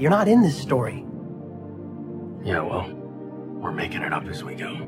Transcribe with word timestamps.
You're 0.00 0.12
not 0.12 0.28
in 0.28 0.42
this 0.42 0.56
story. 0.56 1.04
Yeah, 2.44 2.60
well, 2.60 2.88
we're 3.60 3.72
making 3.72 4.02
it 4.02 4.12
up 4.12 4.26
as 4.26 4.44
we 4.44 4.54
go. 4.54 4.86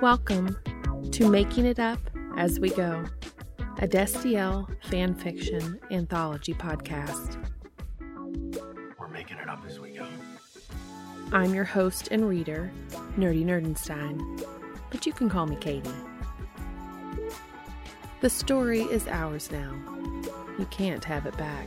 Welcome 0.00 0.56
to 1.12 1.28
Making 1.28 1.66
It 1.66 1.78
Up 1.78 1.98
as 2.38 2.58
We 2.58 2.70
Go, 2.70 3.04
a 3.80 3.86
Destiel 3.86 4.66
fan 4.86 5.14
fiction 5.14 5.78
anthology 5.90 6.54
podcast. 6.54 7.43
I'm 11.34 11.52
your 11.52 11.64
host 11.64 12.10
and 12.12 12.28
reader, 12.28 12.70
Nerdy 13.18 13.44
Nerdenstein, 13.44 14.46
but 14.92 15.04
you 15.04 15.12
can 15.12 15.28
call 15.28 15.46
me 15.46 15.56
Katie. 15.56 15.90
The 18.20 18.30
story 18.30 18.82
is 18.82 19.08
ours 19.08 19.50
now. 19.50 19.74
You 20.60 20.66
can't 20.70 21.04
have 21.04 21.26
it 21.26 21.36
back. 21.36 21.66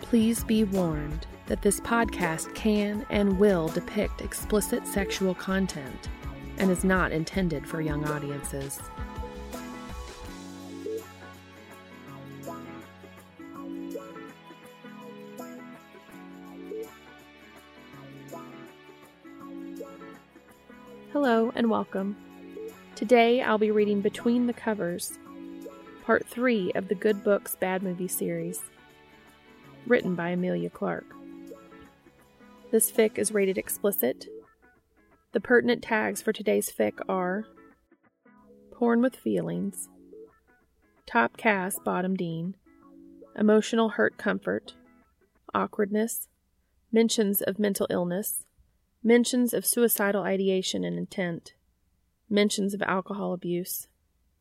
Please 0.00 0.42
be 0.42 0.64
warned 0.64 1.28
that 1.46 1.62
this 1.62 1.78
podcast 1.78 2.52
can 2.56 3.06
and 3.10 3.38
will 3.38 3.68
depict 3.68 4.22
explicit 4.22 4.84
sexual 4.84 5.32
content 5.32 6.08
and 6.58 6.68
is 6.68 6.82
not 6.82 7.12
intended 7.12 7.64
for 7.64 7.80
young 7.80 8.04
audiences. 8.08 8.80
And 21.66 21.72
welcome. 21.72 22.14
Today 22.94 23.42
I'll 23.42 23.58
be 23.58 23.72
reading 23.72 24.00
Between 24.00 24.46
the 24.46 24.52
Covers, 24.52 25.18
Part 26.04 26.24
3 26.24 26.70
of 26.76 26.86
the 26.86 26.94
Good 26.94 27.24
Books 27.24 27.56
Bad 27.56 27.82
Movie 27.82 28.06
series, 28.06 28.62
written 29.84 30.14
by 30.14 30.28
Amelia 30.28 30.70
Clark. 30.70 31.06
This 32.70 32.88
fic 32.92 33.18
is 33.18 33.32
rated 33.32 33.58
explicit. 33.58 34.26
The 35.32 35.40
pertinent 35.40 35.82
tags 35.82 36.22
for 36.22 36.32
today's 36.32 36.70
fic 36.70 37.00
are 37.08 37.46
porn 38.70 39.02
with 39.02 39.16
feelings, 39.16 39.88
top 41.04 41.36
Cas 41.36 41.80
bottom 41.84 42.14
dean, 42.14 42.54
emotional 43.36 43.88
hurt 43.88 44.18
comfort, 44.18 44.74
awkwardness, 45.52 46.28
mentions 46.92 47.42
of 47.42 47.58
mental 47.58 47.88
illness, 47.90 48.46
mentions 49.02 49.52
of 49.52 49.66
suicidal 49.66 50.22
ideation 50.22 50.84
and 50.84 50.96
intent, 50.96 51.54
mentions 52.28 52.74
of 52.74 52.82
alcohol 52.82 53.32
abuse, 53.32 53.88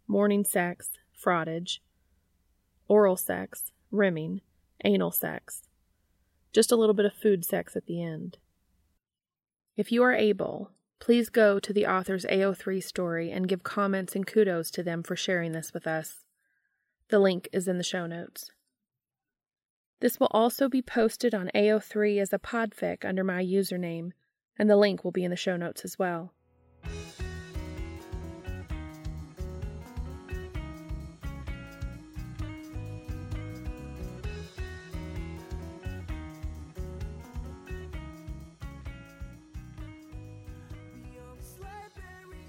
morning 0.07 0.43
sex, 0.43 0.91
frottage, 1.19 1.79
oral 2.87 3.17
sex, 3.17 3.71
rimming, 3.91 4.41
anal 4.83 5.11
sex, 5.11 5.63
just 6.53 6.71
a 6.71 6.75
little 6.75 6.95
bit 6.95 7.05
of 7.05 7.13
food 7.13 7.45
sex 7.45 7.75
at 7.75 7.85
the 7.85 8.01
end. 8.01 8.37
If 9.75 9.91
you 9.91 10.03
are 10.03 10.13
able, 10.13 10.71
please 10.99 11.29
go 11.29 11.59
to 11.59 11.73
the 11.73 11.85
author's 11.85 12.25
AO3 12.25 12.81
story 12.83 13.31
and 13.31 13.47
give 13.47 13.63
comments 13.63 14.15
and 14.15 14.25
kudos 14.25 14.71
to 14.71 14.83
them 14.83 15.03
for 15.03 15.15
sharing 15.15 15.51
this 15.51 15.73
with 15.73 15.85
us. 15.85 16.23
The 17.09 17.19
link 17.19 17.49
is 17.51 17.67
in 17.67 17.77
the 17.77 17.83
show 17.83 18.07
notes. 18.07 18.51
This 19.99 20.19
will 20.19 20.29
also 20.31 20.69
be 20.69 20.81
posted 20.81 21.33
on 21.33 21.51
AO3 21.55 22.21
as 22.21 22.33
a 22.33 22.39
podfic 22.39 23.05
under 23.05 23.23
my 23.23 23.43
username, 23.43 24.11
and 24.57 24.69
the 24.69 24.77
link 24.77 25.03
will 25.03 25.11
be 25.11 25.23
in 25.23 25.31
the 25.31 25.37
show 25.37 25.57
notes 25.57 25.83
as 25.85 25.99
well. 25.99 26.33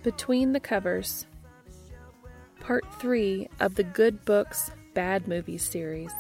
Between 0.07 0.53
the 0.53 0.61
Covers, 0.61 1.27
Part 2.61 2.85
3 3.01 3.49
of 3.59 3.75
the 3.75 3.83
Good 3.83 4.25
Books 4.25 4.71
Bad 4.95 5.27
Movies 5.27 5.65
series. 5.65 6.13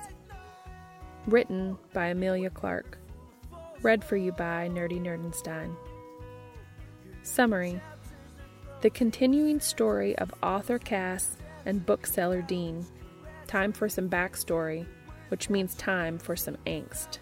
Written 1.28 1.78
by 1.92 2.06
Amelia 2.06 2.50
Clark. 2.50 2.98
Read 3.82 4.02
for 4.02 4.16
you 4.16 4.32
by 4.32 4.68
Nerdy 4.68 5.00
Nerdenstein. 5.00 5.76
Summary 7.22 7.80
The 8.80 8.90
continuing 8.90 9.60
story 9.60 10.18
of 10.18 10.34
author 10.42 10.80
Cas 10.80 11.36
and 11.64 11.86
bookseller 11.86 12.42
Dean. 12.42 12.84
Time 13.46 13.72
for 13.72 13.88
some 13.88 14.10
backstory, 14.10 14.84
which 15.28 15.48
means 15.48 15.76
time 15.76 16.18
for 16.18 16.34
some 16.34 16.56
angst. 16.66 17.18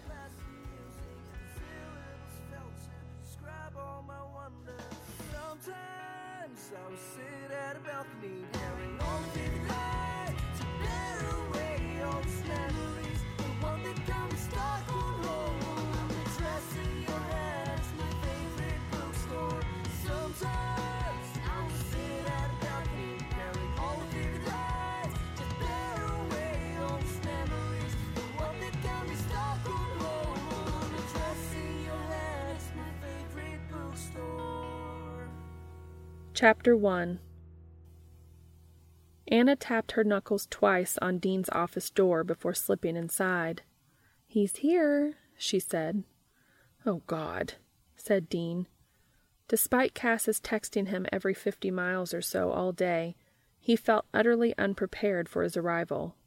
Chapter 36.35 36.75
1 36.75 37.19
Anna 39.29 39.55
tapped 39.55 39.93
her 39.93 40.03
knuckles 40.03 40.47
twice 40.49 40.97
on 41.01 41.17
Dean's 41.17 41.47
office 41.53 41.89
door 41.89 42.25
before 42.25 42.53
slipping 42.53 42.97
inside. 42.97 43.61
He's 44.27 44.57
here, 44.57 45.13
she 45.37 45.61
said. 45.61 46.03
Oh, 46.85 47.03
God, 47.07 47.53
said 47.95 48.27
Dean. 48.27 48.67
Despite 49.47 49.93
Cas's 49.93 50.41
texting 50.41 50.89
him 50.89 51.05
every 51.09 51.33
fifty 51.33 51.71
miles 51.71 52.13
or 52.13 52.21
so 52.21 52.51
all 52.51 52.73
day, 52.73 53.15
he 53.57 53.77
felt 53.77 54.05
utterly 54.13 54.53
unprepared 54.57 55.29
for 55.29 55.41
his 55.41 55.55
arrival. 55.55 56.17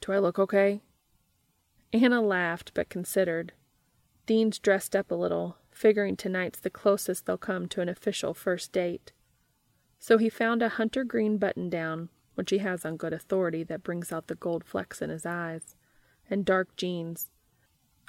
Do 0.00 0.12
I 0.12 0.20
look 0.20 0.38
okay? 0.38 0.80
Anna 1.92 2.22
laughed, 2.22 2.70
but 2.72 2.88
considered. 2.88 3.52
Dean's 4.26 4.60
dressed 4.60 4.94
up 4.94 5.10
a 5.10 5.16
little, 5.16 5.56
figuring 5.72 6.16
tonight's 6.16 6.60
the 6.60 6.70
closest 6.70 7.26
they'll 7.26 7.36
come 7.36 7.66
to 7.66 7.80
an 7.80 7.88
official 7.88 8.32
first 8.32 8.70
date. 8.70 9.10
So 10.02 10.16
he 10.16 10.30
found 10.30 10.62
a 10.62 10.70
hunter 10.70 11.04
green 11.04 11.36
button 11.36 11.68
down, 11.68 12.08
which 12.34 12.50
he 12.50 12.58
has 12.58 12.86
on 12.86 12.96
good 12.96 13.12
authority 13.12 13.62
that 13.64 13.82
brings 13.82 14.10
out 14.10 14.28
the 14.28 14.34
gold 14.34 14.64
flecks 14.64 15.02
in 15.02 15.10
his 15.10 15.26
eyes, 15.26 15.76
and 16.28 16.44
dark 16.44 16.74
jeans. 16.74 17.28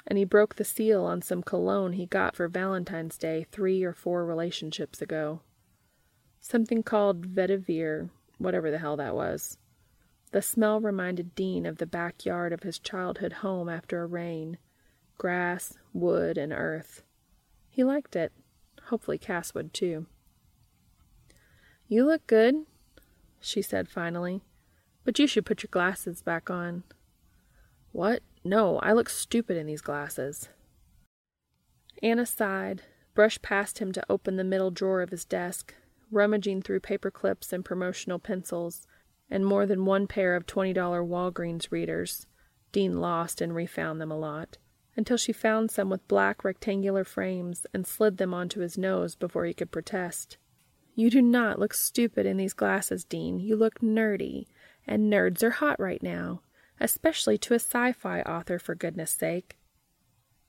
And 0.06 0.16
he 0.16 0.24
broke 0.24 0.56
the 0.56 0.64
seal 0.64 1.04
on 1.04 1.20
some 1.20 1.42
cologne 1.42 1.92
he 1.92 2.06
got 2.06 2.34
for 2.34 2.48
Valentine's 2.48 3.18
Day 3.18 3.46
three 3.52 3.84
or 3.84 3.92
four 3.92 4.24
relationships 4.24 5.02
ago. 5.02 5.42
Something 6.40 6.82
called 6.82 7.34
vetiver, 7.34 8.08
whatever 8.38 8.70
the 8.70 8.78
hell 8.78 8.96
that 8.96 9.14
was. 9.14 9.58
The 10.32 10.40
smell 10.40 10.80
reminded 10.80 11.34
Dean 11.34 11.66
of 11.66 11.76
the 11.76 11.86
backyard 11.86 12.54
of 12.54 12.62
his 12.62 12.78
childhood 12.78 13.34
home 13.34 13.68
after 13.68 14.02
a 14.02 14.06
rain 14.06 14.56
grass, 15.18 15.74
wood, 15.92 16.36
and 16.38 16.52
earth. 16.52 17.04
He 17.68 17.84
liked 17.84 18.16
it. 18.16 18.32
Hopefully 18.86 19.18
Cas 19.18 19.54
would 19.54 19.72
too. 19.72 20.06
You 21.92 22.06
look 22.06 22.26
good, 22.26 22.64
she 23.38 23.60
said 23.60 23.86
finally, 23.86 24.40
but 25.04 25.18
you 25.18 25.26
should 25.26 25.44
put 25.44 25.62
your 25.62 25.68
glasses 25.70 26.22
back 26.22 26.48
on. 26.48 26.84
What? 27.90 28.22
No, 28.42 28.78
I 28.78 28.94
look 28.94 29.10
stupid 29.10 29.58
in 29.58 29.66
these 29.66 29.82
glasses. 29.82 30.48
Anna 32.02 32.24
sighed, 32.24 32.80
brushed 33.12 33.42
past 33.42 33.78
him 33.78 33.92
to 33.92 34.02
open 34.08 34.36
the 34.36 34.42
middle 34.42 34.70
drawer 34.70 35.02
of 35.02 35.10
his 35.10 35.26
desk, 35.26 35.74
rummaging 36.10 36.62
through 36.62 36.80
paper 36.80 37.10
clips 37.10 37.52
and 37.52 37.62
promotional 37.62 38.18
pencils, 38.18 38.86
and 39.30 39.44
more 39.44 39.66
than 39.66 39.84
one 39.84 40.06
pair 40.06 40.34
of 40.34 40.46
$20 40.46 40.74
Walgreens 40.74 41.70
readers. 41.70 42.26
Dean 42.72 43.02
lost 43.02 43.42
and 43.42 43.54
refound 43.54 44.00
them 44.00 44.10
a 44.10 44.18
lot, 44.18 44.56
until 44.96 45.18
she 45.18 45.34
found 45.34 45.70
some 45.70 45.90
with 45.90 46.08
black 46.08 46.42
rectangular 46.42 47.04
frames 47.04 47.66
and 47.74 47.86
slid 47.86 48.16
them 48.16 48.32
onto 48.32 48.60
his 48.60 48.78
nose 48.78 49.14
before 49.14 49.44
he 49.44 49.52
could 49.52 49.70
protest. 49.70 50.38
You 50.94 51.10
do 51.10 51.22
not 51.22 51.58
look 51.58 51.72
stupid 51.72 52.26
in 52.26 52.36
these 52.36 52.52
glasses, 52.52 53.04
Dean. 53.04 53.40
You 53.40 53.56
look 53.56 53.80
nerdy, 53.80 54.46
and 54.86 55.10
nerds 55.10 55.42
are 55.42 55.50
hot 55.50 55.80
right 55.80 56.02
now, 56.02 56.42
especially 56.78 57.38
to 57.38 57.54
a 57.54 57.56
sci 57.56 57.92
fi 57.92 58.20
author, 58.22 58.58
for 58.58 58.74
goodness 58.74 59.10
sake. 59.10 59.58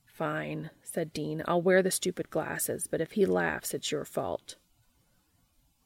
Fine, 0.04 0.70
said 0.82 1.12
Dean. 1.12 1.42
I'll 1.46 1.62
wear 1.62 1.82
the 1.82 1.90
stupid 1.90 2.30
glasses, 2.30 2.86
but 2.86 3.00
if 3.00 3.12
he 3.12 3.26
laughs, 3.26 3.74
it's 3.74 3.90
your 3.90 4.04
fault. 4.04 4.56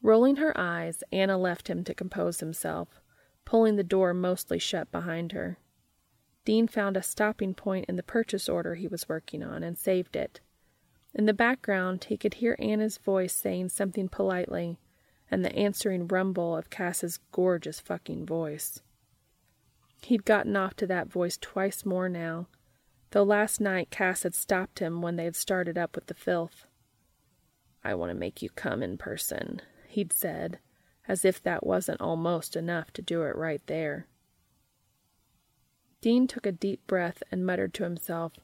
Rolling 0.03 0.37
her 0.37 0.53
eyes, 0.59 1.03
Anna 1.13 1.39
left 1.39 1.69
him 1.69 1.83
to 1.85 1.95
compose 1.95 2.41
himself, 2.41 3.01
pulling 3.45 3.77
the 3.77 3.83
door 3.83 4.13
mostly 4.13 4.59
shut 4.59 4.93
behind 4.93 5.33
her. 5.33 5.59
Dean 6.45 6.69
found 6.69 6.97
a 6.97 7.03
stopping 7.03 7.55
point 7.55 7.87
in 7.89 7.97
the 7.97 8.03
purchase 8.03 8.49
order 8.49 8.75
he 8.75 8.89
was 8.89 9.09
working 9.09 9.43
on 9.43 9.63
and 9.63 9.79
saved 9.79 10.17
it. 10.17 10.41
In 11.15 11.27
the 11.27 11.35
background, 11.35 12.05
he 12.05 12.17
could 12.17 12.35
hear 12.35 12.57
Anna's 12.59 12.99
voice 12.99 13.35
saying 13.35 13.71
something 13.71 14.09
politely, 14.09 14.79
and 15.31 15.45
the 15.45 15.55
answering 15.55 16.07
rumble 16.07 16.57
of 16.57 16.71
Cas's 16.71 17.19
gorgeous 17.33 17.81
fucking 17.81 18.27
voice. 18.27 18.81
He'd 20.03 20.25
gotten 20.25 20.57
off 20.57 20.75
to 20.77 20.87
that 20.87 21.11
voice 21.11 21.37
twice 21.37 21.85
more 21.85 22.09
now, 22.09 22.47
though 23.11 23.25
last 23.25 23.61
night 23.61 23.91
Cas 23.91 24.23
had 24.23 24.35
stopped 24.35 24.79
him 24.79 25.03
when 25.03 25.17
they 25.17 25.25
had 25.25 25.37
started 25.37 25.77
up 25.77 25.95
with 25.95 26.07
the 26.07 26.15
filth. 26.15 26.67
I 27.83 27.95
want 27.95 28.11
to 28.11 28.19
make 28.19 28.43
you 28.43 28.51
come 28.51 28.83
in 28.83 28.99
person, 28.99 29.63
he'd 29.89 30.13
said, 30.13 30.59
as 31.07 31.25
if 31.25 31.43
that 31.43 31.67
wasn't 31.67 32.01
almost 32.01 32.55
enough 32.55 32.93
to 32.93 33.03
do 33.03 33.23
it 33.23 33.35
right 33.35 33.63
there. 33.67 34.07
Dean 36.01 36.27
took 36.27 36.47
a 36.47 36.53
deep 36.53 36.87
breath 36.87 37.23
and 37.31 37.47
muttered 37.47 37.75
to 37.75 37.85
himself, 37.85 38.35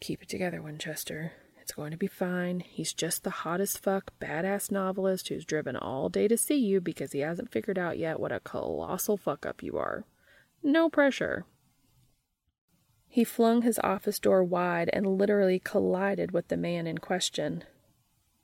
Keep 0.00 0.24
it 0.24 0.28
together, 0.28 0.60
Winchester. 0.60 1.32
It's 1.66 1.74
going 1.74 1.90
to 1.90 1.96
be 1.96 2.06
fine. 2.06 2.60
He's 2.60 2.92
just 2.92 3.24
the 3.24 3.42
hottest 3.42 3.82
fuck, 3.82 4.12
badass 4.20 4.70
novelist 4.70 5.26
who's 5.26 5.44
driven 5.44 5.74
all 5.74 6.08
day 6.08 6.28
to 6.28 6.36
see 6.36 6.54
you 6.54 6.80
because 6.80 7.10
he 7.10 7.18
hasn't 7.18 7.50
figured 7.50 7.76
out 7.76 7.98
yet 7.98 8.20
what 8.20 8.30
a 8.30 8.38
colossal 8.38 9.16
fuck 9.16 9.44
up 9.44 9.64
you 9.64 9.76
are. 9.76 10.04
No 10.62 10.88
pressure. 10.88 11.44
He 13.08 13.24
flung 13.24 13.62
his 13.62 13.80
office 13.82 14.20
door 14.20 14.44
wide 14.44 14.90
and 14.92 15.18
literally 15.18 15.58
collided 15.58 16.30
with 16.30 16.46
the 16.46 16.56
man 16.56 16.86
in 16.86 16.98
question. 16.98 17.64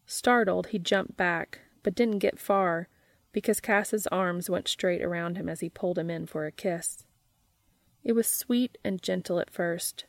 Startled, 0.04 0.66
he 0.66 0.80
jumped 0.80 1.16
back, 1.16 1.60
but 1.84 1.94
didn't 1.94 2.18
get 2.18 2.40
far 2.40 2.88
because 3.30 3.60
Cas's 3.60 4.08
arms 4.08 4.50
went 4.50 4.66
straight 4.66 5.00
around 5.00 5.36
him 5.36 5.48
as 5.48 5.60
he 5.60 5.68
pulled 5.68 5.96
him 5.96 6.10
in 6.10 6.26
for 6.26 6.44
a 6.44 6.50
kiss. 6.50 7.04
It 8.02 8.14
was 8.14 8.26
sweet 8.26 8.78
and 8.82 9.00
gentle 9.00 9.38
at 9.38 9.48
first, 9.48 10.06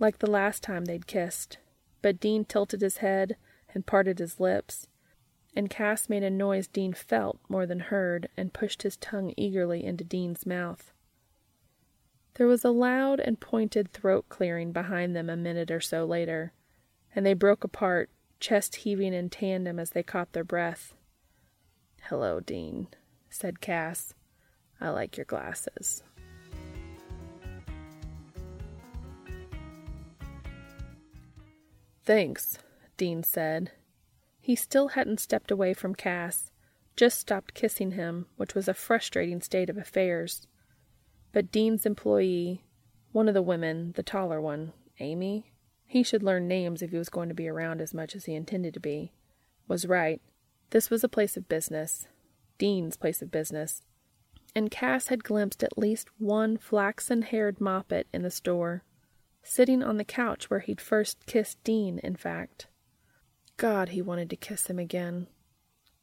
like 0.00 0.18
the 0.18 0.28
last 0.28 0.64
time 0.64 0.86
they'd 0.86 1.06
kissed, 1.06 1.58
but 2.02 2.20
Dean 2.20 2.44
tilted 2.44 2.80
his 2.80 2.98
head 2.98 3.36
and 3.74 3.86
parted 3.86 4.18
his 4.18 4.40
lips, 4.40 4.86
and 5.54 5.70
Cas 5.70 6.08
made 6.08 6.22
a 6.22 6.30
noise 6.30 6.68
Dean 6.68 6.92
felt 6.92 7.38
more 7.48 7.66
than 7.66 7.80
heard 7.80 8.28
and 8.36 8.52
pushed 8.52 8.82
his 8.82 8.96
tongue 8.96 9.34
eagerly 9.36 9.84
into 9.84 10.04
Dean's 10.04 10.46
mouth. 10.46 10.92
There 12.34 12.46
was 12.46 12.64
a 12.64 12.70
loud 12.70 13.18
and 13.18 13.40
pointed 13.40 13.90
throat 13.90 14.26
clearing 14.28 14.70
behind 14.72 15.16
them 15.16 15.28
a 15.28 15.36
minute 15.36 15.70
or 15.70 15.80
so 15.80 16.04
later, 16.04 16.52
and 17.14 17.26
they 17.26 17.34
broke 17.34 17.64
apart, 17.64 18.10
chest 18.38 18.76
heaving 18.76 19.12
in 19.12 19.28
tandem 19.28 19.80
as 19.80 19.90
they 19.90 20.04
caught 20.04 20.32
their 20.32 20.44
breath. 20.44 20.94
Hello, 22.02 22.38
Dean, 22.38 22.86
said 23.28 23.60
Cas. 23.60 24.14
I 24.80 24.90
like 24.90 25.16
your 25.16 25.24
glasses. 25.24 26.04
Thanks, 32.08 32.56
Dean 32.96 33.22
said. 33.22 33.72
He 34.40 34.56
still 34.56 34.88
hadn't 34.88 35.20
stepped 35.20 35.50
away 35.50 35.74
from 35.74 35.94
Cas, 35.94 36.50
just 36.96 37.20
stopped 37.20 37.52
kissing 37.52 37.90
him, 37.90 38.24
which 38.38 38.54
was 38.54 38.66
a 38.66 38.72
frustrating 38.72 39.42
state 39.42 39.68
of 39.68 39.76
affairs. 39.76 40.46
But 41.32 41.52
Dean's 41.52 41.84
employee, 41.84 42.64
one 43.12 43.28
of 43.28 43.34
the 43.34 43.42
women, 43.42 43.92
the 43.94 44.02
taller 44.02 44.40
one, 44.40 44.72
Amy, 45.00 45.52
he 45.84 46.02
should 46.02 46.22
learn 46.22 46.48
names 46.48 46.80
if 46.80 46.92
he 46.92 46.96
was 46.96 47.10
going 47.10 47.28
to 47.28 47.34
be 47.34 47.46
around 47.46 47.82
as 47.82 47.92
much 47.92 48.16
as 48.16 48.24
he 48.24 48.34
intended 48.34 48.72
to 48.72 48.80
be, 48.80 49.12
was 49.66 49.84
right. 49.84 50.22
This 50.70 50.88
was 50.88 51.04
a 51.04 51.10
place 51.10 51.36
of 51.36 51.46
business, 51.46 52.08
Dean's 52.56 52.96
place 52.96 53.20
of 53.20 53.30
business, 53.30 53.82
and 54.54 54.70
Cas 54.70 55.08
had 55.08 55.24
glimpsed 55.24 55.62
at 55.62 55.76
least 55.76 56.08
one 56.16 56.56
flaxen 56.56 57.20
haired 57.20 57.60
moppet 57.60 58.06
in 58.14 58.22
the 58.22 58.30
store, 58.30 58.82
sitting 59.42 59.82
on 59.82 59.96
the 59.96 60.04
couch 60.04 60.50
where 60.50 60.60
he'd 60.60 60.80
first 60.80 61.26
kissed 61.26 61.62
Dean, 61.64 61.98
in 62.02 62.16
fact. 62.16 62.66
God, 63.56 63.90
he 63.90 64.02
wanted 64.02 64.30
to 64.30 64.36
kiss 64.36 64.66
him 64.66 64.78
again, 64.78 65.26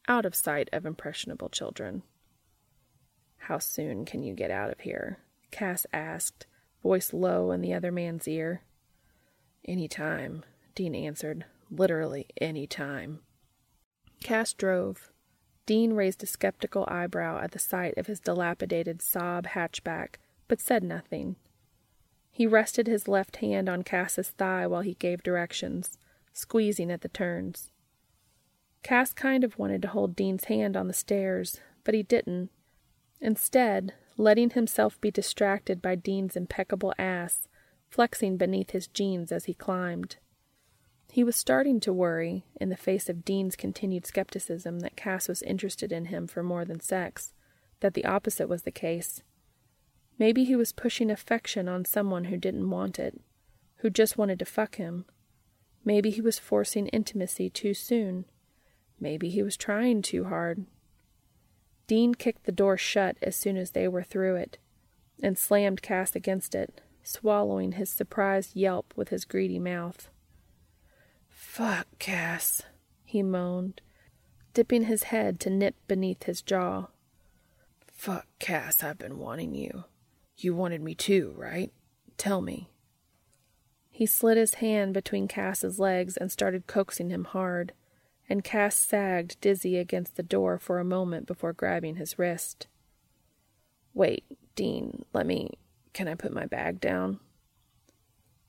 out 0.08 0.26
of 0.26 0.34
sight 0.34 0.68
of 0.72 0.84
impressionable 0.84 1.48
children. 1.48 2.02
How 3.38 3.58
soon 3.58 4.04
can 4.04 4.22
you 4.22 4.34
get 4.34 4.50
out 4.50 4.70
of 4.70 4.80
here? 4.80 5.18
Cas 5.50 5.86
asked, 5.92 6.46
voice 6.82 7.12
low 7.12 7.50
in 7.52 7.60
the 7.60 7.72
other 7.72 7.92
man's 7.92 8.26
ear. 8.28 8.62
Any 9.64 9.88
time, 9.88 10.44
Dean 10.74 10.94
answered. 10.94 11.44
Literally 11.70 12.26
any 12.40 12.66
time. 12.66 13.20
Cas 14.22 14.52
drove. 14.52 15.10
Dean 15.64 15.94
raised 15.94 16.22
a 16.22 16.26
skeptical 16.26 16.84
eyebrow 16.88 17.40
at 17.42 17.50
the 17.50 17.58
sight 17.58 17.96
of 17.96 18.06
his 18.06 18.20
dilapidated 18.20 19.00
Saab 19.00 19.46
hatchback, 19.46 20.16
but 20.46 20.60
said 20.60 20.84
nothing. 20.84 21.36
He 22.36 22.46
rested 22.46 22.86
his 22.86 23.08
left 23.08 23.36
hand 23.36 23.66
on 23.66 23.82
Cas's 23.82 24.28
thigh 24.28 24.66
while 24.66 24.82
he 24.82 24.92
gave 24.92 25.22
directions, 25.22 25.96
squeezing 26.34 26.90
at 26.90 27.00
the 27.00 27.08
turns. 27.08 27.70
Cas 28.82 29.14
kind 29.14 29.42
of 29.42 29.58
wanted 29.58 29.80
to 29.80 29.88
hold 29.88 30.14
Dean's 30.14 30.44
hand 30.44 30.76
on 30.76 30.86
the 30.86 30.92
stairs, 30.92 31.62
but 31.82 31.94
he 31.94 32.02
didn't, 32.02 32.50
Instead, 33.22 33.94
letting 34.18 34.50
himself 34.50 35.00
be 35.00 35.10
distracted 35.10 35.80
by 35.80 35.94
Dean's 35.94 36.36
impeccable 36.36 36.92
ass, 36.98 37.48
flexing 37.88 38.36
beneath 38.36 38.72
his 38.72 38.86
jeans 38.86 39.32
as 39.32 39.46
he 39.46 39.54
climbed. 39.54 40.16
He 41.10 41.24
was 41.24 41.36
starting 41.36 41.80
to 41.80 41.90
worry, 41.90 42.44
in 42.60 42.68
the 42.68 42.76
face 42.76 43.08
of 43.08 43.24
Dean's 43.24 43.56
continued 43.56 44.04
skepticism 44.04 44.80
that 44.80 44.94
Cas 44.94 45.26
was 45.26 45.40
interested 45.40 45.90
in 45.90 46.04
him 46.04 46.26
for 46.26 46.42
more 46.42 46.66
than 46.66 46.80
sex, 46.80 47.32
that 47.80 47.94
the 47.94 48.04
opposite 48.04 48.46
was 48.46 48.64
the 48.64 48.70
case. 48.70 49.22
Maybe 50.18 50.44
he 50.44 50.56
was 50.56 50.72
pushing 50.72 51.10
affection 51.10 51.68
on 51.68 51.84
someone 51.84 52.24
who 52.24 52.36
didn't 52.36 52.70
want 52.70 52.98
it, 52.98 53.20
who 53.78 53.90
just 53.90 54.16
wanted 54.16 54.38
to 54.38 54.44
fuck 54.44 54.76
him. 54.76 55.04
Maybe 55.84 56.10
he 56.10 56.20
was 56.20 56.38
forcing 56.38 56.88
intimacy 56.88 57.50
too 57.50 57.74
soon. 57.74 58.24
Maybe 58.98 59.28
he 59.28 59.42
was 59.42 59.56
trying 59.56 60.02
too 60.02 60.24
hard. 60.24 60.64
Dean 61.86 62.14
kicked 62.14 62.44
the 62.44 62.52
door 62.52 62.76
shut 62.76 63.16
as 63.22 63.36
soon 63.36 63.56
as 63.56 63.72
they 63.72 63.86
were 63.86 64.02
through 64.02 64.36
it, 64.36 64.58
and 65.22 65.38
slammed 65.38 65.82
Cas 65.82 66.16
against 66.16 66.54
it, 66.54 66.80
swallowing 67.02 67.72
his 67.72 67.90
surprised 67.90 68.56
yelp 68.56 68.92
with 68.96 69.10
his 69.10 69.24
greedy 69.24 69.58
mouth. 69.58 70.08
Fuck, 71.28 71.86
Cas, 71.98 72.62
he 73.04 73.22
moaned, 73.22 73.80
dipping 74.54 74.84
his 74.84 75.04
head 75.04 75.38
to 75.40 75.50
nip 75.50 75.76
beneath 75.86 76.24
his 76.24 76.42
jaw. 76.42 76.86
Fuck, 77.92 78.26
Cas, 78.38 78.82
I've 78.82 78.98
been 78.98 79.18
wanting 79.18 79.54
you. 79.54 79.84
You 80.36 80.54
wanted 80.54 80.82
me 80.82 80.94
too, 80.94 81.34
right? 81.36 81.72
Tell 82.18 82.40
me. 82.40 82.70
He 83.90 84.06
slid 84.06 84.36
his 84.36 84.54
hand 84.54 84.92
between 84.92 85.28
Cas's 85.28 85.78
legs 85.78 86.16
and 86.16 86.30
started 86.30 86.66
coaxing 86.66 87.10
him 87.10 87.24
hard 87.24 87.72
and 88.28 88.44
Cas 88.44 88.76
sagged 88.76 89.40
dizzy 89.40 89.78
against 89.78 90.16
the 90.16 90.22
door 90.22 90.58
for 90.58 90.78
a 90.78 90.84
moment 90.84 91.26
before 91.26 91.52
grabbing 91.52 91.96
his 91.96 92.18
wrist. 92.18 92.66
Wait, 93.94 94.24
Dean, 94.54 95.04
let 95.12 95.26
me. 95.26 95.58
Can 95.92 96.08
I 96.08 96.14
put 96.14 96.32
my 96.32 96.46
bag 96.46 96.80
down? 96.80 97.20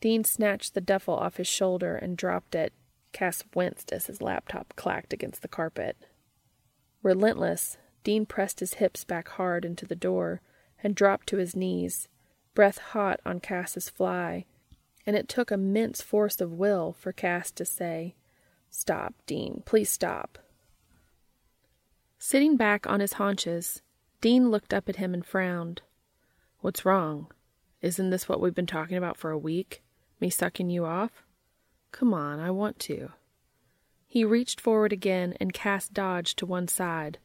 Dean 0.02 0.24
snatched 0.24 0.74
the 0.74 0.82
duffel 0.82 1.16
off 1.16 1.38
his 1.38 1.48
shoulder 1.48 1.96
and 1.96 2.18
dropped 2.18 2.56
it. 2.56 2.74
Cas 3.14 3.44
winced 3.56 3.92
as 3.92 4.08
his 4.08 4.22
laptop 4.22 4.76
clacked 4.76 5.14
against 5.14 5.42
the 5.42 5.48
carpet. 5.48 5.96
Relentless, 7.02 7.78
Dean 8.04 8.26
pressed 8.26 8.60
his 8.60 8.76
hips 8.76 9.04
back 9.04 9.30
hard 9.30 9.64
into 9.64 9.86
the 9.86 9.96
door 9.96 10.42
and 10.84 10.96
dropped 10.96 11.28
to 11.28 11.38
his 11.38 11.56
knees, 11.56 12.08
breath 12.54 12.78
hot 12.78 13.20
on 13.26 13.40
Cas's 13.40 13.90
fly, 13.90 14.46
and 15.06 15.16
it 15.16 15.30
took 15.30 15.52
immense 15.52 16.02
force 16.02 16.42
of 16.42 16.54
will 16.54 16.94
for 16.94 17.12
Cas 17.12 17.52
to 17.52 17.66
say, 17.66 18.16
Stop, 18.70 19.14
Dean. 19.26 19.64
Please 19.66 19.90
stop. 19.90 20.38
Sitting 22.20 22.58
back 22.58 22.86
on 22.88 23.00
his 23.00 23.14
haunches, 23.14 23.82
Dean 24.22 24.50
looked 24.50 24.74
up 24.74 24.90
at 24.90 24.98
him 24.98 25.14
and 25.14 25.26
frowned. 25.26 25.82
What's 26.60 26.86
wrong? 26.86 27.28
Isn't 27.82 28.10
this 28.10 28.28
what 28.28 28.42
we've 28.42 28.56
been 28.56 28.66
talking 28.66 28.98
about 28.98 29.18
for 29.18 29.32
a 29.32 29.38
week? 29.38 29.84
Me 30.20 30.30
sucking 30.30 30.70
you 30.70 30.86
off? 30.86 31.24
Come 31.92 32.14
on, 32.14 32.40
I 32.40 32.52
want 32.52 32.80
to. 32.80 33.12
He 34.08 34.26
reached 34.26 34.60
forward 34.60 34.92
again 34.92 35.36
and 35.40 35.54
Cas 35.54 35.88
dodged 35.88 36.40
to 36.40 36.46
one 36.46 36.68
side. 36.68 37.20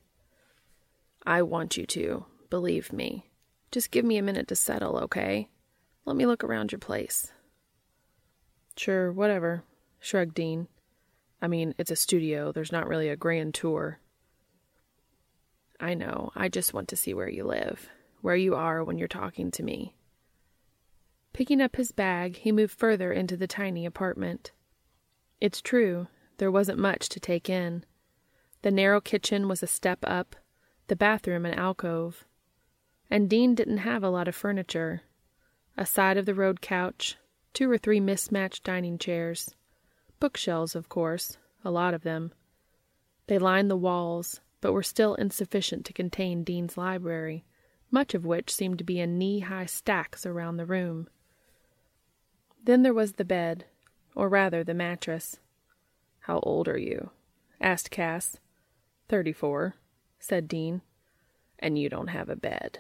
I 1.25 1.43
want 1.43 1.77
you 1.77 1.87
to, 1.87 2.27
believe 2.51 2.93
me. 2.93 3.31
Just 3.73 3.91
give 3.91 4.05
me 4.05 4.19
a 4.19 4.23
minute 4.23 4.49
to 4.49 4.55
settle, 4.55 4.99
okay? 4.99 5.49
Let 6.05 6.15
me 6.15 6.27
look 6.27 6.45
around 6.45 6.71
your 6.71 6.79
place. 6.79 7.33
Sure, 8.77 9.11
whatever, 9.11 9.65
shrugged 9.99 10.35
Dean. 10.35 10.69
I 11.41 11.49
mean, 11.49 11.75
it's 11.79 11.91
a 11.91 11.97
studio, 11.97 12.53
there's 12.53 12.71
not 12.71 12.87
really 12.87 13.09
a 13.09 13.17
grand 13.17 13.55
tour. 13.55 13.99
I 15.81 15.95
know, 15.95 16.31
I 16.37 16.49
just 16.49 16.75
want 16.75 16.89
to 16.89 16.97
see 16.97 17.15
where 17.15 17.31
you 17.31 17.45
live, 17.45 17.89
where 18.21 18.37
you 18.37 18.55
are 18.55 18.85
when 18.85 18.99
you're 18.99 19.09
talking 19.09 19.51
to 19.53 19.63
me. 19.63 19.97
Picking 21.33 21.63
up 21.63 21.77
his 21.77 21.93
bag, 21.93 22.37
he 22.37 22.53
moved 22.53 22.79
further 22.79 23.11
into 23.11 23.39
the 23.39 23.47
tiny 23.47 23.87
apartment. 23.87 24.53
It's 25.41 25.63
true, 25.63 26.09
there 26.37 26.51
wasn't 26.51 26.79
much 26.79 27.09
to 27.09 27.21
take 27.21 27.49
in. 27.49 27.85
The 28.61 28.71
narrow 28.71 29.01
kitchen 29.01 29.49
was 29.49 29.63
a 29.63 29.67
step 29.67 30.01
up, 30.03 30.37
the 30.89 30.97
bathroom 30.97 31.47
an 31.47 31.55
alcove. 31.55 32.27
And 33.13 33.29
Dean 33.29 33.55
didn't 33.55 33.77
have 33.77 34.03
a 34.03 34.09
lot 34.09 34.27
of 34.27 34.35
furniture 34.35 35.03
a 35.77 35.85
side 35.85 36.17
of 36.17 36.25
the 36.25 36.35
road 36.35 36.63
couch, 36.63 37.19
two 37.53 37.71
or 37.71 37.77
three 37.77 38.01
mismatched 38.01 38.65
dining 38.65 38.97
chairs, 38.97 39.55
bookshelves, 40.19 40.75
of 40.75 40.89
course, 40.89 41.37
a 41.63 41.71
lot 41.71 41.93
of 41.93 42.05
them. 42.05 42.33
They 43.27 43.39
lined 43.39 43.71
the 43.71 43.77
walls, 43.77 44.41
but 44.63 44.73
were 44.73 44.83
still 44.83 45.15
insufficient 45.15 45.85
to 45.85 45.93
contain 45.93 46.43
Dean's 46.43 46.79
library, 46.79 47.45
much 47.91 48.15
of 48.15 48.25
which 48.25 48.51
seemed 48.51 48.79
to 48.79 48.85
be 48.85 48.99
in 48.99 49.19
knee 49.19 49.41
high 49.41 49.67
stacks 49.67 50.25
around 50.25 50.57
the 50.57 50.65
room. 50.65 51.07
Then 52.65 52.83
there 52.83 52.95
was 52.95 53.13
the 53.13 53.27
bed, 53.27 53.67
or 54.15 54.31
rather 54.31 54.65
the 54.65 54.73
mattress. 54.73 55.39
How 56.21 56.39
old 56.39 56.67
are 56.67 56.79
you? 56.79 57.11
asked 57.61 57.91
Cas. 57.91 58.39
Thirty 59.11 59.35
four, 59.35 59.75
said 60.19 60.49
Dean. 60.49 60.81
And 61.59 61.79
you 61.79 61.91
don't 61.91 62.09
have 62.09 62.31
a 62.31 62.37
bed. 62.37 62.79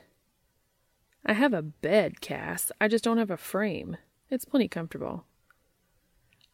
I 1.25 1.35
have 1.35 1.55
a 1.55 1.62
bed, 1.62 2.21
Cas. 2.21 2.73
I 2.81 2.88
just 2.88 3.05
don't 3.05 3.19
have 3.19 3.31
a 3.31 3.37
frame. 3.37 3.97
It's 4.29 4.45
plenty 4.45 4.67
comfortable. 4.67 5.25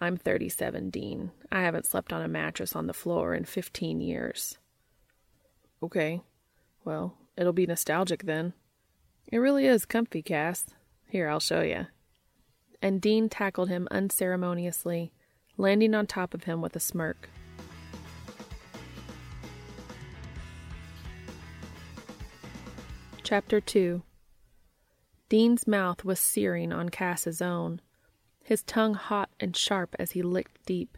I'm 0.00 0.16
37, 0.16 0.90
Dean. 0.90 1.32
I 1.50 1.62
haven't 1.62 1.87
slept 1.87 2.12
on 2.12 2.22
a 2.22 2.28
mattress 2.28 2.76
on 2.76 2.87
the 2.87 2.92
floor 2.92 3.34
in 3.34 3.44
15 3.44 4.00
years. 4.00 4.58
Okay. 5.82 6.20
Well, 6.84 7.16
it'll 7.37 7.52
be 7.52 7.66
nostalgic 7.66 8.25
then. 8.25 8.52
It 9.26 9.38
really 9.38 9.66
is 9.66 9.87
comfy, 9.87 10.22
Cas. 10.22 10.66
Here, 11.08 11.28
I'll 11.28 11.40
show 11.40 11.62
you. 11.62 11.87
And 12.82 13.00
Dean 13.00 13.28
tackled 13.28 13.70
him 13.70 13.88
unceremoniously, 13.90 15.12
landing 15.56 15.94
on 15.94 16.06
top 16.06 16.34
of 16.34 16.44
him 16.44 16.60
with 16.60 16.76
a 16.76 16.80
smirk. 16.80 17.30
Chapter 23.22 23.60
2 23.60 24.02
Dean's 25.28 25.66
mouth 25.66 26.04
was 26.04 26.18
searing 26.18 26.73
on 26.73 26.88
Cas's 26.88 27.42
own, 27.42 27.80
his 28.42 28.62
tongue 28.62 28.94
hot 28.94 29.28
and 29.38 29.54
sharp 29.54 29.94
as 29.99 30.12
he 30.12 30.23
licked 30.23 30.64
deep. 30.64 30.97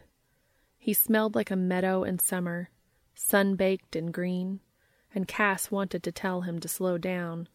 He 0.77 0.93
smelled 0.93 1.35
like 1.35 1.51
a 1.51 1.55
meadow 1.55 2.03
in 2.03 2.17
summer, 2.17 2.69
sun 3.13 3.55
baked 3.55 3.95
and 3.95 4.13
green, 4.13 4.61
and 5.13 5.27
Cas 5.27 5.69
wanted 5.69 6.01
to 6.03 6.11
tell 6.11 6.41
him 6.41 6.59
to 6.59 6.67
slow 6.67 6.97
down, 6.97 7.49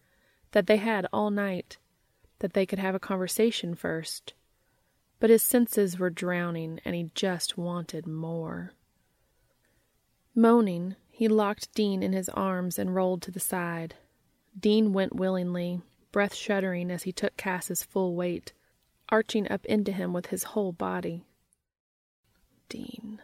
that 0.53 0.67
they 0.67 0.77
had 0.77 1.07
all 1.13 1.31
night, 1.31 1.79
that 2.41 2.53
they 2.53 2.67
could 2.67 2.79
have 2.79 2.95
a 2.95 3.01
conversation 3.01 3.75
first. 3.75 4.35
But 5.19 5.31
his 5.31 5.43
senses 5.43 5.99
were 5.99 6.11
drowning, 6.11 6.81
and 6.85 6.95
he 6.95 7.11
just 7.15 7.57
wanted 7.57 8.07
more. 8.07 8.73
Moaning, 10.35 10.97
he 11.09 11.27
locked 11.27 11.73
Dean 11.75 12.03
in 12.03 12.13
his 12.13 12.29
arms 12.29 12.79
and 12.79 12.95
rolled 12.95 13.23
to 13.23 13.31
the 13.31 13.41
side. 13.41 13.95
Dean 14.59 14.93
went 14.93 15.17
willingly, 15.17 15.81
breath 16.17 16.35
shuddering 16.35 16.91
as 16.91 17.03
he 17.03 17.13
took 17.13 17.37
Cas's 17.37 17.83
full 17.83 18.15
weight, 18.15 18.55
arching 19.11 19.47
up 19.53 19.67
into 19.67 19.93
him 19.93 20.15
with 20.15 20.29
his 20.29 20.45
whole 20.45 20.73
body. 20.73 21.27
Dean, 22.71 23.21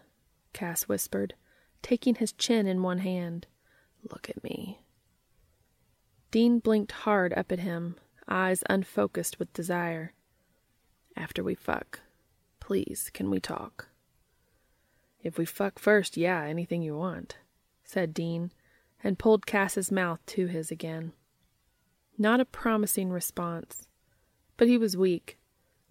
Cas 0.52 0.90
whispered, 0.90 1.32
taking 1.80 2.16
his 2.16 2.34
chin 2.34 2.66
in 2.66 2.82
one 2.82 2.99
hand. 2.99 3.46
Look 4.11 4.28
at 4.28 4.44
me. 4.44 4.82
Dean 6.30 6.58
blinked 6.58 6.92
hard 6.92 7.32
up 7.32 7.50
at 7.50 7.61
him, 7.61 7.96
eyes 8.28 8.62
unfocused 8.68 9.38
with 9.38 9.54
desire. 9.54 10.12
After 11.16 11.42
we 11.42 11.54
fuck, 11.54 12.00
please, 12.61 13.08
can 13.14 13.30
we 13.30 13.40
talk? 13.40 13.88
If 15.22 15.38
we 15.38 15.46
fuck 15.46 15.78
first, 15.78 16.18
yeah, 16.18 16.42
anything 16.42 16.82
you 16.82 16.99
want, 16.99 17.38
said 17.84 18.12
Dean, 18.12 18.52
and 19.02 19.18
pulled 19.18 19.46
Cas's 19.46 19.90
mouth 19.90 20.20
to 20.26 20.46
his 20.49 20.70
again. 20.70 21.14
Not 22.23 22.38
a 22.38 22.45
promising 22.45 23.11
response. 23.11 23.88
But 24.57 24.69
he 24.69 24.79
was 24.79 24.97
weak. 24.97 25.41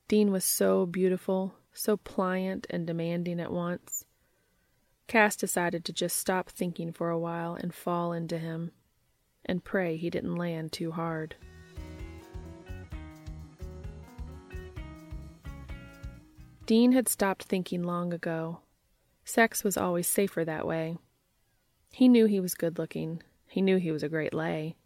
Dean 0.07 0.31
was 0.31 0.45
so 0.45 0.85
beautiful, 0.85 1.55
so 1.73 1.97
pliant 1.97 2.65
and 2.69 2.87
demanding 2.87 3.37
at 3.41 3.51
once. 3.51 4.05
Cas 5.07 5.35
decided 5.35 5.83
to 5.83 5.91
just 5.91 6.15
stop 6.15 6.49
thinking 6.49 6.93
for 6.93 7.09
a 7.09 7.19
while 7.19 7.55
and 7.55 7.73
fall 7.73 8.13
into 8.13 8.37
him, 8.37 8.71
and 9.45 9.65
pray 9.65 9.97
he 9.97 10.09
didn't 10.09 10.37
land 10.37 10.71
too 10.71 10.91
hard. 10.91 11.35
Dean 16.65 16.93
had 16.93 17.09
stopped 17.09 17.43
thinking 17.43 17.83
long 17.83 18.13
ago. 18.13 18.61
Sex 19.25 19.65
was 19.65 19.75
always 19.75 20.07
safer 20.07 20.45
that 20.45 20.65
way. 20.65 20.97
He 21.91 22.07
knew 22.07 22.25
he 22.25 22.39
was 22.39 22.53
good 22.53 22.79
looking. 22.79 23.21
He 23.49 23.61
knew 23.61 23.75
he 23.75 23.91
was 23.91 24.01
a 24.01 24.07
great 24.07 24.33
lay. 24.33 24.77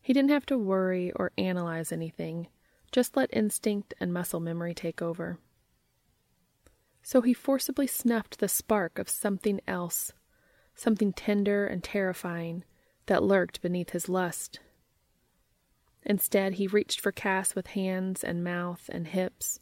He 0.00 0.12
didn't 0.12 0.30
have 0.30 0.46
to 0.46 0.58
worry 0.58 1.12
or 1.12 1.32
analyze 1.36 1.92
anything, 1.92 2.48
just 2.90 3.16
let 3.16 3.28
instinct 3.32 3.94
and 4.00 4.12
muscle 4.12 4.40
memory 4.40 4.74
take 4.74 5.02
over. 5.02 5.38
So 7.02 7.20
he 7.20 7.34
forcibly 7.34 7.86
snuffed 7.86 8.38
the 8.38 8.48
spark 8.48 8.98
of 8.98 9.08
something 9.08 9.60
else, 9.66 10.12
something 10.74 11.12
tender 11.12 11.66
and 11.66 11.82
terrifying 11.82 12.64
that 13.06 13.22
lurked 13.22 13.62
beneath 13.62 13.90
his 13.90 14.08
lust. 14.08 14.60
Instead, 16.04 16.54
he 16.54 16.66
reached 16.66 17.00
for 17.00 17.12
Cas 17.12 17.54
with 17.54 17.68
hands 17.68 18.22
and 18.22 18.44
mouth 18.44 18.88
and 18.92 19.08
hips, 19.08 19.60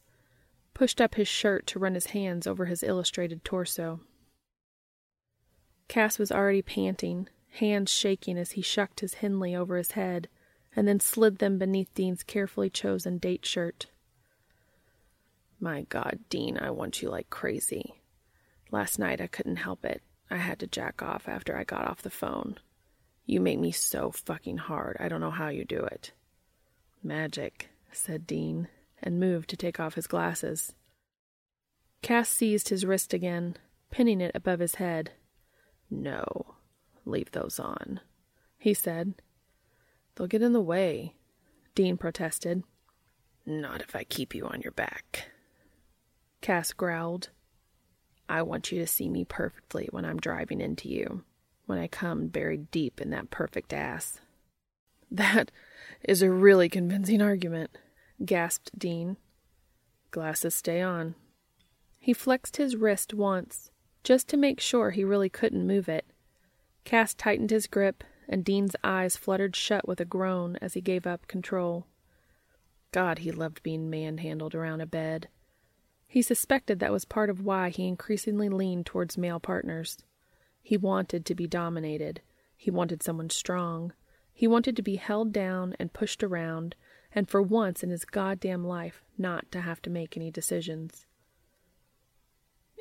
pushed 0.75 1.01
up 1.01 1.15
his 1.15 1.29
shirt 1.29 1.67
to 1.67 1.79
run 1.79 1.95
his 1.95 2.07
hands 2.07 2.47
over 2.47 2.67
his 2.67 2.83
illustrated 2.83 3.45
torso. 3.45 4.01
Cas 5.89 6.19
was 6.19 6.31
already 6.31 6.63
panting, 6.63 7.29
hands 7.57 7.91
shaking 7.91 8.39
as 8.39 8.53
he 8.53 8.63
shucked 8.63 9.01
his 9.01 9.15
Henley 9.15 9.55
over 9.55 9.77
his 9.77 9.93
head 9.93 10.29
and 10.75 10.87
then 10.87 11.01
slid 11.01 11.39
them 11.39 11.59
beneath 11.59 11.93
Dean's 11.95 12.23
carefully 12.23 12.71
chosen 12.71 13.19
date 13.19 13.47
shirt. 13.47 13.87
My 15.59 15.83
God, 15.83 16.21
Dean, 16.29 16.59
I 16.59 16.71
want 16.71 17.01
you 17.01 17.09
like 17.09 17.31
crazy. 17.31 18.01
Last 18.71 18.99
night 18.99 19.21
I 19.21 19.27
couldn't 19.27 19.57
help 19.57 19.85
it. 19.85 20.03
I 20.31 20.37
had 20.37 20.59
to 20.61 20.67
jack 20.67 21.03
off 21.03 21.29
after 21.29 21.57
I 21.57 21.65
got 21.65 21.87
off 21.87 22.03
the 22.03 22.11
phone. 22.11 22.59
You 23.25 23.41
make 23.41 23.59
me 23.59 23.73
so 23.73 24.11
fucking 24.11 24.59
hard. 24.59 24.97
I 25.01 25.09
don't 25.09 25.21
know 25.21 25.31
how 25.31 25.49
you 25.49 25.65
do 25.65 25.81
it. 25.81 26.13
Magic, 27.03 27.71
said 27.91 28.27
Dean, 28.27 28.69
and 29.03 29.19
moved 29.19 29.49
to 29.51 29.57
take 29.57 29.81
off 29.81 29.95
his 29.95 30.07
glasses. 30.07 30.75
Cas 32.03 32.29
seized 32.29 32.69
his 32.69 32.85
wrist 32.85 33.15
again, 33.15 33.57
pinning 33.91 34.21
it 34.21 34.33
above 34.35 34.61
his 34.61 34.77
head. 34.77 35.13
No, 35.91 36.55
leave 37.07 37.31
those 37.31 37.59
on, 37.59 38.01
he 38.59 38.75
said, 38.75 39.15
They'll 40.15 40.27
get 40.27 40.43
in 40.43 40.53
the 40.53 40.61
way, 40.61 41.15
Dean 41.75 41.97
protested. 41.97 42.63
Not 43.45 43.81
if 43.81 43.95
I 43.95 44.05
keep 44.05 44.35
you 44.35 44.47
on 44.47 44.61
your 44.63 44.73
back. 44.73 45.31
Cas 46.41 46.73
growled. 46.73 47.31
I 48.29 48.43
want 48.43 48.73
you 48.73 48.81
to 48.81 48.87
see 48.87 49.09
me 49.09 49.25
perfectly 49.25 49.89
when 49.93 50.05
I'm 50.05 50.19
driving 50.19 50.61
into 50.61 50.89
you, 50.89 51.23
when 51.67 51.79
I 51.79 51.87
come 51.87 52.27
buried 52.27 52.71
deep 52.71 53.01
in 53.01 53.11
that 53.11 53.31
perfect 53.31 53.73
ass. 53.73 54.21
That 55.11 55.53
is 56.03 56.23
a 56.23 56.31
really 56.31 56.69
convincing 56.69 57.23
argument, 57.23 57.71
gasped 58.25 58.77
Dean. 58.77 59.17
Glasses 60.11 60.55
stay 60.55 60.81
on. 60.83 61.15
He 61.99 62.13
flexed 62.13 62.57
his 62.57 62.75
wrist 62.75 63.15
once, 63.15 63.71
just 64.03 64.29
to 64.29 64.37
make 64.37 64.61
sure 64.61 64.91
he 64.91 65.05
really 65.05 65.29
couldn't 65.29 65.67
move 65.67 65.89
it. 65.89 66.07
Cas 66.87 67.15
tightened 67.15 67.51
his 67.51 67.67
grip 67.67 68.05
and 68.29 68.45
Dean's 68.45 68.77
eyes 68.85 69.17
fluttered 69.17 69.57
shut 69.57 69.89
with 69.89 70.01
a 70.01 70.05
groan 70.05 70.57
as 70.63 70.75
he 70.75 70.81
gave 70.81 71.05
up 71.07 71.27
control. 71.27 71.85
God, 72.93 73.19
he 73.19 73.33
loved 73.33 73.63
being 73.65 73.91
manhandled 73.91 74.55
around 74.55 74.81
a 74.81 74.87
bed. 74.87 75.29
He 76.07 76.23
suspected 76.23 76.79
that 76.79 76.93
was 76.93 77.05
part 77.05 77.29
of 77.29 77.45
why 77.45 77.71
he 77.71 77.89
increasingly 77.89 78.49
leaned 78.49 78.87
towards 78.87 79.19
male 79.19 79.41
partners. 79.41 79.99
He 80.63 80.77
wanted 80.77 81.27
to 81.27 81.35
be 81.35 81.49
dominated. 81.49 82.21
He 82.57 82.71
wanted 82.71 83.03
someone 83.03 83.31
strong. 83.31 83.93
He 84.33 84.47
wanted 84.47 84.77
to 84.77 84.83
be 84.83 84.97
held 84.97 85.33
down 85.33 85.75
and 85.81 85.93
pushed 85.93 86.23
around, 86.23 86.77
and 87.13 87.29
for 87.29 87.43
once 87.43 87.83
in 87.83 87.91
his 87.91 88.05
goddamn 88.05 88.65
life 88.65 89.03
not 89.19 89.51
to 89.51 89.61
have 89.61 89.83
to 89.83 89.91
make 89.91 90.17
any 90.17 90.31
decisions. 90.31 91.05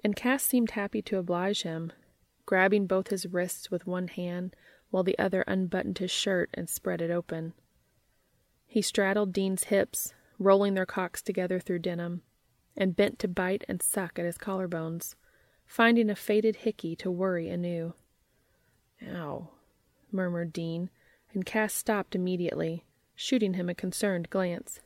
And 0.04 0.16
Cas 0.16 0.44
seemed 0.44 0.72
happy 0.72 1.02
to 1.02 1.18
oblige 1.18 1.64
him, 1.64 1.92
grabbing 2.46 2.88
both 2.88 3.10
his 3.10 3.26
wrists 3.26 3.72
with 3.72 3.88
one 3.88 4.08
hand 4.08 4.56
while 4.90 5.04
the 5.04 5.18
other 5.18 5.44
unbuttoned 5.48 5.98
his 5.98 6.12
shirt 6.12 6.50
and 6.54 6.70
spread 6.70 7.02
it 7.02 7.12
open. 7.12 7.54
He 8.66 8.82
straddled 8.82 9.34
Dean's 9.34 9.66
hips, 9.66 10.14
rolling 10.38 10.74
their 10.74 10.86
cocks 10.86 11.22
together 11.22 11.60
through 11.60 11.80
denim, 11.80 12.22
and 12.76 12.96
bent 12.96 13.20
to 13.20 13.28
bite 13.28 13.64
and 13.68 13.82
suck 13.82 14.20
at 14.20 14.26
his 14.26 14.38
collarbones, 14.38 15.16
finding 15.66 16.10
a 16.10 16.16
faded 16.16 16.58
hickey 16.58 16.96
to 16.98 17.10
worry 17.12 17.50
anew. 17.50 17.94
Ow, 19.14 19.50
murmured 20.12 20.54
Dean, 20.54 20.90
and 21.34 21.46
Cas 21.46 21.74
stopped 21.74 22.16
immediately, 22.16 22.86
shooting 23.16 23.54
him 23.54 23.70
a 23.70 23.76
concerned 23.76 24.30
glance. 24.30 24.80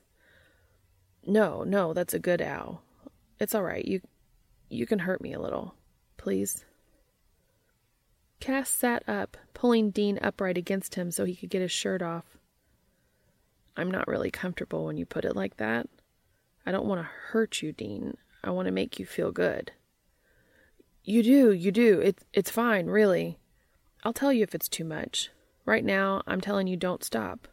No, 1.26 1.64
no, 1.64 1.94
that's 1.94 2.14
a 2.14 2.20
good 2.20 2.42
ow. 2.42 2.80
It's 3.40 3.56
all 3.56 3.64
right. 3.64 3.86
You 3.86 4.02
you 4.70 4.86
can 4.86 5.00
hurt 5.00 5.22
me 5.22 5.34
a 5.34 5.40
little, 5.40 5.74
please. 6.18 6.66
Cas 8.40 8.70
sat 8.70 9.04
up, 9.08 9.38
pulling 9.54 9.92
Dean 9.92 10.18
upright 10.22 10.58
against 10.58 10.96
him 10.96 11.12
so 11.12 11.26
he 11.26 11.36
could 11.36 11.50
get 11.50 11.62
his 11.62 11.72
shirt 11.72 12.02
off. 12.02 12.38
I'm 13.76 13.92
not 13.92 14.08
really 14.08 14.32
comfortable 14.32 14.86
when 14.86 14.98
you 14.98 15.06
put 15.06 15.26
it 15.26 15.36
like 15.36 15.58
that. 15.58 15.88
I 16.66 16.72
don't 16.72 16.86
want 16.86 17.02
to 17.02 17.10
hurt 17.32 17.62
you, 17.62 17.72
Dean. 17.72 18.18
I 18.44 18.52
want 18.52 18.68
to 18.68 18.72
make 18.72 19.00
you 19.00 19.06
feel 19.06 19.32
good. 19.32 19.72
You 21.04 21.24
do, 21.24 21.52
you 21.52 21.72
do. 21.72 22.00
It's 22.00 22.24
it's 22.34 22.52
fine, 22.52 22.88
really. 22.88 23.38
I'll 24.04 24.14
tell 24.14 24.32
you 24.32 24.44
if 24.44 24.54
it's 24.54 24.70
too 24.70 24.86
much. 24.86 25.30
Right 25.66 25.84
now, 25.84 26.22
I'm 26.28 26.42
telling 26.42 26.68
you 26.68 26.78
don't 26.78 27.04
stop. 27.04 27.48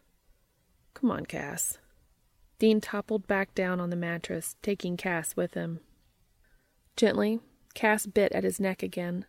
Come 0.93 1.11
on, 1.11 1.25
Cas. 1.25 1.77
Dean 2.59 2.81
toppled 2.81 3.27
back 3.27 3.53
down 3.53 3.79
on 3.79 3.89
the 3.89 3.95
mattress, 3.95 4.55
taking 4.61 4.97
Cas 4.97 5.35
with 5.35 5.53
him. 5.53 5.79
Gently, 6.95 7.39
Cas 7.73 8.07
bit 8.07 8.31
at 8.31 8.43
his 8.43 8.59
neck 8.59 8.81
again. 8.81 9.25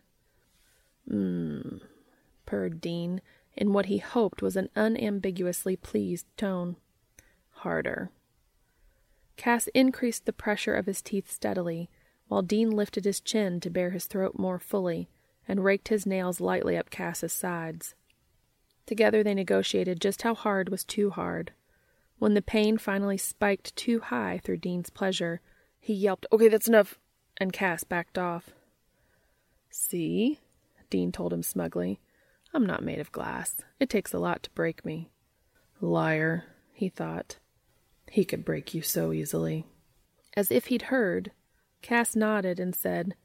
Mmm, 1.09 1.81
purred 2.45 2.79
Dean, 2.81 3.21
in 3.55 3.73
what 3.73 3.87
he 3.87 3.97
hoped 3.97 4.41
was 4.41 4.55
an 4.55 4.69
unambiguously 4.75 5.75
pleased 5.75 6.25
tone. 6.37 6.75
Harder. 7.51 8.11
Cas 9.35 9.67
increased 9.73 10.25
the 10.25 10.33
pressure 10.33 10.75
of 10.75 10.85
his 10.85 11.01
teeth 11.01 11.31
steadily, 11.31 11.89
while 12.27 12.41
Dean 12.41 12.69
lifted 12.69 13.05
his 13.05 13.19
chin 13.19 13.59
to 13.61 13.69
bare 13.69 13.89
his 13.89 14.05
throat 14.05 14.37
more 14.37 14.59
fully 14.59 15.09
and 15.47 15.63
raked 15.63 15.87
his 15.87 16.05
nails 16.05 16.39
lightly 16.39 16.77
up 16.77 16.89
Cas's 16.89 17.33
sides. 17.33 17.95
Together 18.85 19.23
they 19.23 19.33
negotiated 19.33 19.99
just 19.99 20.21
how 20.21 20.35
hard 20.35 20.69
was 20.69 20.83
too 20.83 21.09
hard. 21.09 21.51
When 22.19 22.33
the 22.33 22.41
pain 22.41 22.77
finally 22.77 23.17
spiked 23.17 23.75
too 23.75 23.99
high 23.99 24.39
through 24.43 24.57
Dean's 24.57 24.89
pleasure, 24.89 25.41
he 25.79 25.93
yelped, 25.93 26.25
Okay, 26.31 26.49
that's 26.49 26.67
enough, 26.67 26.99
and 27.37 27.53
Cass 27.53 27.83
backed 27.83 28.17
off. 28.17 28.51
See? 29.69 30.39
Dean 30.89 31.11
told 31.11 31.33
him 31.33 31.43
smugly. 31.43 31.99
I'm 32.53 32.65
not 32.65 32.83
made 32.83 32.99
of 32.99 33.11
glass. 33.11 33.57
It 33.79 33.89
takes 33.89 34.13
a 34.13 34.19
lot 34.19 34.43
to 34.43 34.49
break 34.51 34.83
me. 34.83 35.11
Liar, 35.81 36.45
he 36.73 36.89
thought. 36.89 37.37
He 38.09 38.25
could 38.25 38.43
break 38.43 38.73
you 38.73 38.81
so 38.81 39.13
easily. 39.13 39.67
As 40.35 40.51
if 40.51 40.67
he'd 40.67 40.83
heard, 40.83 41.31
Cas 41.81 42.15
nodded 42.15 42.59
and 42.59 42.75
said, 42.75 43.15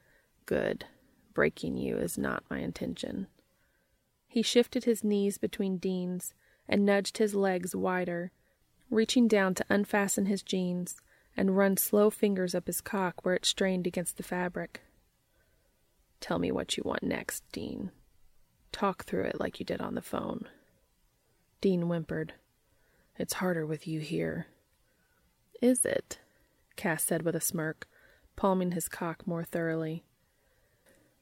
Good. 0.47 0.85
Breaking 1.33 1.77
you 1.77 1.97
is 1.97 2.17
not 2.17 2.45
my 2.49 2.59
intention. 2.59 3.27
He 4.29 4.43
shifted 4.43 4.85
his 4.85 5.03
knees 5.03 5.39
between 5.39 5.79
Dean's 5.79 6.35
and 6.69 6.85
nudged 6.85 7.19
his 7.19 7.35
legs 7.35 7.75
wider, 7.75 8.31
reaching 8.91 9.27
down 9.27 9.55
to 9.55 9.65
unfasten 9.69 10.27
his 10.27 10.43
jeans 10.43 10.97
and 11.37 11.57
run 11.57 11.77
slow 11.77 12.11
fingers 12.11 12.55
up 12.55 12.67
his 12.67 12.81
cock 12.81 13.25
where 13.25 13.35
it 13.35 13.45
strained 13.45 13.87
against 13.87 14.17
the 14.17 14.23
fabric. 14.23 14.81
Tell 16.25 16.39
me 16.39 16.51
what 16.51 16.79
you 16.79 16.83
want 16.87 17.03
next, 17.03 17.45
Dean. 17.53 17.91
Talk 18.73 19.05
through 19.05 19.25
it 19.25 19.39
like 19.39 19.61
you 19.61 19.67
did 19.67 19.83
on 19.83 19.95
the 19.95 20.01
phone. 20.01 20.49
Dean 21.61 21.83
whimpered. 21.83 22.33
It's 23.19 23.35
harder 23.35 23.67
with 23.67 23.87
you 23.87 24.01
here. 24.01 24.47
Is 25.61 25.85
it? 25.85 26.21
Cas 26.77 27.05
said 27.05 27.25
with 27.25 27.37
a 27.37 27.43
smirk, 27.43 27.87
palming 28.37 28.71
his 28.71 28.89
cock 28.89 29.27
more 29.27 29.45
thoroughly. 29.45 30.03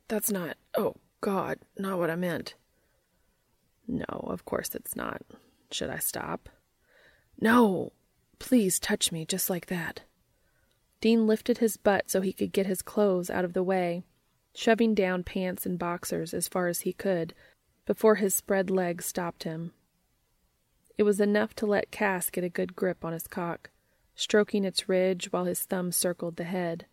That's 0.06 0.30
not. 0.30 0.56
Oh, 0.76 0.94
God, 1.20 1.58
not 1.76 1.98
what 1.98 2.08
I 2.08 2.14
meant. 2.14 2.54
No, 3.88 4.04
of 4.08 4.44
course 4.44 4.72
it's 4.72 4.94
not. 4.94 5.22
Should 5.72 5.90
I 5.90 5.98
stop? 5.98 6.48
No! 7.40 7.90
Please 8.38 8.78
touch 8.78 9.10
me 9.10 9.24
just 9.26 9.50
like 9.50 9.66
that. 9.66 10.02
Dean 11.00 11.26
lifted 11.26 11.58
his 11.58 11.76
butt 11.76 12.08
so 12.08 12.20
he 12.20 12.32
could 12.32 12.52
get 12.52 12.66
his 12.66 12.82
clothes 12.82 13.30
out 13.30 13.44
of 13.44 13.52
the 13.52 13.64
way, 13.64 14.04
shoving 14.54 14.94
down 14.94 15.24
pants 15.24 15.64
and 15.66 15.78
boxers 15.78 16.34
as 16.34 16.48
far 16.48 16.68
as 16.68 16.80
he 16.80 16.92
could 16.92 17.34
before 17.86 18.16
his 18.16 18.34
spread 18.34 18.70
legs 18.70 19.04
stopped 19.04 19.44
him. 19.44 19.72
It 20.98 21.04
was 21.04 21.20
enough 21.20 21.54
to 21.56 21.66
let 21.66 21.90
Cas 21.90 22.30
get 22.30 22.44
a 22.44 22.48
good 22.48 22.76
grip 22.76 23.04
on 23.04 23.12
his 23.12 23.26
cock, 23.26 23.70
stroking 24.14 24.64
its 24.64 24.88
ridge 24.88 25.32
while 25.32 25.44
his 25.44 25.62
thumb 25.62 25.90
circled 25.90 26.36
the 26.36 26.44
head. 26.44 26.86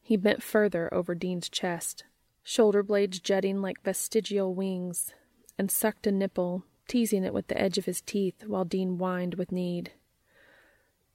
He 0.00 0.16
bent 0.16 0.42
further 0.42 0.92
over 0.94 1.14
Dean's 1.14 1.48
chest, 1.48 2.04
shoulder 2.42 2.82
blades 2.82 3.20
jutting 3.20 3.60
like 3.60 3.82
vestigial 3.82 4.54
wings, 4.54 5.12
and 5.58 5.70
sucked 5.70 6.06
a 6.06 6.12
nipple, 6.12 6.64
teasing 6.86 7.24
it 7.24 7.34
with 7.34 7.48
the 7.48 7.60
edge 7.60 7.76
of 7.76 7.84
his 7.84 8.00
teeth 8.00 8.44
while 8.46 8.64
Dean 8.64 8.96
whined 8.96 9.34
with 9.34 9.52
need. 9.52 9.92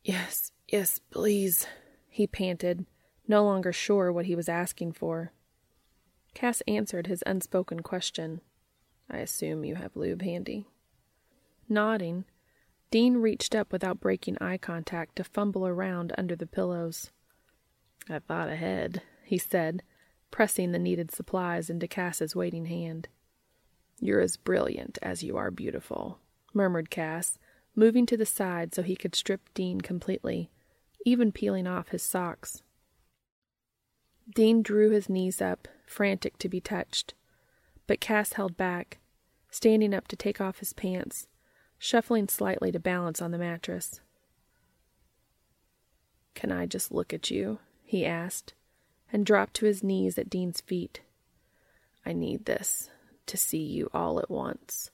Yes, 0.03 0.51
yes, 0.67 0.99
please, 1.09 1.65
he 2.09 2.27
panted, 2.27 2.85
no 3.27 3.43
longer 3.43 3.71
sure 3.71 4.11
what 4.11 4.25
he 4.25 4.35
was 4.35 4.49
asking 4.49 4.91
for. 4.91 5.31
Cas 6.33 6.61
answered 6.67 7.07
his 7.07 7.23
unspoken 7.25 7.81
question. 7.81 8.41
I 9.09 9.17
assume 9.17 9.65
you 9.65 9.75
have 9.75 9.95
lube 9.95 10.21
handy. 10.21 10.65
Nodding, 11.69 12.25
Dean 12.91 13.17
reached 13.17 13.55
up 13.55 13.71
without 13.71 13.99
breaking 13.99 14.37
eye 14.39 14.57
contact 14.57 15.15
to 15.15 15.23
fumble 15.23 15.65
around 15.65 16.13
under 16.17 16.35
the 16.35 16.45
pillows. 16.45 17.11
I 18.09 18.19
thought 18.19 18.49
ahead, 18.49 19.01
he 19.23 19.37
said, 19.37 19.83
pressing 20.29 20.71
the 20.71 20.79
needed 20.79 21.11
supplies 21.11 21.69
into 21.69 21.87
Cas's 21.87 22.35
waiting 22.35 22.65
hand. 22.65 23.07
You're 23.99 24.21
as 24.21 24.37
brilliant 24.37 24.99
as 25.01 25.23
you 25.23 25.37
are 25.37 25.51
beautiful, 25.51 26.19
murmured 26.53 26.89
Cas, 26.89 27.39
moving 27.75 28.05
to 28.07 28.17
the 28.17 28.25
side 28.25 28.73
so 28.73 28.81
he 28.81 28.95
could 28.95 29.15
strip 29.15 29.41
Dean 29.53 29.81
completely, 29.81 30.49
even 31.05 31.31
peeling 31.31 31.67
off 31.67 31.89
his 31.89 32.03
socks. 32.03 32.63
Dean 34.33 34.61
drew 34.61 34.89
his 34.89 35.09
knees 35.09 35.41
up, 35.41 35.67
frantic 35.85 36.37
to 36.39 36.49
be 36.49 36.61
touched, 36.61 37.13
but 37.87 37.99
Cas 37.99 38.33
held 38.33 38.57
back, 38.57 38.99
standing 39.49 39.93
up 39.93 40.07
to 40.07 40.15
take 40.15 40.41
off 40.41 40.59
his 40.59 40.73
pants 40.73 41.27
shuffling 41.83 42.29
slightly 42.29 42.71
to 42.71 42.79
balance 42.79 43.21
on 43.21 43.31
the 43.31 43.37
mattress. 43.37 43.99
Can 46.33 46.49
I 46.49 46.65
just 46.65 46.93
look 46.93 47.13
at 47.13 47.29
you? 47.29 47.59
he 47.83 48.05
asked, 48.05 48.53
and 49.11 49.25
dropped 49.25 49.55
to 49.55 49.65
his 49.65 49.83
knees 49.83 50.17
at 50.17 50.29
Dean's 50.29 50.61
feet. 50.61 51.01
I 52.05 52.13
need 52.13 52.45
this 52.45 52.89
to 53.25 53.35
see 53.35 53.61
you 53.61 53.89
all 53.93 54.17
at 54.19 54.31
once. 54.31 54.91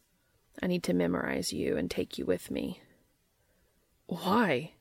I 0.63 0.65
need 0.65 0.81
to 0.85 0.95
memorize 0.95 1.53
you 1.53 1.77
and 1.77 1.91
take 1.91 2.17
you 2.17 2.25
with 2.25 2.49
me. 2.49 2.81
Why? 4.07 4.73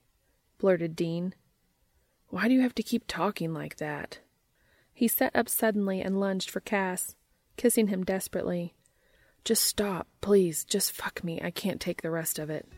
blurted 0.57 0.97
Dean. 0.97 1.35
Why 2.29 2.49
do 2.49 2.55
you 2.55 2.63
have 2.63 2.75
to 2.77 2.83
keep 2.83 3.05
talking 3.07 3.53
like 3.53 3.77
that? 3.77 4.21
He 4.99 5.07
sat 5.07 5.31
up 5.37 5.49
suddenly 5.49 6.01
and 6.01 6.19
lunged 6.19 6.51
for 6.51 6.59
Cas, 6.59 7.15
kissing 7.57 7.87
him 7.87 8.03
desperately. 8.03 8.75
Just 9.45 9.63
stop, 9.63 10.09
please. 10.21 10.65
Just 10.65 10.91
fuck 10.91 11.23
me. 11.23 11.41
I 11.41 11.53
can't 11.53 11.81
take 11.81 12.03
the 12.03 12.11
rest 12.11 12.41
of 12.41 12.51
it. 12.51 12.69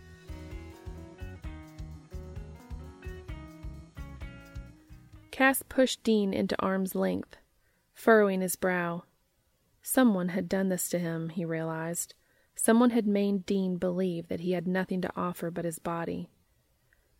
Cas 5.30 5.62
pushed 5.62 6.02
Dean 6.02 6.34
into 6.34 6.60
arm's 6.60 6.94
length, 6.94 7.38
furrowing 7.94 8.42
his 8.42 8.54
brow. 8.54 9.04
Someone 9.80 10.28
had 10.28 10.46
done 10.46 10.68
this 10.68 10.90
to 10.90 10.98
him, 10.98 11.30
he 11.30 11.46
realized. 11.46 12.12
Someone 12.54 12.90
had 12.90 13.06
made 13.06 13.46
Dean 13.46 13.78
believe 13.78 14.28
that 14.28 14.40
he 14.40 14.52
had 14.52 14.68
nothing 14.68 15.00
to 15.00 15.12
offer 15.16 15.50
but 15.50 15.64
his 15.64 15.78
body. 15.78 16.28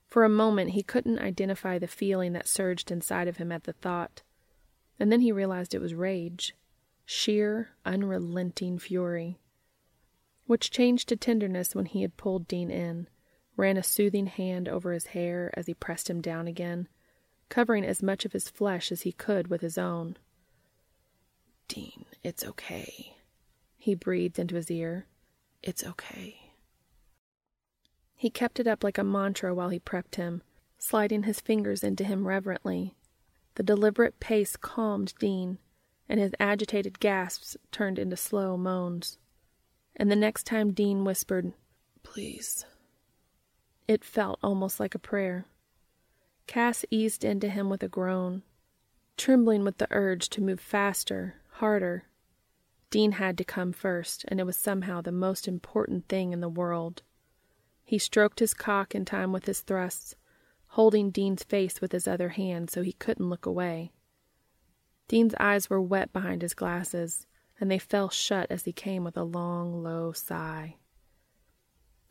For 0.06 0.24
a 0.24 0.28
moment, 0.28 0.72
he 0.72 0.82
couldn't 0.82 1.20
identify 1.20 1.78
the 1.78 1.88
feeling 1.88 2.34
that 2.34 2.46
surged 2.46 2.90
inside 2.90 3.28
of 3.28 3.38
him 3.38 3.50
at 3.50 3.64
the 3.64 3.72
thought, 3.72 4.20
and 5.00 5.10
then 5.10 5.20
he 5.20 5.32
realized 5.32 5.74
it 5.74 5.80
was 5.80 5.94
rage 5.94 6.54
sheer, 7.06 7.70
unrelenting 7.84 8.78
fury, 8.78 9.36
which 10.46 10.70
changed 10.70 11.08
to 11.08 11.16
tenderness 11.16 11.74
when 11.74 11.86
he 11.86 12.02
had 12.02 12.16
pulled 12.16 12.46
Dean 12.46 12.70
in, 12.70 13.08
ran 13.56 13.76
a 13.76 13.82
soothing 13.82 14.26
hand 14.26 14.68
over 14.68 14.92
his 14.92 15.06
hair 15.06 15.52
as 15.54 15.66
he 15.66 15.74
pressed 15.74 16.08
him 16.08 16.20
down 16.20 16.46
again, 16.46 16.86
covering 17.48 17.84
as 17.84 18.00
much 18.00 18.24
of 18.24 18.32
his 18.32 18.48
flesh 18.48 18.92
as 18.92 19.02
he 19.02 19.10
could 19.10 19.48
with 19.48 19.60
his 19.60 19.76
own. 19.76 20.16
Dean, 21.66 22.04
it's 22.22 22.44
okay, 22.44 23.16
he 23.76 23.96
breathed 23.96 24.38
into 24.38 24.54
his 24.54 24.70
ear. 24.70 25.06
It's 25.64 25.84
okay. 25.84 26.52
He 28.14 28.30
kept 28.30 28.60
it 28.60 28.68
up 28.68 28.84
like 28.84 28.98
a 28.98 29.04
mantra 29.04 29.52
while 29.52 29.70
he 29.70 29.80
prepped 29.80 30.14
him, 30.14 30.42
sliding 30.78 31.24
his 31.24 31.40
fingers 31.40 31.82
into 31.82 32.04
him 32.04 32.28
reverently. 32.28 32.94
The 33.60 33.76
deliberate 33.76 34.20
pace 34.20 34.56
calmed 34.56 35.12
Dean 35.18 35.58
and 36.08 36.18
his 36.18 36.32
agitated 36.40 36.98
gasps 36.98 37.58
turned 37.70 37.98
into 37.98 38.16
slow 38.16 38.56
moans. 38.56 39.18
And 39.94 40.10
the 40.10 40.16
next 40.16 40.46
time 40.46 40.72
Dean 40.72 41.04
whispered, 41.04 41.52
Please, 42.02 42.64
it 43.86 44.02
felt 44.02 44.38
almost 44.42 44.80
like 44.80 44.94
a 44.94 44.98
prayer. 44.98 45.44
Cas 46.46 46.86
eased 46.90 47.22
into 47.22 47.50
him 47.50 47.68
with 47.68 47.82
a 47.82 47.88
groan, 47.88 48.44
trembling 49.18 49.62
with 49.62 49.76
the 49.76 49.88
urge 49.90 50.30
to 50.30 50.40
move 50.40 50.58
faster, 50.58 51.34
harder. 51.56 52.04
Dean 52.88 53.12
had 53.12 53.36
to 53.36 53.44
come 53.44 53.74
first, 53.74 54.24
and 54.28 54.40
it 54.40 54.46
was 54.46 54.56
somehow 54.56 55.02
the 55.02 55.12
most 55.12 55.46
important 55.46 56.08
thing 56.08 56.32
in 56.32 56.40
the 56.40 56.48
world. 56.48 57.02
He 57.84 57.98
stroked 57.98 58.40
his 58.40 58.54
cock 58.54 58.94
in 58.94 59.04
time 59.04 59.32
with 59.32 59.44
his 59.44 59.60
thrusts, 59.60 60.16
holding 60.74 61.10
Dean's 61.10 61.42
face 61.42 61.80
with 61.80 61.90
his 61.90 62.06
other 62.06 62.28
hand 62.30 62.70
so 62.70 62.82
he 62.82 62.92
couldn't 62.92 63.28
look 63.28 63.44
away. 63.44 63.90
Dean's 65.08 65.34
eyes 65.40 65.68
were 65.68 65.80
wet 65.82 66.12
behind 66.12 66.42
his 66.42 66.54
glasses, 66.54 67.26
and 67.60 67.68
they 67.68 67.78
fell 67.78 68.08
shut 68.08 68.46
as 68.50 68.64
he 68.64 68.72
came 68.72 69.02
with 69.02 69.16
a 69.16 69.24
long, 69.24 69.82
low 69.82 70.12
sigh. 70.12 70.76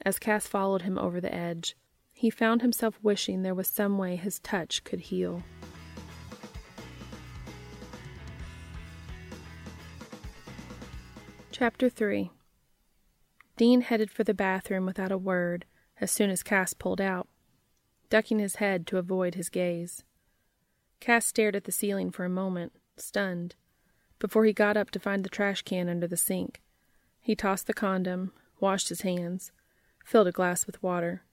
As 0.05 0.19
Cas 0.19 0.45
followed 0.45 0.81
him 0.81 0.97
over 0.97 1.21
the 1.21 1.33
edge, 1.33 1.77
he 2.11 2.29
found 2.29 2.61
himself 2.61 2.99
wishing 3.01 3.43
there 3.43 3.55
was 3.55 3.67
some 3.67 3.97
way 3.97 4.17
his 4.17 4.39
touch 4.39 4.83
could 4.83 4.99
heal. 4.99 5.41
Chapter 11.51 11.89
3 11.89 12.29
Dean 13.55 13.81
headed 13.81 14.11
for 14.11 14.25
the 14.25 14.33
bathroom 14.33 14.85
without 14.85 15.13
a 15.13 15.17
word 15.17 15.65
as 16.01 16.11
soon 16.11 16.29
as 16.29 16.43
Cas 16.43 16.73
pulled 16.73 16.99
out, 16.99 17.27
ducking 18.09 18.39
his 18.39 18.55
head 18.55 18.87
to 18.87 18.97
avoid 18.97 19.35
his 19.35 19.49
gaze. 19.49 20.03
Cas 20.99 21.25
stared 21.25 21.55
at 21.55 21.63
the 21.63 21.71
ceiling 21.71 22.11
for 22.11 22.25
a 22.25 22.29
moment, 22.29 22.73
stunned, 22.97 23.55
before 24.19 24.45
he 24.45 24.53
got 24.53 24.75
up 24.75 24.91
to 24.91 24.99
find 24.99 25.23
the 25.23 25.29
trash 25.29 25.61
can 25.61 25.87
under 25.87 26.07
the 26.07 26.17
sink. 26.17 26.61
He 27.21 27.35
tossed 27.35 27.67
the 27.67 27.73
condom, 27.73 28.33
washed 28.59 28.89
his 28.89 29.01
hands, 29.01 29.51
filled 30.03 30.27
a 30.27 30.31
glass 30.31 30.65
with 30.65 30.81
water. 30.83 31.23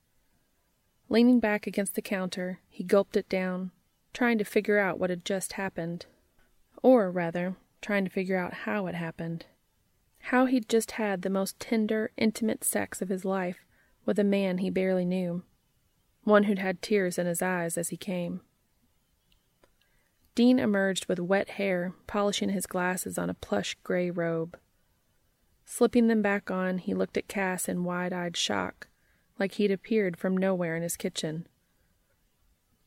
Leaning 1.09 1.41
back 1.41 1.67
against 1.67 1.95
the 1.95 2.03
counter, 2.03 2.61
he 2.69 2.85
gulped 2.85 3.17
it 3.17 3.29
down, 3.29 3.71
trying 4.13 4.39
to 4.39 4.45
figure 4.45 4.79
out 4.79 4.99
what 4.99 5.11
had 5.11 5.25
just 5.25 5.55
happened. 5.55 6.07
Or, 6.83 7.11
rather, 7.11 7.57
trying 7.81 8.05
to 8.05 8.11
figure 8.11 8.37
out 8.37 8.53
how 8.53 8.87
it 8.87 8.95
happened. 8.95 9.47
How 10.19 10.47
he'd 10.47 10.69
just 10.69 10.93
had 10.93 11.23
the 11.23 11.31
most 11.31 11.59
tender, 11.61 12.11
intimate 12.17 12.65
sex 12.65 13.01
of 13.01 13.09
his 13.09 13.25
life 13.25 13.65
with 14.05 14.19
a 14.19 14.25
man 14.25 14.59
he 14.59 14.71
barely 14.71 15.05
knew, 15.05 15.43
one 16.27 16.43
who'd 16.45 16.59
had 16.59 16.83
tears 16.83 17.19
in 17.19 17.27
his 17.27 17.41
eyes 17.41 17.79
as 17.79 17.91
he 17.91 17.97
came. 17.97 18.41
Dean 20.35 20.59
emerged 20.59 21.07
with 21.07 21.21
wet 21.21 21.51
hair, 21.51 21.95
polishing 22.09 22.49
his 22.49 22.67
glasses 22.67 23.17
on 23.17 23.31
a 23.31 23.35
plush 23.35 23.77
gray 23.85 24.11
robe. 24.11 24.59
Slipping 25.65 26.09
them 26.09 26.23
back 26.23 26.51
on, 26.51 26.79
he 26.79 26.95
looked 26.95 27.17
at 27.17 27.29
Cas 27.29 27.69
in 27.69 27.85
wide 27.85 28.13
eyed 28.13 28.37
shock, 28.37 28.89
like 29.39 29.53
he'd 29.53 29.71
appeared 29.71 30.17
from 30.17 30.37
nowhere 30.37 30.75
in 30.77 30.83
his 30.83 30.97
kitchen. 30.97 31.47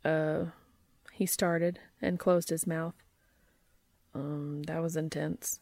Uh, 0.04 0.47
he 1.13 1.25
started 1.25 1.80
and 2.02 2.19
closed 2.19 2.49
his 2.49 2.67
mouth. 2.67 2.95
Um, 4.13 4.63
that 4.63 4.82
was 4.82 4.97
intense. 4.97 5.62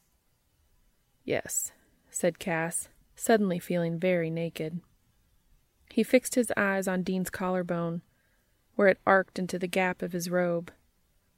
Yes, 1.24 1.74
said 2.10 2.40
Cas, 2.40 2.90
suddenly 3.16 3.60
feeling 3.60 4.00
very 4.00 4.32
naked. 4.32 4.82
He 5.90 6.04
fixed 6.04 6.36
his 6.36 6.52
eyes 6.56 6.88
on 6.88 7.04
Dean's 7.04 7.30
collarbone, 7.30 8.02
where 8.76 8.88
it 8.88 9.00
arced 9.06 9.40
into 9.40 9.58
the 9.58 9.68
gap 9.68 10.02
of 10.02 10.14
his 10.14 10.30
robe. 10.30 10.72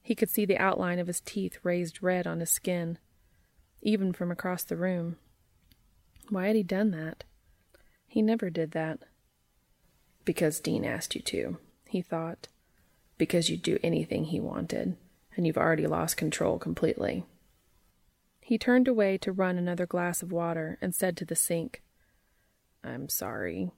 He 0.01 0.15
could 0.15 0.29
see 0.29 0.45
the 0.45 0.57
outline 0.57 0.99
of 0.99 1.07
his 1.07 1.21
teeth 1.21 1.59
raised 1.63 2.03
red 2.03 2.27
on 2.27 2.39
his 2.39 2.49
skin, 2.49 2.97
even 3.81 4.11
from 4.11 4.31
across 4.31 4.63
the 4.63 4.75
room. 4.75 5.17
Why 6.29 6.47
had 6.47 6.55
he 6.55 6.63
done 6.63 6.91
that? 6.91 7.23
He 8.07 8.21
never 8.21 8.49
did 8.49 8.71
that. 8.71 8.99
Because 10.25 10.59
Dean 10.59 10.83
asked 10.83 11.15
you 11.15 11.21
to, 11.21 11.57
he 11.85 12.01
thought. 12.01 12.47
Because 13.17 13.49
you'd 13.49 13.61
do 13.61 13.79
anything 13.83 14.25
he 14.25 14.39
wanted, 14.39 14.97
and 15.35 15.47
you've 15.47 15.57
already 15.57 15.87
lost 15.87 16.17
control 16.17 16.59
completely. 16.59 17.23
He 18.41 18.57
turned 18.57 18.87
away 18.87 19.17
to 19.19 19.31
run 19.31 19.57
another 19.57 19.85
glass 19.85 20.23
of 20.23 20.31
water 20.31 20.77
and 20.81 20.95
said 20.95 21.15
to 21.17 21.25
the 21.25 21.35
sink, 21.35 21.83
I'm 22.83 23.09
sorry. 23.09 23.71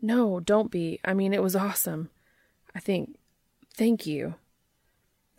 No, 0.00 0.40
don't 0.40 0.70
be. 0.70 1.00
I 1.04 1.14
mean, 1.14 1.32
it 1.32 1.42
was 1.42 1.56
awesome. 1.56 2.10
I 2.74 2.80
think. 2.80 3.16
Thank 3.74 4.06
you. 4.06 4.34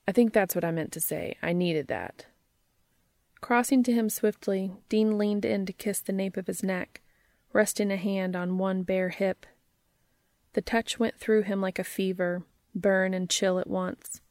I 0.08 0.12
think 0.12 0.34
that's 0.34 0.56
what 0.56 0.65
I 0.65 0.72
meant 0.72 0.91
to 0.93 1.02
say. 1.02 1.36
I 1.41 1.54
needed 1.54 1.88
that. 1.88 2.26
Crossing 3.41 3.84
to 3.84 3.93
him 3.93 4.10
swiftly, 4.10 4.74
Dean 4.89 5.17
leaned 5.17 5.45
in 5.45 5.65
to 5.65 5.74
kiss 5.74 6.00
the 6.00 6.12
nape 6.12 6.36
of 6.36 6.48
his 6.48 6.63
neck, 6.63 7.02
resting 7.54 7.91
a 7.91 7.98
hand 7.98 8.36
on 8.36 8.58
one 8.58 8.84
bare 8.84 9.10
hip. 9.10 9.45
The 10.54 10.62
touch 10.62 11.00
went 11.00 11.19
through 11.19 11.43
him 11.43 11.62
like 11.62 11.80
a 11.80 11.84
fever, 11.84 12.43
burn 12.76 13.13
and 13.13 13.30
chill 13.30 13.60
at 13.60 13.69
once 13.69 14.22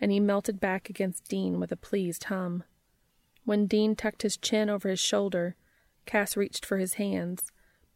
and 0.00 0.12
he 0.12 0.20
melted 0.20 0.60
back 0.60 0.90
against 0.90 1.28
Dean 1.28 1.60
with 1.60 1.72
a 1.72 1.76
pleased 1.76 2.24
hum. 2.24 2.64
When 3.44 3.66
Dean 3.66 3.94
tucked 3.94 4.22
his 4.22 4.36
chin 4.36 4.68
over 4.68 4.88
his 4.88 5.00
shoulder, 5.00 5.56
Cas 6.06 6.36
reached 6.36 6.66
for 6.66 6.78
his 6.78 6.94
hands, 6.94 7.50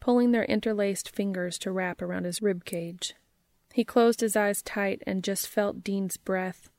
pulling 0.09 0.33
their 0.33 0.47
interlaced 0.47 1.14
fingers 1.14 1.59
to 1.59 1.71
wrap 1.71 2.01
around 2.01 2.25
his 2.25 2.40
rib 2.40 2.64
cage. 2.64 3.14
He 3.75 3.85
closed 3.85 4.23
his 4.23 4.37
eyes 4.37 4.62
tight 4.62 5.03
and 5.07 5.23
just 5.23 5.47
felt 5.47 5.85
Dean's 5.85 6.16
breath, 6.16 6.71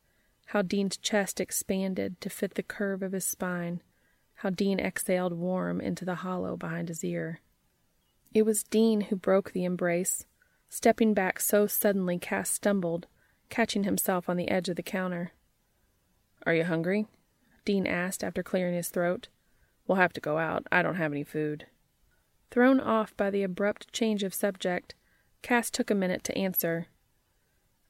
how 0.48 0.64
Dean's 0.64 0.98
chest 0.98 1.40
expanded 1.40 2.20
to 2.22 2.30
fit 2.32 2.56
the 2.56 2.64
curve 2.64 3.04
of 3.04 3.12
his 3.12 3.26
spine, 3.26 3.84
how 4.38 4.50
Dean 4.50 4.80
exhaled 4.80 5.34
warm 5.34 5.80
into 5.80 6.06
the 6.06 6.16
hollow 6.16 6.58
behind 6.58 6.88
his 6.88 7.04
ear. 7.04 7.40
It 8.34 8.48
was 8.48 8.64
Dean 8.64 9.02
who 9.02 9.16
broke 9.16 9.52
the 9.52 9.64
embrace. 9.64 10.26
Stepping 10.68 11.14
back 11.14 11.40
so 11.40 11.68
suddenly, 11.68 12.18
Cas 12.18 12.50
stumbled, 12.50 13.06
catching 13.50 13.84
himself 13.84 14.28
on 14.28 14.38
the 14.38 14.50
edge 14.50 14.70
of 14.70 14.76
the 14.76 14.82
counter. 14.82 15.34
Are 16.48 16.56
you 16.56 16.64
hungry? 16.64 17.06
Dean 17.64 17.86
asked 17.86 18.24
after 18.24 18.42
clearing 18.42 18.74
his 18.74 18.90
throat. 18.90 19.28
We'll 19.86 19.98
have 19.98 20.14
to 20.14 20.20
go 20.20 20.40
out. 20.40 20.66
I 20.72 20.82
don't 20.82 20.96
have 20.96 21.12
any 21.12 21.24
food. 21.24 21.68
Thrown 22.52 22.80
off 22.80 23.16
by 23.16 23.30
the 23.30 23.44
abrupt 23.44 23.92
change 23.94 24.24
of 24.24 24.34
subject, 24.34 24.96
Cas 25.42 25.70
took 25.70 25.92
a 25.92 25.96
minute 25.96 26.24
to 26.26 26.38
answer. 26.38 26.88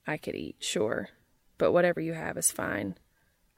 I 0.06 0.18
could 0.18 0.36
eat, 0.36 0.58
sure, 0.60 1.10
but 1.58 1.72
whatever 1.72 2.02
you 2.02 2.14
have 2.14 2.38
is 2.38 2.52
fine. 2.52 2.96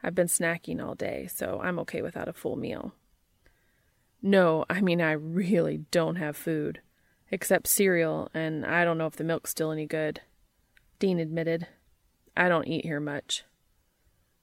I've 0.04 0.16
been 0.16 0.28
snacking 0.28 0.84
all 0.84 0.96
day, 0.96 1.28
so 1.34 1.60
I'm 1.64 1.80
okay 1.80 2.02
without 2.02 2.28
a 2.28 2.34
full 2.34 2.56
meal. 2.56 2.94
No, 4.22 4.66
I 4.70 4.82
mean, 4.82 5.02
I 5.02 5.14
really 5.14 5.86
don't 5.90 6.18
have 6.18 6.38
food, 6.38 6.82
except 7.32 7.68
cereal, 7.68 8.30
and 8.34 8.66
I 8.66 8.84
don't 8.84 8.98
know 8.98 9.08
if 9.08 9.16
the 9.16 9.24
milk's 9.24 9.52
still 9.52 9.72
any 9.72 9.86
good, 9.88 10.22
Dean 11.02 11.20
admitted, 11.20 11.66
I 12.38 12.48
don't 12.48 12.68
eat 12.68 12.86
here 12.86 13.00
much. 13.00 13.44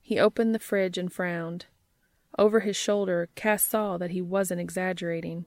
He 0.01 0.19
opened 0.19 0.55
the 0.55 0.59
fridge 0.59 0.99
and 0.99 1.13
frowned. 1.13 1.67
Over 2.37 2.61
his 2.61 2.75
shoulder, 2.75 3.29
Cas 3.37 3.63
saw 3.63 3.97
that 3.97 4.11
he 4.11 4.21
wasn't 4.21 4.61
exaggerating. 4.61 5.45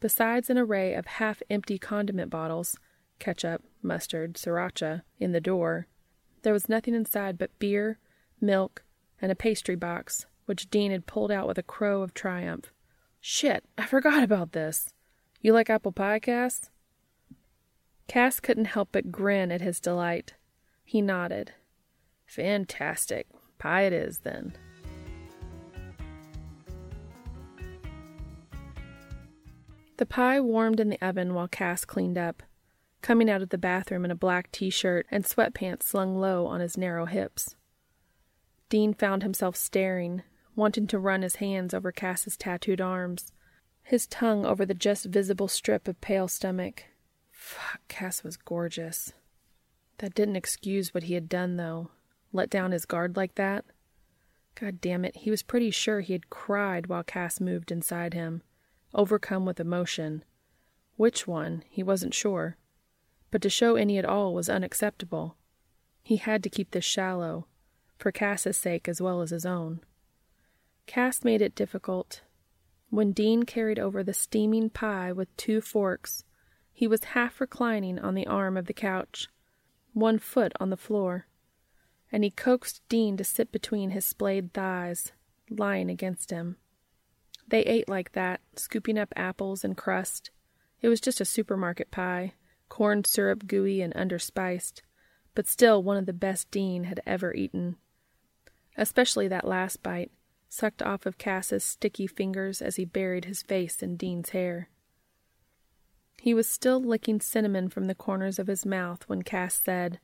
Besides 0.00 0.50
an 0.50 0.58
array 0.58 0.94
of 0.94 1.06
half 1.06 1.42
empty 1.48 1.78
condiment 1.78 2.30
bottles, 2.30 2.76
ketchup, 3.18 3.62
mustard, 3.82 4.34
sriracha, 4.34 5.02
in 5.18 5.32
the 5.32 5.40
door, 5.40 5.86
there 6.42 6.52
was 6.52 6.68
nothing 6.68 6.94
inside 6.94 7.38
but 7.38 7.58
beer, 7.58 7.98
milk, 8.40 8.84
and 9.20 9.32
a 9.32 9.36
pastry 9.36 9.74
box, 9.74 10.26
which 10.44 10.70
Dean 10.70 10.90
had 10.92 11.06
pulled 11.06 11.32
out 11.32 11.48
with 11.48 11.58
a 11.58 11.62
crow 11.62 12.02
of 12.02 12.14
triumph. 12.14 12.72
Shit, 13.20 13.64
I 13.78 13.86
forgot 13.86 14.22
about 14.22 14.52
this. 14.52 14.92
You 15.40 15.52
like 15.52 15.70
apple 15.70 15.92
pie, 15.92 16.18
Cas? 16.18 16.70
Cas 18.08 18.38
couldn't 18.40 18.66
help 18.66 18.90
but 18.92 19.10
grin 19.10 19.50
at 19.50 19.60
his 19.60 19.80
delight. 19.80 20.34
He 20.84 21.02
nodded. 21.02 21.52
Fantastic. 22.26 23.26
Pie 23.58 23.82
it 23.82 23.92
is, 23.92 24.18
then. 24.18 24.56
The 29.98 30.06
pie 30.06 30.40
warmed 30.40 30.80
in 30.80 30.90
the 30.90 31.00
oven 31.00 31.32
while 31.32 31.48
Cas 31.48 31.84
cleaned 31.84 32.18
up, 32.18 32.42
coming 33.00 33.30
out 33.30 33.42
of 33.42 33.48
the 33.48 33.58
bathroom 33.58 34.04
in 34.04 34.10
a 34.10 34.16
black 34.16 34.52
t 34.52 34.68
shirt 34.68 35.06
and 35.10 35.24
sweatpants 35.24 35.84
slung 35.84 36.18
low 36.18 36.46
on 36.46 36.60
his 36.60 36.76
narrow 36.76 37.06
hips. 37.06 37.56
Dean 38.68 38.92
found 38.92 39.22
himself 39.22 39.56
staring, 39.56 40.22
wanting 40.54 40.86
to 40.88 40.98
run 40.98 41.22
his 41.22 41.36
hands 41.36 41.72
over 41.72 41.92
Cas's 41.92 42.36
tattooed 42.36 42.80
arms, 42.80 43.32
his 43.82 44.06
tongue 44.06 44.44
over 44.44 44.66
the 44.66 44.74
just 44.74 45.06
visible 45.06 45.48
strip 45.48 45.86
of 45.86 46.00
pale 46.00 46.28
stomach. 46.28 46.84
Fuck, 47.30 47.80
Cas 47.88 48.24
was 48.24 48.36
gorgeous. 48.36 49.12
That 49.98 50.14
didn't 50.14 50.36
excuse 50.36 50.92
what 50.92 51.04
he 51.04 51.14
had 51.14 51.28
done, 51.28 51.56
though. 51.56 51.90
Let 52.32 52.50
down 52.50 52.72
his 52.72 52.84
guard 52.84 53.16
like 53.16 53.36
that. 53.36 53.64
God 54.56 54.80
damn 54.80 55.04
it, 55.04 55.18
he 55.18 55.30
was 55.30 55.42
pretty 55.42 55.70
sure 55.70 56.00
he 56.00 56.12
had 56.12 56.28
cried 56.28 56.88
while 56.88 57.04
Cas 57.04 57.40
moved 57.40 57.70
inside 57.70 58.14
him, 58.14 58.42
overcome 58.96 59.44
with 59.44 59.60
emotion. 59.60 60.24
Which 60.96 61.28
one, 61.28 61.62
he 61.68 61.84
wasn't 61.84 62.14
sure. 62.14 62.56
But 63.30 63.42
to 63.42 63.50
show 63.50 63.76
any 63.76 63.98
at 63.98 64.04
all 64.04 64.34
was 64.34 64.48
unacceptable. 64.48 65.36
He 66.02 66.16
had 66.16 66.42
to 66.42 66.50
keep 66.50 66.72
this 66.72 66.84
shallow, 66.84 67.46
for 67.98 68.10
Cas's 68.10 68.56
sake 68.56 68.88
as 68.88 69.00
well 69.00 69.22
as 69.22 69.30
his 69.30 69.46
own. 69.46 69.80
Cas 70.86 71.22
made 71.22 71.42
it 71.42 71.54
difficult. 71.54 72.22
When 72.90 73.12
Dean 73.12 73.44
carried 73.44 73.78
over 73.78 74.02
the 74.02 74.14
steaming 74.14 74.70
pie 74.70 75.12
with 75.12 75.36
two 75.36 75.60
forks, 75.60 76.24
he 76.72 76.86
was 76.86 77.04
half 77.04 77.40
reclining 77.40 77.98
on 77.98 78.14
the 78.14 78.26
arm 78.26 78.56
of 78.56 78.66
the 78.66 78.74
couch 78.74 79.28
one 79.96 80.18
foot 80.18 80.52
on 80.60 80.68
the 80.68 80.76
floor, 80.76 81.26
and 82.12 82.22
he 82.22 82.30
coaxed 82.30 82.82
Dean 82.90 83.16
to 83.16 83.24
sit 83.24 83.50
between 83.50 83.90
his 83.90 84.04
splayed 84.04 84.52
thighs, 84.52 85.12
lying 85.48 85.88
against 85.88 86.30
him. 86.30 86.56
They 87.48 87.60
ate 87.62 87.88
like 87.88 88.12
that, 88.12 88.40
scooping 88.56 88.98
up 88.98 89.12
apples 89.16 89.64
and 89.64 89.76
crust. 89.76 90.30
It 90.80 90.88
was 90.88 91.00
just 91.00 91.20
a 91.20 91.24
supermarket 91.24 91.90
pie, 91.90 92.34
corn 92.68 93.04
syrup 93.04 93.46
gooey 93.46 93.80
and 93.82 93.94
underspiced, 93.94 94.82
but 95.34 95.46
still 95.46 95.82
one 95.82 95.96
of 95.96 96.06
the 96.06 96.12
best 96.12 96.50
Dean 96.50 96.84
had 96.84 97.00
ever 97.06 97.34
eaten. 97.34 97.76
especially 98.76 99.28
that 99.28 99.46
last 99.46 99.82
bite, 99.82 100.10
sucked 100.48 100.82
off 100.82 101.06
of 101.06 101.18
Cas's 101.18 101.64
sticky 101.64 102.06
fingers 102.06 102.60
as 102.60 102.76
he 102.76 102.84
buried 102.84 103.24
his 103.24 103.42
face 103.42 103.82
in 103.82 103.96
Dean's 103.96 104.30
hair. 104.30 104.68
He 106.20 106.34
was 106.34 106.48
still 106.48 106.80
licking 106.80 107.20
cinnamon 107.20 107.68
from 107.68 107.86
the 107.86 107.94
corners 107.94 108.38
of 108.38 108.46
his 108.46 108.66
mouth 108.66 109.04
when 109.06 109.22
Cas 109.22 109.54
said, 109.54 110.00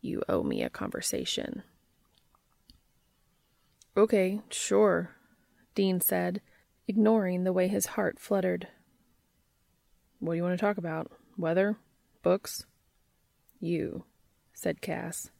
You 0.00 0.22
owe 0.28 0.42
me 0.42 0.62
a 0.62 0.70
conversation. 0.70 1.62
Okay, 3.96 4.40
sure, 4.50 5.15
Dean 5.76 6.00
said, 6.00 6.40
ignoring 6.88 7.44
the 7.44 7.52
way 7.52 7.68
his 7.68 7.86
heart 7.86 8.18
fluttered. 8.18 8.66
What 10.18 10.32
do 10.32 10.36
you 10.38 10.42
want 10.42 10.58
to 10.58 10.64
talk 10.64 10.78
about? 10.78 11.12
Weather? 11.36 11.76
Books? 12.22 12.64
You, 13.60 14.04
said 14.54 14.80
Cas. 14.80 15.30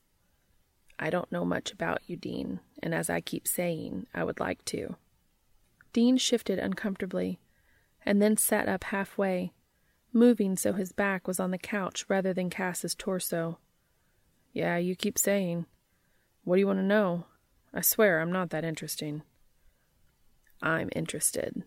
I 0.99 1.09
don't 1.09 1.33
know 1.33 1.47
much 1.47 1.73
about 1.73 2.03
you, 2.07 2.17
Dean, 2.17 2.61
and 2.83 2.95
as 2.95 3.09
I 3.09 3.23
keep 3.23 3.49
saying, 3.49 4.07
I 4.15 4.25
would 4.25 4.39
like 4.39 4.63
to. 4.67 4.97
Dean 5.95 6.19
shifted 6.19 6.59
uncomfortably, 6.59 7.41
and 8.05 8.21
then 8.21 8.37
sat 8.37 8.69
up 8.69 8.85
halfway, 8.85 9.55
moving 10.13 10.57
so 10.57 10.75
his 10.75 10.93
back 10.93 11.27
was 11.27 11.41
on 11.41 11.51
the 11.51 11.59
couch 11.59 12.05
rather 12.09 12.35
than 12.35 12.51
Cas's 12.51 12.95
torso. 12.95 13.59
Yeah, 14.53 14.77
you 14.77 14.97
keep 14.97 15.19
saying. 15.19 15.65
What 16.45 16.57
do 16.57 16.61
you 16.61 16.67
want 16.67 16.81
to 16.81 16.85
know? 16.85 17.25
I 17.73 17.81
swear 17.81 18.21
I'm 18.21 18.33
not 18.33 18.51
that 18.51 18.65
interesting. 18.65 19.23
I'm 20.63 20.89
interested. 20.95 21.63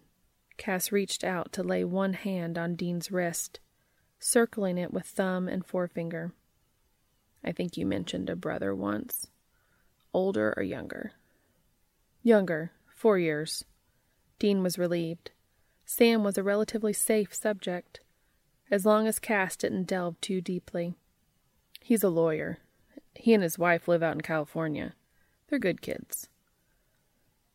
Cas 0.57 0.91
reached 0.91 1.23
out 1.23 1.53
to 1.53 1.63
lay 1.63 1.83
one 1.83 2.13
hand 2.13 2.57
on 2.57 2.75
Dean's 2.75 3.11
wrist, 3.11 3.59
circling 4.19 4.77
it 4.77 4.93
with 4.93 5.05
thumb 5.05 5.47
and 5.47 5.65
forefinger. 5.65 6.33
I 7.43 7.51
think 7.51 7.77
you 7.77 7.85
mentioned 7.85 8.29
a 8.29 8.35
brother 8.35 8.75
once. 8.75 9.27
Older 10.13 10.53
or 10.57 10.63
younger? 10.63 11.13
Younger, 12.23 12.71
four 12.93 13.17
years. 13.17 13.63
Dean 14.39 14.61
was 14.63 14.77
relieved. 14.77 15.31
Sam 15.85 16.23
was 16.23 16.37
a 16.37 16.43
relatively 16.43 16.93
safe 16.93 17.33
subject, 17.33 18.01
as 18.69 18.85
long 18.85 19.07
as 19.07 19.19
Cas 19.19 19.55
didn't 19.55 19.87
delve 19.87 20.19
too 20.21 20.41
deeply. 20.41 20.95
He's 21.81 22.03
a 22.03 22.09
lawyer. 22.09 22.59
He 23.15 23.33
and 23.33 23.41
his 23.41 23.57
wife 23.57 23.87
live 23.87 24.03
out 24.03 24.15
in 24.15 24.21
California. 24.21 24.93
They're 25.47 25.59
good 25.59 25.81
kids. 25.81 26.29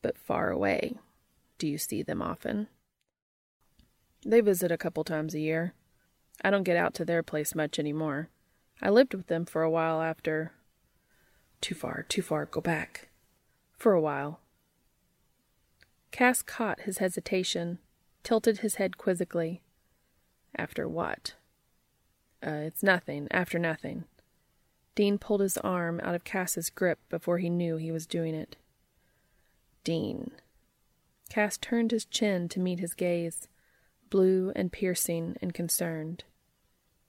But 0.02 0.18
far 0.18 0.50
away. 0.50 0.96
Do 1.58 1.68
you 1.68 1.78
see 1.78 2.02
them 2.02 2.20
often? 2.20 2.68
They 4.24 4.40
visit 4.40 4.72
a 4.72 4.78
couple 4.78 5.04
times 5.04 5.34
a 5.34 5.40
year. 5.40 5.74
I 6.42 6.50
don't 6.50 6.64
get 6.64 6.76
out 6.76 6.94
to 6.94 7.04
their 7.04 7.22
place 7.22 7.54
much 7.54 7.78
anymore. 7.78 8.30
I 8.82 8.90
lived 8.90 9.14
with 9.14 9.28
them 9.28 9.44
for 9.44 9.62
a 9.62 9.70
while 9.70 10.00
after. 10.00 10.52
Too 11.60 11.74
far, 11.74 12.04
too 12.08 12.22
far, 12.22 12.46
go 12.46 12.60
back. 12.60 13.08
For 13.76 13.92
a 13.92 14.00
while. 14.00 14.40
Cas 16.10 16.42
caught 16.42 16.80
his 16.80 16.98
hesitation, 16.98 17.78
tilted 18.22 18.58
his 18.58 18.76
head 18.76 18.98
quizzically. 18.98 19.62
After 20.56 20.88
what? 20.88 21.34
Uh, 22.44 22.50
it's 22.50 22.82
nothing, 22.82 23.26
after 23.30 23.58
nothing. 23.58 24.04
Dean 24.94 25.18
pulled 25.18 25.40
his 25.40 25.58
arm 25.58 26.00
out 26.02 26.14
of 26.14 26.24
Cas's 26.24 26.70
grip 26.70 26.98
before 27.08 27.38
he 27.38 27.50
knew 27.50 27.76
he 27.76 27.90
was 27.90 28.06
doing 28.06 28.34
it. 28.34 28.56
Dean. 29.82 30.30
Cas 31.34 31.58
turned 31.58 31.90
his 31.90 32.04
chin 32.04 32.48
to 32.50 32.60
meet 32.60 32.78
his 32.78 32.94
gaze, 32.94 33.48
blue 34.08 34.52
and 34.54 34.70
piercing 34.70 35.36
and 35.42 35.52
concerned. 35.52 36.22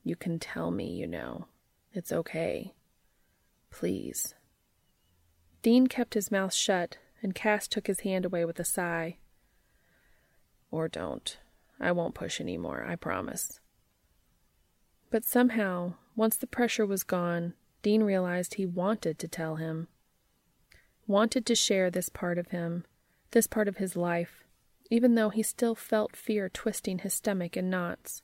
You 0.03 0.15
can 0.15 0.39
tell 0.39 0.71
me, 0.71 0.91
you 0.91 1.05
know. 1.05 1.45
It's 1.93 2.11
okay. 2.11 2.73
Please. 3.69 4.33
Dean 5.61 5.85
kept 5.85 6.15
his 6.15 6.31
mouth 6.31 6.55
shut, 6.55 6.97
and 7.21 7.35
Cas 7.35 7.67
took 7.67 7.85
his 7.85 7.99
hand 7.99 8.25
away 8.25 8.45
with 8.45 8.59
a 8.59 8.63
sigh. 8.63 9.17
Or 10.71 10.87
don't. 10.87 11.37
I 11.79 11.91
won't 11.91 12.15
push 12.15 12.41
any 12.41 12.57
more, 12.57 12.83
I 12.83 12.95
promise. 12.95 13.59
But 15.11 15.23
somehow, 15.23 15.93
once 16.15 16.35
the 16.35 16.47
pressure 16.47 16.87
was 16.87 17.03
gone, 17.03 17.53
Dean 17.83 18.01
realized 18.01 18.55
he 18.55 18.65
wanted 18.65 19.19
to 19.19 19.27
tell 19.27 19.57
him. 19.57 19.87
Wanted 21.05 21.45
to 21.45 21.53
share 21.53 21.91
this 21.91 22.09
part 22.09 22.39
of 22.39 22.47
him, 22.47 22.85
this 23.31 23.47
part 23.47 23.67
of 23.67 23.77
his 23.77 23.95
life, 23.95 24.43
even 24.89 25.15
though 25.15 25.29
he 25.29 25.43
still 25.43 25.75
felt 25.75 26.15
fear 26.15 26.49
twisting 26.49 26.99
his 26.99 27.13
stomach 27.13 27.57
in 27.57 27.69
knots. 27.69 28.23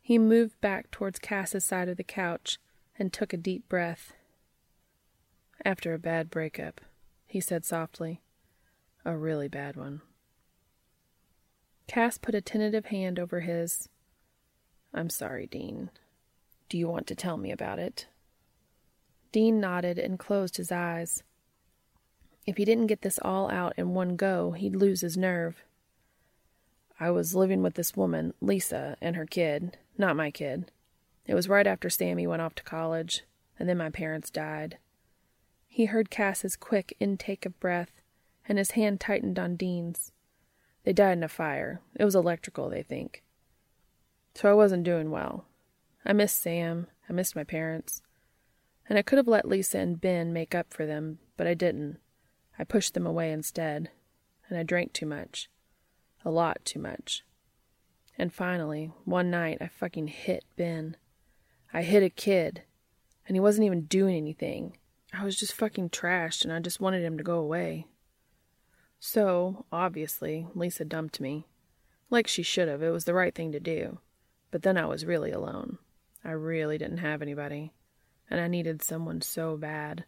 He 0.00 0.18
moved 0.18 0.60
back 0.60 0.90
towards 0.90 1.18
Cas's 1.18 1.64
side 1.64 1.88
of 1.88 1.96
the 1.96 2.04
couch 2.04 2.58
and 2.98 3.12
took 3.12 3.32
a 3.32 3.38
deep 3.38 3.68
breath. 3.68 4.12
After 5.64 5.94
a 5.94 5.98
bad 5.98 6.30
breakup, 6.30 6.80
he 7.26 7.40
said 7.40 7.64
softly. 7.64 8.20
A 9.04 9.16
really 9.16 9.48
bad 9.48 9.76
one. 9.76 10.02
Cas 11.86 12.18
put 12.18 12.34
a 12.34 12.40
tentative 12.40 12.86
hand 12.86 13.18
over 13.18 13.40
his. 13.40 13.88
I'm 14.92 15.10
sorry, 15.10 15.46
Dean. 15.46 15.90
Do 16.68 16.78
you 16.78 16.88
want 16.88 17.06
to 17.08 17.14
tell 17.14 17.36
me 17.36 17.50
about 17.50 17.78
it? 17.78 18.06
Dean 19.32 19.60
nodded 19.60 19.98
and 19.98 20.18
closed 20.18 20.56
his 20.56 20.70
eyes. 20.70 21.22
If 22.46 22.56
he 22.58 22.64
didn't 22.64 22.88
get 22.88 23.02
this 23.02 23.18
all 23.22 23.50
out 23.50 23.72
in 23.76 23.94
one 23.94 24.16
go, 24.16 24.52
he'd 24.52 24.76
lose 24.76 25.00
his 25.00 25.16
nerve. 25.16 25.64
I 27.00 27.10
was 27.10 27.34
living 27.34 27.62
with 27.62 27.74
this 27.74 27.96
woman, 27.96 28.34
Lisa, 28.40 28.96
and 29.00 29.16
her 29.16 29.26
kid, 29.26 29.78
not 29.98 30.16
my 30.16 30.30
kid. 30.30 30.70
It 31.26 31.34
was 31.34 31.48
right 31.48 31.66
after 31.66 31.88
Sammy 31.88 32.26
went 32.26 32.42
off 32.42 32.54
to 32.56 32.62
college, 32.62 33.24
and 33.58 33.68
then 33.68 33.78
my 33.78 33.90
parents 33.90 34.30
died. 34.30 34.78
He 35.66 35.86
heard 35.86 36.10
Cas's 36.10 36.54
quick 36.54 36.94
intake 37.00 37.46
of 37.46 37.58
breath, 37.58 37.90
and 38.46 38.58
his 38.58 38.72
hand 38.72 39.00
tightened 39.00 39.38
on 39.38 39.56
Dean's. 39.56 40.12
They 40.84 40.92
died 40.92 41.18
in 41.18 41.24
a 41.24 41.28
fire. 41.28 41.80
It 41.96 42.04
was 42.04 42.14
electrical, 42.14 42.68
they 42.68 42.82
think. 42.82 43.22
So 44.34 44.50
I 44.50 44.54
wasn't 44.54 44.84
doing 44.84 45.10
well. 45.10 45.46
I 46.04 46.12
missed 46.12 46.40
Sam. 46.40 46.88
I 47.08 47.12
missed 47.12 47.34
my 47.34 47.44
parents. 47.44 48.02
And 48.88 48.98
I 48.98 49.02
could 49.02 49.16
have 49.16 49.28
let 49.28 49.48
Lisa 49.48 49.78
and 49.78 50.00
Ben 50.00 50.32
make 50.32 50.54
up 50.54 50.72
for 50.72 50.84
them, 50.84 51.18
but 51.36 51.46
I 51.46 51.54
didn't. 51.54 51.98
I 52.58 52.64
pushed 52.64 52.94
them 52.94 53.06
away 53.06 53.32
instead. 53.32 53.90
And 54.48 54.58
I 54.58 54.62
drank 54.62 54.92
too 54.92 55.06
much. 55.06 55.48
A 56.24 56.30
lot 56.30 56.64
too 56.64 56.78
much. 56.78 57.24
And 58.16 58.32
finally, 58.32 58.92
one 59.04 59.30
night, 59.30 59.58
I 59.60 59.68
fucking 59.68 60.08
hit 60.08 60.44
Ben. 60.56 60.96
I 61.72 61.82
hit 61.82 62.02
a 62.02 62.10
kid, 62.10 62.62
and 63.26 63.34
he 63.34 63.40
wasn't 63.40 63.66
even 63.66 63.86
doing 63.86 64.16
anything. 64.16 64.76
I 65.12 65.24
was 65.24 65.36
just 65.36 65.54
fucking 65.54 65.90
trashed, 65.90 66.44
and 66.44 66.52
I 66.52 66.60
just 66.60 66.80
wanted 66.80 67.02
him 67.02 67.18
to 67.18 67.24
go 67.24 67.38
away. 67.38 67.88
So, 69.00 69.66
obviously, 69.72 70.46
Lisa 70.54 70.84
dumped 70.84 71.20
me. 71.20 71.46
Like 72.10 72.26
she 72.28 72.42
should 72.42 72.68
have, 72.68 72.82
it 72.82 72.90
was 72.90 73.04
the 73.04 73.14
right 73.14 73.34
thing 73.34 73.52
to 73.52 73.60
do. 73.60 73.98
But 74.50 74.62
then 74.62 74.78
I 74.78 74.86
was 74.86 75.04
really 75.04 75.32
alone. 75.32 75.78
I 76.24 76.30
really 76.30 76.78
didn't 76.78 76.98
have 76.98 77.20
anybody. 77.20 77.72
And 78.30 78.40
I 78.40 78.46
needed 78.46 78.82
someone 78.82 79.20
so 79.20 79.56
bad. 79.56 80.04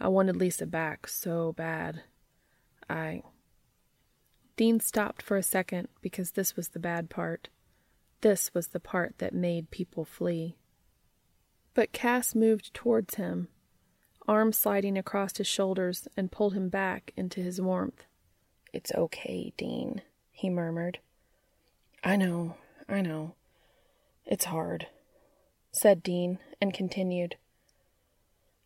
I 0.00 0.08
wanted 0.08 0.36
Lisa 0.36 0.66
back 0.66 1.06
so 1.08 1.52
bad. 1.52 2.02
I. 2.88 3.22
Dean 4.56 4.80
stopped 4.80 5.22
for 5.22 5.36
a 5.36 5.42
second 5.42 5.88
because 6.00 6.32
this 6.32 6.56
was 6.56 6.68
the 6.68 6.78
bad 6.80 7.10
part. 7.10 7.48
This 8.20 8.52
was 8.54 8.68
the 8.68 8.80
part 8.80 9.18
that 9.18 9.34
made 9.34 9.70
people 9.70 10.04
flee. 10.04 10.56
But 11.74 11.92
Cas 11.92 12.34
moved 12.34 12.74
towards 12.74 13.14
him, 13.14 13.48
arm 14.26 14.52
sliding 14.52 14.98
across 14.98 15.36
his 15.36 15.46
shoulders, 15.46 16.08
and 16.16 16.32
pulled 16.32 16.54
him 16.54 16.68
back 16.68 17.12
into 17.16 17.40
his 17.40 17.60
warmth. 17.60 18.04
It's 18.72 18.92
okay, 18.92 19.52
Dean, 19.56 20.02
he 20.32 20.50
murmured. 20.50 20.98
I 22.02 22.16
know, 22.16 22.56
I 22.88 23.00
know. 23.00 23.34
It's 24.26 24.46
hard, 24.46 24.88
said 25.72 26.02
Dean, 26.02 26.38
and 26.60 26.74
continued. 26.74 27.36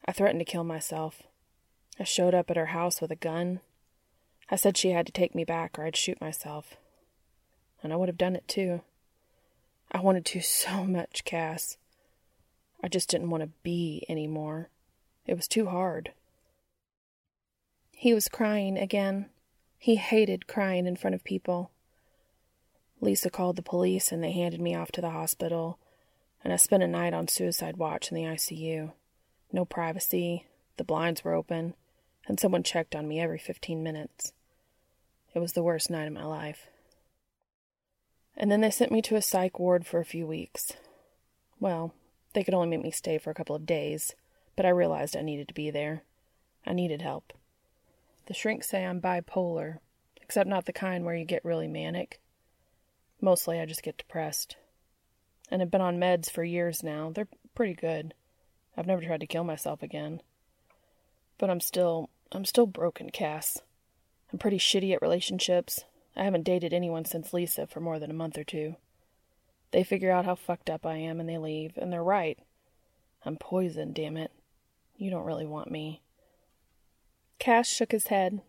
I 0.04 0.12
threatened 0.12 0.40
to 0.40 0.44
kill 0.44 0.64
myself. 0.64 1.22
I 1.98 2.04
showed 2.04 2.34
up 2.34 2.50
at 2.50 2.56
her 2.56 2.66
house 2.66 3.00
with 3.00 3.10
a 3.10 3.16
gun. 3.16 3.60
I 4.50 4.56
said 4.56 4.76
she 4.76 4.90
had 4.90 5.06
to 5.06 5.12
take 5.12 5.34
me 5.34 5.44
back 5.44 5.78
or 5.78 5.84
I'd 5.84 5.96
shoot 5.96 6.20
myself. 6.20 6.76
And 7.82 7.92
I 7.92 7.96
would 7.96 8.08
have 8.08 8.18
done 8.18 8.36
it 8.36 8.48
too. 8.48 8.82
I 9.90 10.00
wanted 10.00 10.24
to 10.26 10.40
so 10.42 10.84
much, 10.84 11.24
Cas. 11.24 11.76
I 12.82 12.88
just 12.88 13.08
didn't 13.08 13.30
want 13.30 13.42
to 13.42 13.50
be 13.62 14.04
anymore. 14.08 14.68
It 15.26 15.34
was 15.34 15.46
too 15.46 15.66
hard. 15.66 16.12
He 17.92 18.12
was 18.12 18.26
crying 18.26 18.76
again. 18.76 19.26
He 19.78 19.96
hated 19.96 20.48
crying 20.48 20.86
in 20.86 20.96
front 20.96 21.14
of 21.14 21.22
people. 21.22 21.70
Lisa 23.00 23.30
called 23.30 23.56
the 23.56 23.62
police 23.62 24.10
and 24.10 24.22
they 24.22 24.32
handed 24.32 24.60
me 24.60 24.74
off 24.74 24.90
to 24.92 25.00
the 25.00 25.10
hospital, 25.10 25.78
and 26.42 26.52
I 26.52 26.56
spent 26.56 26.82
a 26.82 26.88
night 26.88 27.14
on 27.14 27.28
suicide 27.28 27.76
watch 27.76 28.10
in 28.10 28.16
the 28.16 28.24
ICU. 28.24 28.92
No 29.52 29.64
privacy, 29.66 30.46
the 30.78 30.84
blinds 30.84 31.22
were 31.22 31.34
open, 31.34 31.74
and 32.26 32.40
someone 32.40 32.62
checked 32.62 32.94
on 32.94 33.06
me 33.06 33.20
every 33.20 33.38
15 33.38 33.82
minutes. 33.82 34.32
It 35.34 35.40
was 35.40 35.52
the 35.52 35.62
worst 35.62 35.90
night 35.90 36.06
of 36.06 36.12
my 36.12 36.24
life. 36.24 36.68
And 38.36 38.50
then 38.50 38.62
they 38.62 38.70
sent 38.70 38.90
me 38.90 39.02
to 39.02 39.16
a 39.16 39.22
psych 39.22 39.58
ward 39.58 39.86
for 39.86 40.00
a 40.00 40.04
few 40.04 40.26
weeks. 40.26 40.72
Well, 41.60 41.92
they 42.32 42.42
could 42.42 42.54
only 42.54 42.68
make 42.68 42.82
me 42.82 42.90
stay 42.90 43.18
for 43.18 43.30
a 43.30 43.34
couple 43.34 43.54
of 43.54 43.66
days, 43.66 44.14
but 44.56 44.64
I 44.64 44.70
realized 44.70 45.16
I 45.16 45.22
needed 45.22 45.48
to 45.48 45.54
be 45.54 45.70
there. 45.70 46.02
I 46.66 46.72
needed 46.72 47.02
help. 47.02 47.32
The 48.26 48.34
shrinks 48.34 48.70
say 48.70 48.86
I'm 48.86 49.00
bipolar, 49.00 49.78
except 50.20 50.48
not 50.48 50.64
the 50.64 50.72
kind 50.72 51.04
where 51.04 51.14
you 51.14 51.24
get 51.24 51.44
really 51.44 51.68
manic. 51.68 52.20
Mostly 53.20 53.60
I 53.60 53.66
just 53.66 53.82
get 53.82 53.98
depressed. 53.98 54.56
And 55.50 55.60
have 55.60 55.70
been 55.70 55.82
on 55.82 55.98
meds 55.98 56.30
for 56.30 56.42
years 56.42 56.82
now. 56.82 57.10
They're 57.14 57.28
pretty 57.54 57.74
good. 57.74 58.14
I've 58.76 58.86
never 58.86 59.02
tried 59.02 59.20
to 59.20 59.26
kill 59.26 59.44
myself 59.44 59.82
again. 59.82 60.22
But 61.38 61.50
I'm 61.50 61.60
still 61.60 62.10
I'm 62.30 62.44
still 62.44 62.66
broken, 62.66 63.10
Cas. 63.10 63.58
I'm 64.32 64.38
pretty 64.38 64.58
shitty 64.58 64.94
at 64.94 65.02
relationships. 65.02 65.84
I 66.16 66.24
haven't 66.24 66.44
dated 66.44 66.72
anyone 66.72 67.04
since 67.04 67.32
Lisa 67.32 67.66
for 67.66 67.80
more 67.80 67.98
than 67.98 68.10
a 68.10 68.14
month 68.14 68.38
or 68.38 68.44
two. 68.44 68.76
They 69.70 69.84
figure 69.84 70.10
out 70.10 70.24
how 70.24 70.34
fucked 70.34 70.70
up 70.70 70.86
I 70.86 70.96
am 70.96 71.20
and 71.20 71.28
they 71.28 71.38
leave, 71.38 71.76
and 71.76 71.92
they're 71.92 72.02
right. 72.02 72.38
I'm 73.24 73.36
poisoned, 73.36 73.94
damn 73.94 74.16
it. 74.16 74.30
You 74.96 75.10
don't 75.10 75.24
really 75.24 75.46
want 75.46 75.70
me. 75.70 76.02
Cas 77.38 77.66
shook 77.66 77.92
his 77.92 78.08
head. 78.08 78.40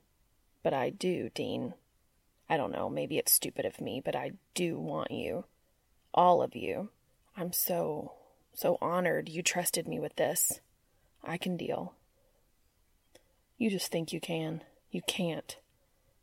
But 0.61 0.73
I 0.73 0.89
do, 0.89 1.29
Dean. 1.33 1.73
I 2.49 2.57
don't 2.57 2.71
know, 2.71 2.89
maybe 2.89 3.17
it's 3.17 3.31
stupid 3.31 3.65
of 3.65 3.81
me, 3.81 4.01
but 4.03 4.15
I 4.15 4.31
do 4.53 4.79
want 4.79 5.11
you. 5.11 5.45
All 6.13 6.41
of 6.41 6.55
you. 6.55 6.89
I'm 7.35 7.51
so, 7.51 8.13
so 8.53 8.77
honored 8.81 9.29
you 9.29 9.41
trusted 9.41 9.87
me 9.87 9.99
with 9.99 10.15
this. 10.15 10.59
I 11.23 11.37
can 11.37 11.57
deal. 11.57 11.93
You 13.57 13.69
just 13.69 13.91
think 13.91 14.11
you 14.11 14.19
can. 14.19 14.61
You 14.91 15.01
can't. 15.07 15.57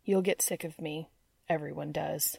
You'll 0.05 0.23
get 0.23 0.43
sick 0.43 0.65
of 0.65 0.81
me. 0.81 1.09
Everyone 1.49 1.93
does. 1.93 2.39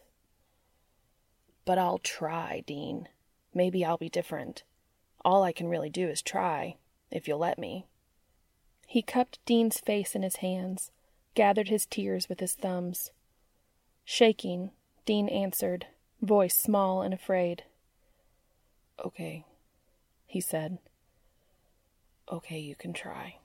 But 1.66 1.78
I'll 1.78 2.00
try, 2.00 2.64
Dean. 2.66 3.08
Maybe 3.54 3.84
I'll 3.84 3.98
be 3.98 4.10
different. 4.10 4.64
All 5.24 5.44
I 5.44 5.52
can 5.52 5.68
really 5.68 5.90
do 5.90 6.08
is 6.08 6.22
try, 6.22 6.78
if 7.12 7.28
you'll 7.28 7.40
let 7.40 7.60
me. 7.60 7.86
He 8.88 9.02
cupped 9.02 9.40
Dean's 9.46 9.80
face 9.80 10.16
in 10.16 10.24
his 10.24 10.38
hands, 10.38 10.92
gathered 11.36 11.70
his 11.70 11.86
tears 11.86 12.28
with 12.28 12.40
his 12.40 12.54
thumbs. 12.54 13.12
Shaking, 14.04 14.72
Dean 15.06 15.30
answered, 15.30 15.88
voice 16.22 16.56
small 16.56 17.02
and 17.02 17.14
afraid. 17.14 17.64
Okay, 19.04 19.46
he 20.32 20.40
said. 20.40 20.78
Okay, 22.32 22.58
you 22.58 22.74
can 22.74 22.94
try. 22.94 23.36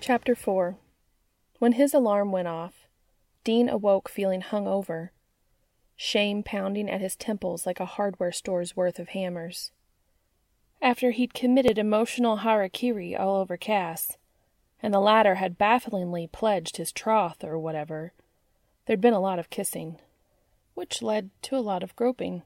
Chapter 0.00 0.34
4 0.34 0.78
When 1.58 1.72
his 1.72 1.92
alarm 1.92 2.32
went 2.32 2.48
off, 2.48 2.88
Dean 3.44 3.68
awoke 3.68 4.08
feeling 4.08 4.40
hung 4.40 4.66
over, 4.66 5.12
shame 5.96 6.42
pounding 6.42 6.88
at 6.88 7.02
his 7.02 7.14
temples 7.14 7.66
like 7.66 7.78
a 7.78 7.84
hardware 7.84 8.32
store's 8.32 8.74
worth 8.74 8.98
of 8.98 9.10
hammers. 9.10 9.70
After 10.80 11.10
he'd 11.10 11.34
committed 11.34 11.76
emotional 11.76 12.38
harakiri 12.38 13.20
all 13.20 13.36
over 13.36 13.58
Cas, 13.58 14.16
and 14.82 14.94
the 14.94 15.00
latter 15.00 15.34
had 15.34 15.58
bafflingly 15.58 16.26
pledged 16.26 16.78
his 16.78 16.90
troth 16.90 17.44
or 17.44 17.58
whatever, 17.58 18.14
there'd 18.86 19.02
been 19.02 19.12
a 19.12 19.20
lot 19.20 19.38
of 19.38 19.50
kissing, 19.50 19.98
which 20.78 21.02
led 21.02 21.28
to 21.42 21.56
a 21.56 21.58
lot 21.58 21.82
of 21.82 21.96
groping, 21.96 22.40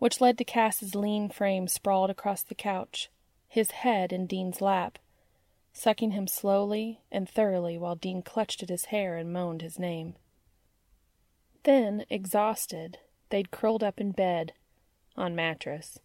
which 0.00 0.20
led 0.20 0.36
to 0.36 0.42
Cas's 0.42 0.96
lean 0.96 1.28
frame 1.28 1.68
sprawled 1.68 2.10
across 2.10 2.42
the 2.42 2.52
couch, 2.52 3.10
his 3.46 3.70
head 3.70 4.12
in 4.12 4.26
Dean's 4.26 4.60
lap, 4.60 4.98
sucking 5.72 6.10
him 6.10 6.26
slowly 6.26 7.00
and 7.12 7.28
thoroughly 7.28 7.78
while 7.78 7.94
Dean 7.94 8.22
clutched 8.22 8.60
at 8.64 8.70
his 8.70 8.86
hair 8.86 9.16
and 9.16 9.32
moaned 9.32 9.62
his 9.62 9.78
name. 9.78 10.16
Then, 11.62 12.04
exhausted, 12.10 12.98
they'd 13.30 13.52
curled 13.52 13.84
up 13.84 14.00
in 14.00 14.10
bed, 14.10 14.54
on 15.16 15.36
mattress, 15.36 16.00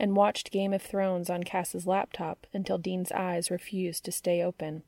and 0.00 0.16
watched 0.16 0.50
Game 0.50 0.72
of 0.72 0.82
Thrones 0.82 1.30
on 1.30 1.44
Cas's 1.44 1.86
laptop 1.86 2.44
until 2.52 2.76
Dean's 2.76 3.12
eyes 3.12 3.52
refused 3.52 4.04
to 4.04 4.10
stay 4.10 4.42
open. 4.42 4.82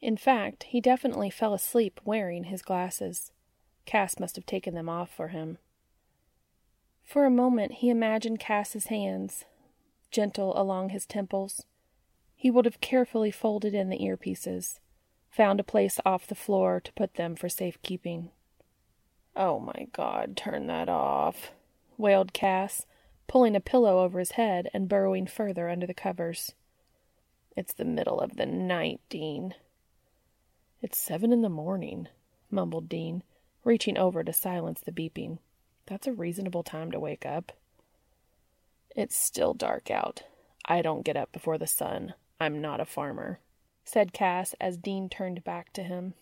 In 0.00 0.16
fact, 0.16 0.62
he 0.62 0.80
definitely 0.80 1.28
fell 1.28 1.52
asleep 1.52 2.00
wearing 2.06 2.44
his 2.44 2.62
glasses. 2.62 3.30
Cas 3.86 4.18
must 4.18 4.36
have 4.36 4.46
taken 4.46 4.74
them 4.74 4.88
off 4.88 5.10
for 5.10 5.28
him. 5.28 5.58
For 7.04 7.24
a 7.24 7.30
moment 7.30 7.72
he 7.72 7.90
imagined 7.90 8.40
Cas's 8.40 8.86
hands, 8.86 9.44
gentle 10.10 10.58
along 10.58 10.88
his 10.88 11.06
temples, 11.06 11.64
he 12.34 12.50
would 12.50 12.64
have 12.64 12.80
carefully 12.80 13.30
folded 13.30 13.74
in 13.74 13.90
the 13.90 13.98
earpieces, 13.98 14.78
found 15.30 15.60
a 15.60 15.64
place 15.64 16.00
off 16.04 16.26
the 16.26 16.34
floor 16.34 16.80
to 16.80 16.92
put 16.92 17.14
them 17.14 17.36
for 17.36 17.48
safe 17.48 17.80
keeping. 17.82 18.30
Oh 19.36 19.58
my 19.58 19.88
God, 19.92 20.36
turn 20.36 20.66
that 20.68 20.88
off, 20.88 21.50
wailed 21.98 22.32
Cas, 22.32 22.86
pulling 23.26 23.56
a 23.56 23.60
pillow 23.60 24.00
over 24.02 24.18
his 24.18 24.32
head 24.32 24.68
and 24.72 24.88
burrowing 24.88 25.26
further 25.26 25.68
under 25.68 25.86
the 25.86 25.94
covers. 25.94 26.54
It's 27.56 27.72
the 27.72 27.84
middle 27.84 28.20
of 28.20 28.36
the 28.36 28.46
night, 28.46 29.00
Dean. 29.08 29.54
It's 30.82 30.98
seven 30.98 31.32
in 31.32 31.42
the 31.42 31.48
morning, 31.48 32.08
mumbled 32.50 32.88
Dean, 32.88 33.22
reaching 33.64 33.98
over 33.98 34.22
to 34.22 34.32
silence 34.32 34.80
the 34.80 34.92
beeping. 34.92 35.38
That's 35.86 36.06
a 36.06 36.12
reasonable 36.12 36.62
time 36.62 36.90
to 36.92 37.00
wake 37.00 37.26
up. 37.26 37.52
It's 38.94 39.16
still 39.16 39.54
dark 39.54 39.90
out. 39.90 40.22
I 40.66 40.82
don't 40.82 41.04
get 41.04 41.16
up 41.16 41.32
before 41.32 41.58
the 41.58 41.66
sun. 41.66 42.14
I'm 42.38 42.60
not 42.60 42.80
a 42.80 42.84
farmer, 42.84 43.40
said 43.84 44.12
Cas 44.12 44.54
as 44.60 44.76
Dean 44.76 45.08
turned 45.08 45.44
back 45.44 45.72
to 45.72 45.82
him. 45.82 46.14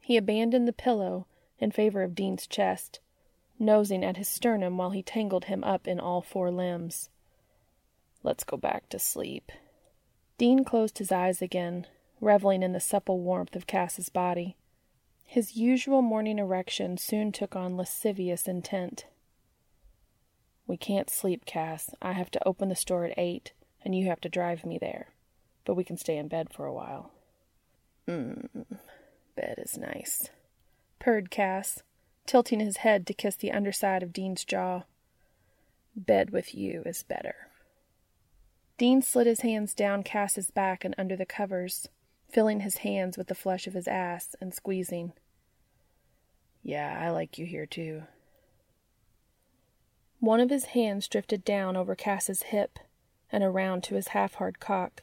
He 0.00 0.16
abandoned 0.16 0.68
the 0.68 0.72
pillow 0.72 1.26
in 1.58 1.70
favor 1.70 2.02
of 2.02 2.14
Dean's 2.14 2.46
chest, 2.46 3.00
nosing 3.58 4.04
at 4.04 4.16
his 4.16 4.28
sternum 4.28 4.76
while 4.76 4.90
he 4.90 5.02
tangled 5.02 5.44
him 5.46 5.62
up 5.62 5.86
in 5.86 6.00
all 6.00 6.20
four 6.20 6.50
limbs. 6.50 7.08
Let's 8.22 8.44
go 8.44 8.56
back 8.56 8.88
to 8.90 8.98
sleep. 8.98 9.50
Dean 10.38 10.64
closed 10.64 10.98
his 10.98 11.12
eyes 11.12 11.40
again, 11.40 11.86
reveling 12.20 12.62
in 12.62 12.72
the 12.72 12.80
supple 12.80 13.20
warmth 13.20 13.54
of 13.54 13.66
Cas's 13.66 14.08
body. 14.08 14.56
His 15.32 15.56
usual 15.56 16.02
morning 16.02 16.38
erection 16.38 16.98
soon 16.98 17.32
took 17.32 17.56
on 17.56 17.76
lascivious 17.76 18.46
intent. 18.46 19.06
We 20.66 20.76
can't 20.76 21.08
sleep, 21.08 21.46
Cas. 21.46 21.90
I 22.02 22.12
have 22.12 22.30
to 22.32 22.46
open 22.46 22.68
the 22.68 22.76
store 22.76 23.04
at 23.04 23.18
eight, 23.18 23.52
and 23.82 23.94
you 23.94 24.06
have 24.06 24.20
to 24.20 24.28
drive 24.28 24.66
me 24.66 24.78
there 24.78 25.08
but 25.64 25.74
we 25.74 25.84
can 25.84 25.96
stay 25.96 26.16
in 26.16 26.28
bed 26.28 26.48
for 26.52 26.66
a 26.66 26.72
while. 26.72 27.12
Mmm, 28.08 28.64
bed 29.36 29.54
is 29.58 29.78
nice, 29.78 30.30
purred 30.98 31.30
Cas, 31.30 31.82
tilting 32.26 32.60
his 32.60 32.78
head 32.78 33.06
to 33.06 33.14
kiss 33.14 33.36
the 33.36 33.52
underside 33.52 34.02
of 34.02 34.12
Dean's 34.12 34.44
jaw. 34.44 34.82
Bed 35.94 36.30
with 36.30 36.54
you 36.54 36.82
is 36.84 37.02
better. 37.02 37.48
Dean 38.78 39.02
slid 39.02 39.26
his 39.26 39.40
hands 39.40 39.74
down 39.74 40.02
Cas's 40.02 40.50
back 40.50 40.84
and 40.84 40.94
under 40.98 41.14
the 41.14 41.26
covers, 41.26 41.88
filling 42.28 42.60
his 42.60 42.78
hands 42.78 43.16
with 43.16 43.28
the 43.28 43.34
flesh 43.34 43.66
of 43.66 43.74
his 43.74 43.86
ass 43.86 44.34
and 44.40 44.52
squeezing. 44.54 45.12
Yeah, 46.62 46.98
I 47.00 47.10
like 47.10 47.38
you 47.38 47.46
here 47.46 47.66
too. 47.66 48.04
One 50.20 50.40
of 50.40 50.50
his 50.50 50.66
hands 50.66 51.08
drifted 51.08 51.44
down 51.44 51.76
over 51.76 51.94
Cas's 51.96 52.44
hip 52.44 52.78
and 53.32 53.42
around 53.42 53.82
to 53.84 53.96
his 53.96 54.08
half 54.08 54.34
hard 54.34 54.60
cock, 54.60 55.02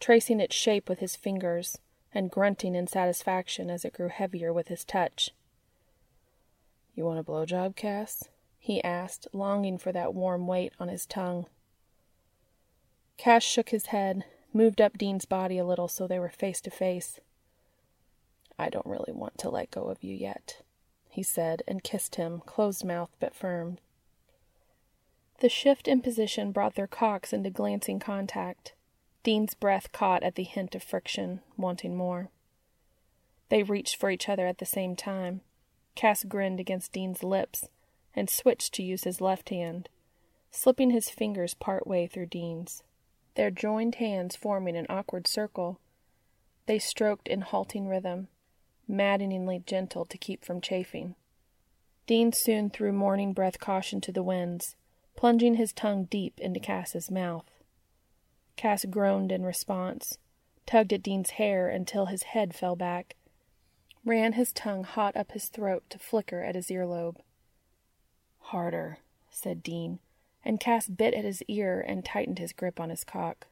tracing 0.00 0.40
its 0.40 0.54
shape 0.54 0.88
with 0.88 0.98
his 0.98 1.16
fingers, 1.16 1.78
and 2.12 2.30
grunting 2.30 2.74
in 2.74 2.86
satisfaction 2.86 3.70
as 3.70 3.84
it 3.84 3.92
grew 3.92 4.08
heavier 4.08 4.52
with 4.52 4.68
his 4.68 4.84
touch. 4.84 5.30
You 6.94 7.04
want 7.04 7.20
a 7.20 7.22
blowjob, 7.22 7.76
Cas? 7.76 8.24
he 8.58 8.82
asked, 8.82 9.28
longing 9.32 9.78
for 9.78 9.92
that 9.92 10.12
warm 10.12 10.46
weight 10.46 10.72
on 10.78 10.88
his 10.88 11.06
tongue. 11.06 11.46
Cas 13.16 13.42
shook 13.42 13.70
his 13.70 13.86
head, 13.86 14.24
moved 14.52 14.80
up 14.80 14.98
Dean's 14.98 15.24
body 15.24 15.58
a 15.58 15.64
little 15.64 15.88
so 15.88 16.06
they 16.06 16.18
were 16.18 16.28
face 16.28 16.60
to 16.62 16.70
face. 16.70 17.20
I 18.58 18.68
don't 18.68 18.84
really 18.86 19.12
want 19.12 19.38
to 19.38 19.48
let 19.48 19.70
go 19.70 19.84
of 19.84 20.02
you 20.02 20.14
yet, 20.14 20.62
he 21.18 21.22
said, 21.24 21.64
and 21.66 21.82
kissed 21.82 22.14
him, 22.14 22.40
closed 22.46 22.84
mouthed 22.84 23.16
but 23.18 23.34
firm. 23.34 23.76
The 25.40 25.48
shift 25.48 25.88
in 25.88 26.00
position 26.00 26.52
brought 26.52 26.76
their 26.76 26.86
cocks 26.86 27.32
into 27.32 27.50
glancing 27.50 27.98
contact. 27.98 28.74
Dean's 29.24 29.54
breath 29.54 29.90
caught 29.90 30.22
at 30.22 30.36
the 30.36 30.44
hint 30.44 30.76
of 30.76 30.82
friction, 30.84 31.40
wanting 31.56 31.96
more. 31.96 32.30
They 33.48 33.64
reached 33.64 33.96
for 33.96 34.10
each 34.10 34.28
other 34.28 34.46
at 34.46 34.58
the 34.58 34.64
same 34.64 34.94
time. 34.94 35.40
Cas 35.96 36.22
grinned 36.22 36.60
against 36.60 36.92
Dean's 36.92 37.24
lips 37.24 37.68
and 38.14 38.30
switched 38.30 38.72
to 38.74 38.84
use 38.84 39.02
his 39.02 39.20
left 39.20 39.48
hand, 39.48 39.88
slipping 40.52 40.90
his 40.90 41.10
fingers 41.10 41.52
part 41.52 41.84
way 41.84 42.06
through 42.06 42.26
Dean's. 42.26 42.84
Their 43.34 43.50
joined 43.50 43.96
hands 43.96 44.36
forming 44.36 44.76
an 44.76 44.86
awkward 44.88 45.26
circle, 45.26 45.80
they 46.66 46.78
stroked 46.78 47.26
in 47.26 47.40
halting 47.40 47.88
rhythm, 47.88 48.28
maddeningly 48.88 49.62
gentle 49.66 50.04
to 50.06 50.18
keep 50.18 50.44
from 50.44 50.60
chafing. 50.60 51.14
Dean 52.06 52.32
soon 52.32 52.70
threw 52.70 52.92
morning 52.92 53.34
breath 53.34 53.60
caution 53.60 54.00
to 54.00 54.10
the 54.10 54.22
winds, 54.22 54.76
plunging 55.14 55.54
his 55.54 55.72
tongue 55.72 56.04
deep 56.04 56.40
into 56.40 56.58
Cas's 56.58 57.10
mouth. 57.10 57.50
Cas 58.56 58.86
groaned 58.86 59.30
in 59.30 59.44
response, 59.44 60.16
tugged 60.66 60.92
at 60.92 61.02
Dean's 61.02 61.30
hair 61.30 61.68
until 61.68 62.06
his 62.06 62.22
head 62.22 62.54
fell 62.54 62.76
back, 62.76 63.14
ran 64.04 64.32
his 64.32 64.52
tongue 64.52 64.84
hot 64.84 65.16
up 65.16 65.32
his 65.32 65.48
throat 65.48 65.84
to 65.90 65.98
flicker 65.98 66.42
at 66.42 66.54
his 66.54 66.68
earlobe. 66.68 67.16
Harder, 68.38 68.98
said 69.30 69.62
Dean, 69.62 69.98
and 70.44 70.60
Cas 70.60 70.88
bit 70.88 71.12
at 71.12 71.24
his 71.24 71.42
ear 71.46 71.84
and 71.86 72.04
tightened 72.04 72.38
his 72.38 72.52
grip 72.52 72.80
on 72.80 72.88
his 72.88 73.04
cock. 73.04 73.46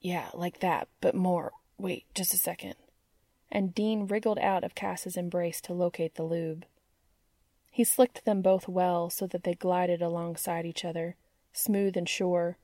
Yeah, 0.00 0.28
like 0.32 0.60
that, 0.60 0.88
but 1.00 1.14
more. 1.14 1.52
Wait, 1.76 2.04
just 2.14 2.34
a 2.34 2.38
second. 2.38 2.74
And 3.54 3.74
Dean 3.74 4.06
wriggled 4.06 4.38
out 4.40 4.64
of 4.64 4.74
Cas's 4.74 5.16
embrace 5.16 5.62
to 5.62 5.72
locate 5.72 6.16
the 6.16 6.24
lube. 6.24 6.66
He 7.70 7.84
slicked 7.84 8.24
them 8.24 8.42
both 8.42 8.68
well 8.68 9.08
so 9.08 9.26
that 9.28 9.44
they 9.44 9.54
glided 9.54 10.02
alongside 10.02 10.66
each 10.66 10.84
other, 10.84 11.16
smooth 11.52 11.96
and 11.96 12.08
sure. 12.08 12.58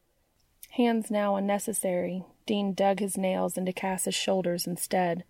Hands 0.71 1.11
now 1.11 1.37
unnecessary, 1.37 2.25
Dean 2.45 2.75
dug 2.75 2.99
his 3.01 3.17
nails 3.17 3.57
into 3.57 3.73
Cas's 3.73 4.15
shoulders 4.15 4.67
instead, 4.67 5.25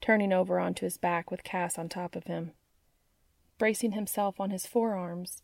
turning 0.00 0.32
over 0.32 0.60
onto 0.60 0.86
his 0.86 0.98
back 0.98 1.30
with 1.30 1.42
Cas 1.42 1.78
on 1.78 1.88
top 1.88 2.14
of 2.14 2.24
him. 2.24 2.52
Bracing 3.58 3.92
himself 3.92 4.38
on 4.38 4.50
his 4.50 4.66
forearms, 4.66 5.42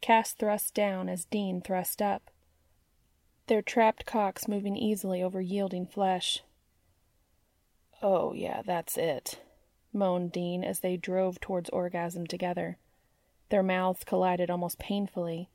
Cas 0.00 0.32
thrust 0.32 0.74
down 0.74 1.08
as 1.08 1.24
Dean 1.24 1.60
thrust 1.60 2.02
up, 2.02 2.30
their 3.46 3.62
trapped 3.62 4.06
cocks 4.06 4.48
moving 4.48 4.76
easily 4.76 5.22
over 5.22 5.40
yielding 5.40 5.86
flesh. 5.86 6.42
Oh, 8.06 8.34
yeah, 8.34 8.60
that's 8.60 8.98
it, 8.98 9.40
moaned 9.90 10.30
Dean 10.30 10.62
as 10.62 10.80
they 10.80 10.98
drove 10.98 11.40
towards 11.40 11.70
orgasm 11.70 12.26
together. 12.26 12.76
Their 13.48 13.62
mouths 13.62 14.04
collided 14.04 14.50
almost 14.50 14.78
painfully, 14.78 15.48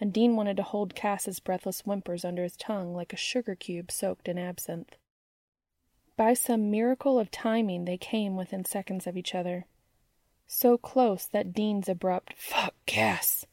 and 0.00 0.12
Dean 0.12 0.36
wanted 0.36 0.56
to 0.58 0.62
hold 0.62 0.94
Cas's 0.94 1.40
breathless 1.40 1.80
whimpers 1.80 2.24
under 2.24 2.44
his 2.44 2.56
tongue 2.56 2.94
like 2.94 3.12
a 3.12 3.16
sugar 3.16 3.56
cube 3.56 3.90
soaked 3.90 4.28
in 4.28 4.38
absinthe. 4.38 4.94
By 6.16 6.34
some 6.34 6.70
miracle 6.70 7.18
of 7.18 7.32
timing, 7.32 7.86
they 7.86 7.98
came 7.98 8.36
within 8.36 8.64
seconds 8.64 9.08
of 9.08 9.16
each 9.16 9.34
other. 9.34 9.66
So 10.46 10.78
close 10.78 11.26
that 11.26 11.52
Dean's 11.52 11.88
abrupt, 11.88 12.34
fuck, 12.38 12.74
Cas, 12.86 13.46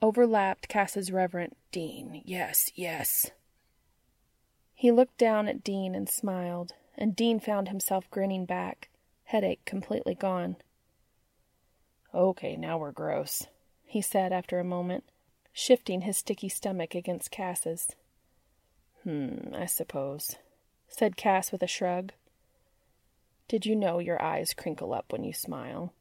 overlapped 0.00 0.68
Cas's 0.68 1.10
reverent, 1.10 1.56
Dean, 1.72 2.22
yes, 2.24 2.70
yes. 2.76 3.32
He 4.74 4.92
looked 4.92 5.18
down 5.18 5.48
at 5.48 5.64
Dean 5.64 5.96
and 5.96 6.08
smiled, 6.08 6.74
and 6.96 7.16
Dean 7.16 7.40
found 7.40 7.68
himself 7.68 8.10
grinning 8.10 8.46
back, 8.46 8.88
headache 9.24 9.64
completely 9.64 10.14
gone. 10.14 10.56
Okay, 12.14 12.56
now 12.56 12.78
we're 12.78 12.92
gross, 12.92 13.46
he 13.84 14.00
said 14.00 14.32
after 14.32 14.58
a 14.58 14.64
moment, 14.64 15.04
shifting 15.52 16.02
his 16.02 16.16
sticky 16.16 16.48
stomach 16.48 16.94
against 16.94 17.30
Cas's. 17.30 17.96
Hmm, 19.02 19.54
I 19.54 19.66
suppose 19.66 20.36
said 20.94 21.16
Cas 21.16 21.50
with 21.50 21.62
a 21.62 21.66
shrug. 21.66 22.12
Did 23.48 23.66
you 23.66 23.74
know 23.74 23.98
your 23.98 24.22
eyes 24.22 24.54
crinkle 24.54 24.94
up 24.94 25.12
when 25.12 25.24
you 25.24 25.32
smile? 25.32 25.92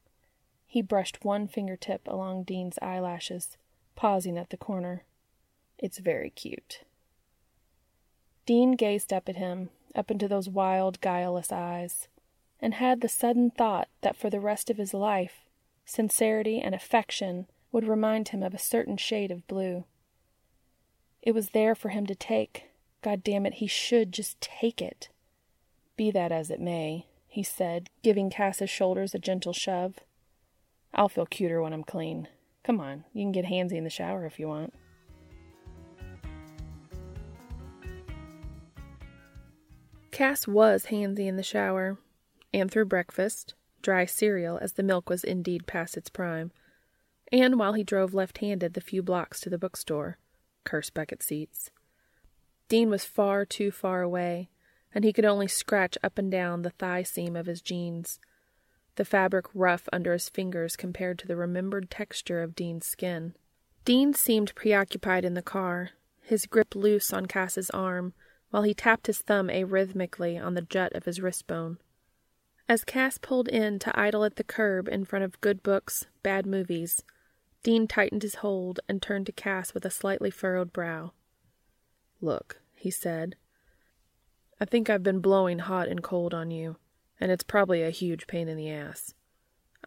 He 0.68 0.82
brushed 0.82 1.26
one 1.26 1.48
fingertip 1.48 2.08
along 2.08 2.44
Dean's 2.44 2.78
eyelashes, 2.82 3.58
pausing 3.96 4.38
at 4.38 4.50
the 4.50 4.58
corner. 4.58 5.04
It's 5.78 5.98
very 5.98 6.30
cute. 6.30 6.82
Dean 8.46 8.74
gazed 8.74 9.12
up 9.12 9.28
at 9.28 9.36
him, 9.36 9.70
up 9.96 10.12
into 10.12 10.28
those 10.28 10.50
wild, 10.50 11.02
guileless 11.02 11.52
eyes, 11.52 12.08
and 12.60 12.76
had 12.76 13.02
the 13.02 13.10
sudden 13.10 13.52
thought 13.52 13.88
that 14.02 14.16
for 14.16 14.30
the 14.30 14.40
rest 14.40 14.70
of 14.70 14.78
his 14.78 14.94
life, 14.94 15.42
sincerity 15.86 16.60
and 16.60 16.74
affection 16.74 17.48
would 17.72 17.88
remind 17.88 18.30
him 18.30 18.42
of 18.44 18.54
a 18.54 18.60
certain 18.60 18.98
shade 18.98 19.32
of 19.32 19.48
blue. 19.48 19.84
It 21.22 21.34
was 21.34 21.50
there 21.50 21.76
for 21.76 21.90
him 21.90 22.06
to 22.08 22.16
take, 22.16 22.66
God 23.02 23.24
damn 23.24 23.46
it, 23.46 23.56
he 23.56 23.68
should 23.68 24.12
just 24.12 24.40
take 24.40 24.82
it. 24.82 25.10
Be 25.96 26.12
that 26.12 26.32
as 26.32 26.50
it 26.50 26.60
may, 26.60 27.08
he 27.28 27.44
said, 27.44 27.90
giving 28.02 28.30
Cas's 28.30 28.70
shoulders 28.70 29.14
a 29.14 29.20
gentle 29.20 29.54
shove. 29.54 30.00
I'll 30.94 31.10
feel 31.10 31.26
cuter 31.26 31.62
when 31.62 31.74
I'm 31.74 31.84
clean. 31.84 32.28
Come 32.64 32.80
on, 32.80 33.06
you 33.14 33.24
can 33.24 33.32
get 33.32 33.46
handsy 33.46 33.74
in 33.74 33.84
the 33.84 33.90
shower 33.90 34.26
if 34.26 34.40
you 34.40 34.48
want. 34.48 34.74
Cas 40.14 40.48
was 40.48 40.86
handsy 40.86 41.28
in 41.28 41.38
the 41.38 41.44
shower, 41.44 41.98
and 42.54 42.70
through 42.70 42.86
breakfast, 42.86 43.56
dry 43.82 44.06
cereal 44.06 44.60
as 44.60 44.74
the 44.74 44.84
milk 44.84 45.10
was 45.10 45.24
indeed 45.24 45.66
past 45.66 45.98
its 45.98 46.12
prime, 46.12 46.52
and 47.32 47.58
while 47.58 47.74
he 47.74 47.84
drove 47.84 48.14
left 48.14 48.38
handed 48.38 48.76
the 48.76 48.80
few 48.80 49.02
blocks 49.02 49.42
to 49.42 49.50
the 49.50 49.58
bookstore. 49.58 50.20
Curse 50.66 50.92
bucket 50.92 51.24
seats. 51.24 51.72
Dean 52.70 52.92
was 52.92 53.06
far 53.06 53.44
too 53.44 53.72
far 53.72 54.04
away, 54.04 54.52
and 54.94 55.04
he 55.04 55.12
could 55.12 55.26
only 55.26 55.48
scratch 55.48 55.98
up 56.04 56.20
and 56.20 56.32
down 56.32 56.62
the 56.62 56.70
thigh 56.70 57.02
seam 57.02 57.36
of 57.36 57.48
his 57.48 57.60
jeans, 57.60 58.20
the 58.98 59.06
fabric 59.06 59.48
rough 59.56 59.90
under 59.92 60.14
his 60.14 60.30
fingers 60.30 60.76
compared 60.76 61.18
to 61.18 61.28
the 61.28 61.36
remembered 61.36 61.90
texture 61.90 62.44
of 62.44 62.54
Dean's 62.54 62.86
skin. 62.86 63.34
Dean 63.84 64.14
seemed 64.14 64.54
preoccupied 64.54 65.26
in 65.26 65.34
the 65.34 65.42
car, 65.42 65.90
his 66.22 66.46
grip 66.46 66.76
loose 66.76 67.12
on 67.12 67.26
Cas's 67.26 67.72
arm, 67.72 68.14
while 68.54 68.62
he 68.62 68.74
tapped 68.76 69.08
his 69.08 69.18
thumb 69.18 69.48
arrhythmically 69.48 70.40
on 70.40 70.54
the 70.54 70.62
jut 70.62 70.94
of 70.94 71.06
his 71.06 71.20
wrist 71.20 71.48
bone. 71.48 71.80
As 72.70 72.84
Cas 72.84 73.18
pulled 73.18 73.48
in 73.48 73.80
to 73.80 74.00
idle 74.00 74.24
at 74.24 74.36
the 74.36 74.44
curb 74.44 74.88
in 74.88 75.06
front 75.06 75.26
of 75.26 75.42
good 75.42 75.64
books, 75.64 76.06
bad 76.22 76.46
movies, 76.46 77.02
Dean 77.64 77.88
tightened 77.88 78.22
his 78.22 78.36
hold 78.36 78.80
and 78.88 79.02
turned 79.02 79.26
to 79.26 79.32
Cas 79.32 79.74
with 79.74 79.86
a 79.86 79.90
slightly 79.90 80.30
furrowed 80.30 80.72
brow. 80.72 81.14
Look, 82.22 82.62
he 82.76 82.92
said. 82.92 83.38
I 84.62 84.66
think 84.66 84.88
I've 84.88 85.02
been 85.02 85.20
blowing 85.20 85.58
hot 85.58 85.88
and 85.88 86.04
cold 86.04 86.36
on 86.36 86.52
you, 86.52 86.76
and 87.20 87.32
it's 87.32 87.44
probably 87.44 87.82
a 87.82 87.90
huge 87.90 88.28
pain 88.28 88.48
in 88.48 88.56
the 88.56 88.70
ass. 88.70 89.16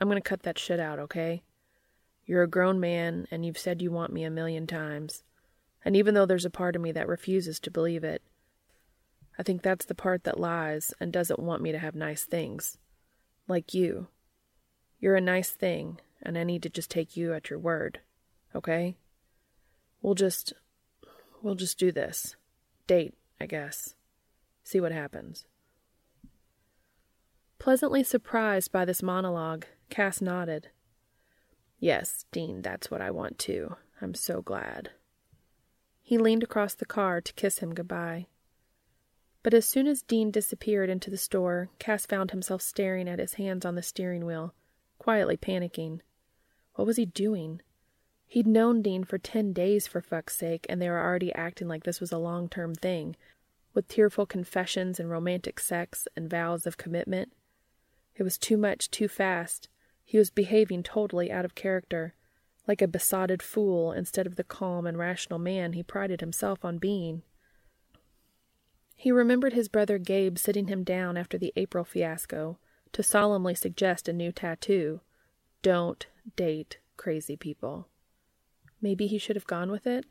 I'm 0.01 0.09
going 0.09 0.21
to 0.21 0.29
cut 0.29 0.43
that 0.43 0.59
shit 0.59 0.81
out, 0.81 0.99
okay? 0.99 1.45
You're 2.25 2.43
a 2.43 2.49
grown 2.49 2.81
man, 2.81 3.29
and 3.31 3.47
you've 3.47 3.59
said 3.59 3.81
you 3.81 3.93
want 3.93 4.13
me 4.13 4.25
a 4.25 4.29
million 4.31 4.67
times. 4.67 5.23
And 5.85 5.95
even 5.95 6.15
though 6.15 6.27
there's 6.27 6.45
a 6.45 6.51
part 6.51 6.75
of 6.75 6.83
me 6.83 6.91
that 6.91 7.07
refuses 7.07 7.61
to 7.61 7.71
believe 7.71 8.03
it, 8.03 8.23
I 9.39 9.43
think 9.43 9.63
that's 9.63 9.85
the 9.85 9.95
part 9.95 10.25
that 10.25 10.41
lies 10.41 10.95
and 11.01 11.13
doesn't 11.13 11.41
want 11.41 11.63
me 11.63 11.73
to 11.73 11.79
have 11.79 11.95
nice 11.95 12.25
things. 12.25 12.79
Like 13.49 13.75
you. 13.75 14.09
You're 14.99 15.17
a 15.17 15.21
nice 15.21 15.51
thing, 15.51 16.01
and 16.23 16.39
I 16.39 16.45
need 16.45 16.63
to 16.63 16.71
just 16.71 16.91
take 16.91 17.17
you 17.17 17.35
at 17.35 17.51
your 17.51 17.59
word. 17.59 18.01
Okay? 18.55 18.97
We'll 20.03 20.15
just. 20.15 20.53
We'll 21.43 21.55
just 21.55 21.79
do 21.79 21.93
this 21.93 22.35
date, 22.87 23.15
I 23.41 23.47
guess. 23.47 23.95
See 24.65 24.81
what 24.81 24.93
happens. 24.93 25.45
Pleasantly 27.59 28.03
surprised 28.03 28.73
by 28.73 28.85
this 28.85 29.03
monologue, 29.03 29.67
Cas 29.91 30.21
nodded. 30.21 30.69
Yes, 31.79 32.25
Dean, 32.33 32.63
that's 32.63 32.91
what 32.91 33.01
I 33.01 33.11
want 33.11 33.39
too. 33.39 33.77
I'm 34.01 34.15
so 34.15 34.43
glad. 34.43 34.91
He 36.03 36.19
leaned 36.19 36.43
across 36.43 36.75
the 36.75 36.87
car 36.87 37.21
to 37.21 37.33
kiss 37.35 37.59
him 37.59 37.75
goodbye. 37.75 38.27
But 39.47 39.55
as 39.55 39.65
soon 39.65 39.87
as 39.87 40.03
Dean 40.03 40.33
disappeared 40.33 40.91
into 40.91 41.09
the 41.09 41.17
store, 41.17 41.71
Cas 41.79 42.05
found 42.05 42.33
himself 42.33 42.61
staring 42.61 43.09
at 43.09 43.21
his 43.21 43.35
hands 43.35 43.65
on 43.65 43.77
the 43.77 43.81
steering 43.81 44.27
wheel, 44.27 44.53
quietly 44.99 45.37
panicking. 45.37 46.01
What 46.75 46.85
was 46.85 46.97
he 46.97 47.07
doing? 47.07 47.61
He'd 48.27 48.49
known 48.49 48.83
Dean 48.83 49.05
for 49.05 49.19
ten 49.19 49.53
days, 49.53 49.87
for 49.87 50.01
fuck's 50.01 50.35
sake, 50.35 50.67
and 50.69 50.83
they 50.83 50.89
were 50.89 51.01
already 51.01 51.33
acting 51.33 51.69
like 51.69 51.85
this 51.85 52.01
was 52.01 52.11
a 52.11 52.19
long 52.19 52.49
term 52.49 52.75
thing, 52.75 53.15
with 53.73 53.87
tearful 53.87 54.27
confessions 54.27 54.99
and 54.99 55.09
romantic 55.09 55.61
sex 55.61 56.09
and 56.17 56.29
vows 56.29 56.67
of 56.67 56.77
commitment. 56.77 57.33
It 58.17 58.25
was 58.25 58.39
too 58.39 58.57
much, 58.57 58.91
too 58.91 59.07
fast. 59.07 59.69
He 60.05 60.19
was 60.19 60.31
behaving 60.31 60.83
totally 60.83 61.31
out 61.31 61.45
of 61.45 61.55
character, 61.55 62.17
like 62.67 62.83
a 62.83 62.89
besotted 62.89 63.45
fool 63.45 63.93
instead 63.93 64.27
of 64.27 64.35
the 64.35 64.43
calm 64.43 64.89
and 64.89 64.99
rational 64.99 65.39
man 65.39 65.75
he 65.75 65.85
prided 65.85 66.21
himself 66.21 66.65
on 66.65 66.79
being. 66.79 67.23
He 68.97 69.13
remembered 69.13 69.53
his 69.53 69.69
brother 69.69 69.99
Gabe 69.99 70.39
sitting 70.39 70.69
him 70.69 70.83
down 70.83 71.17
after 71.17 71.37
the 71.37 71.53
April 71.55 71.85
fiasco 71.85 72.59
to 72.93 73.03
solemnly 73.03 73.55
suggest 73.55 74.09
a 74.09 74.13
new 74.13 74.33
tattoo 74.33 75.01
Don't 75.63 76.07
date 76.35 76.79
crazy 76.97 77.37
people. 77.37 77.89
Maybe 78.81 79.07
he 79.07 79.19
should 79.19 79.37
have 79.37 79.47
gone 79.47 79.71
with 79.71 79.87
it? 79.87 80.07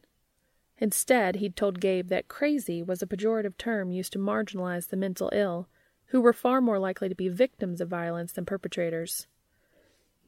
Instead, 0.77 1.37
he'd 1.37 1.55
told 1.55 1.79
Gabe 1.79 2.09
that 2.09 2.27
crazy 2.27 2.83
was 2.83 3.01
a 3.01 3.07
pejorative 3.07 3.57
term 3.57 3.91
used 3.91 4.13
to 4.13 4.19
marginalize 4.19 4.89
the 4.89 4.97
mental 4.97 5.29
ill, 5.33 5.67
who 6.07 6.21
were 6.21 6.33
far 6.33 6.61
more 6.61 6.79
likely 6.79 7.09
to 7.09 7.15
be 7.15 7.29
victims 7.29 7.81
of 7.81 7.87
violence 7.87 8.33
than 8.33 8.45
perpetrators. 8.45 9.27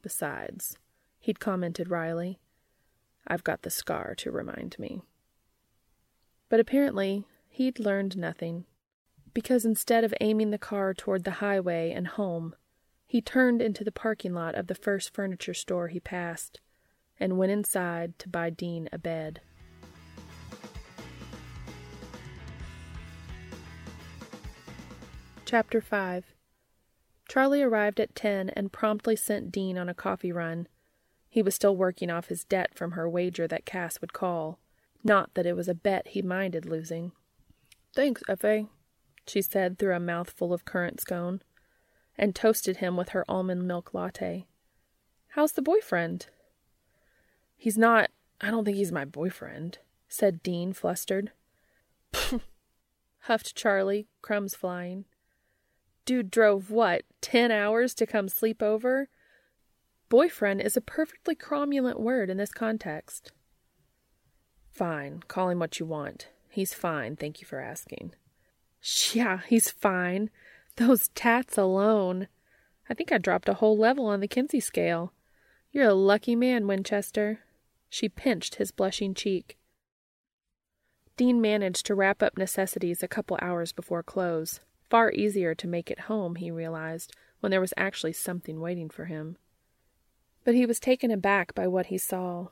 Besides, 0.02 0.78
he'd 1.20 1.40
commented 1.40 1.90
wryly, 1.90 2.40
I've 3.26 3.44
got 3.44 3.62
the 3.62 3.70
scar 3.70 4.14
to 4.16 4.30
remind 4.30 4.78
me. 4.78 5.02
But 6.48 6.60
apparently, 6.60 7.26
he'd 7.58 7.80
learned 7.80 8.16
nothing, 8.16 8.64
because 9.34 9.64
instead 9.64 10.04
of 10.04 10.14
aiming 10.20 10.50
the 10.50 10.58
car 10.58 10.94
toward 10.94 11.24
the 11.24 11.42
highway 11.42 11.90
and 11.90 12.06
home, 12.06 12.54
he 13.04 13.20
turned 13.20 13.60
into 13.60 13.82
the 13.82 13.90
parking 13.90 14.32
lot 14.32 14.54
of 14.54 14.68
the 14.68 14.76
first 14.76 15.12
furniture 15.12 15.52
store 15.52 15.88
he 15.88 15.98
passed 15.98 16.60
and 17.18 17.36
went 17.36 17.50
inside 17.50 18.16
to 18.16 18.28
buy 18.28 18.48
Dean 18.48 18.88
a 18.92 18.98
bed. 18.98 19.40
Chapter 25.44 25.80
5 25.80 26.26
Charlie 27.28 27.62
arrived 27.62 27.98
at 27.98 28.14
10 28.14 28.50
and 28.50 28.72
promptly 28.72 29.16
sent 29.16 29.50
Dean 29.50 29.76
on 29.76 29.88
a 29.88 29.94
coffee 29.94 30.30
run. 30.30 30.68
He 31.28 31.42
was 31.42 31.56
still 31.56 31.76
working 31.76 32.08
off 32.08 32.28
his 32.28 32.44
debt 32.44 32.76
from 32.76 32.92
her 32.92 33.08
wager 33.08 33.48
that 33.48 33.66
Cas 33.66 34.00
would 34.00 34.12
call. 34.12 34.60
Not 35.02 35.34
that 35.34 35.44
it 35.44 35.56
was 35.56 35.66
a 35.66 35.74
bet 35.74 36.08
he 36.08 36.22
minded 36.22 36.64
losing. 36.64 37.10
Thanks, 37.98 38.22
Effie, 38.28 38.68
she 39.26 39.42
said 39.42 39.76
through 39.76 39.96
a 39.96 39.98
mouthful 39.98 40.52
of 40.52 40.64
currant 40.64 41.00
scone, 41.00 41.42
and 42.16 42.32
toasted 42.32 42.76
him 42.76 42.96
with 42.96 43.08
her 43.08 43.24
almond 43.28 43.66
milk 43.66 43.92
latte. 43.92 44.46
How's 45.30 45.50
the 45.50 45.62
boyfriend? 45.62 46.28
He's 47.56 47.76
not. 47.76 48.10
I 48.40 48.52
don't 48.52 48.64
think 48.64 48.76
he's 48.76 48.92
my 48.92 49.04
boyfriend, 49.04 49.78
said 50.08 50.44
Dean, 50.44 50.72
flustered. 50.72 51.32
huffed 53.22 53.56
Charlie, 53.56 54.06
crumbs 54.22 54.54
flying. 54.54 55.04
Dude 56.04 56.30
drove 56.30 56.70
what, 56.70 57.02
ten 57.20 57.50
hours 57.50 57.94
to 57.94 58.06
come 58.06 58.28
sleep 58.28 58.62
over? 58.62 59.08
Boyfriend 60.08 60.60
is 60.60 60.76
a 60.76 60.80
perfectly 60.80 61.34
cromulent 61.34 61.98
word 61.98 62.30
in 62.30 62.36
this 62.36 62.52
context. 62.52 63.32
Fine, 64.70 65.24
call 65.26 65.48
him 65.48 65.58
what 65.58 65.80
you 65.80 65.86
want. 65.86 66.28
He's 66.58 66.74
fine, 66.74 67.14
thank 67.14 67.40
you 67.40 67.46
for 67.46 67.60
asking. 67.60 68.14
Yeah, 69.12 69.42
he's 69.46 69.70
fine. 69.70 70.28
Those 70.74 71.06
tats 71.14 71.56
alone. 71.56 72.26
I 72.90 72.94
think 72.94 73.12
I 73.12 73.18
dropped 73.18 73.48
a 73.48 73.54
whole 73.54 73.78
level 73.78 74.06
on 74.06 74.18
the 74.18 74.26
Kinsey 74.26 74.58
scale. 74.58 75.12
You're 75.70 75.90
a 75.90 75.94
lucky 75.94 76.34
man, 76.34 76.66
Winchester. 76.66 77.38
She 77.88 78.08
pinched 78.08 78.56
his 78.56 78.72
blushing 78.72 79.14
cheek. 79.14 79.56
Dean 81.16 81.40
managed 81.40 81.86
to 81.86 81.94
wrap 81.94 82.24
up 82.24 82.36
necessities 82.36 83.04
a 83.04 83.08
couple 83.08 83.38
hours 83.40 83.70
before 83.70 84.02
close. 84.02 84.58
Far 84.90 85.12
easier 85.12 85.54
to 85.54 85.68
make 85.68 85.92
it 85.92 86.10
home, 86.10 86.34
he 86.34 86.50
realized, 86.50 87.14
when 87.38 87.50
there 87.50 87.60
was 87.60 87.74
actually 87.76 88.14
something 88.14 88.58
waiting 88.58 88.90
for 88.90 89.04
him. 89.04 89.36
But 90.42 90.56
he 90.56 90.66
was 90.66 90.80
taken 90.80 91.12
aback 91.12 91.54
by 91.54 91.68
what 91.68 91.86
he 91.86 91.98
saw. 91.98 92.48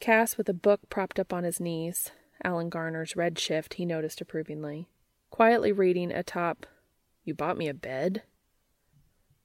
Cas 0.00 0.38
with 0.38 0.48
a 0.48 0.54
book 0.54 0.80
propped 0.88 1.20
up 1.20 1.34
on 1.34 1.44
his 1.44 1.60
knees, 1.60 2.10
Alan 2.42 2.68
Garner's 2.68 3.16
Red 3.16 3.38
Shift, 3.38 3.74
he 3.74 3.84
noticed 3.84 4.20
approvingly, 4.20 4.88
quietly 5.30 5.72
reading 5.72 6.10
atop, 6.10 6.66
You 7.24 7.34
bought 7.34 7.58
me 7.58 7.68
a 7.68 7.74
bed? 7.74 8.22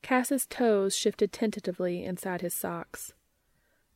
Cas's 0.02 0.46
toes 0.46 0.96
shifted 0.96 1.32
tentatively 1.32 2.04
inside 2.04 2.42
his 2.42 2.54
socks. 2.54 3.14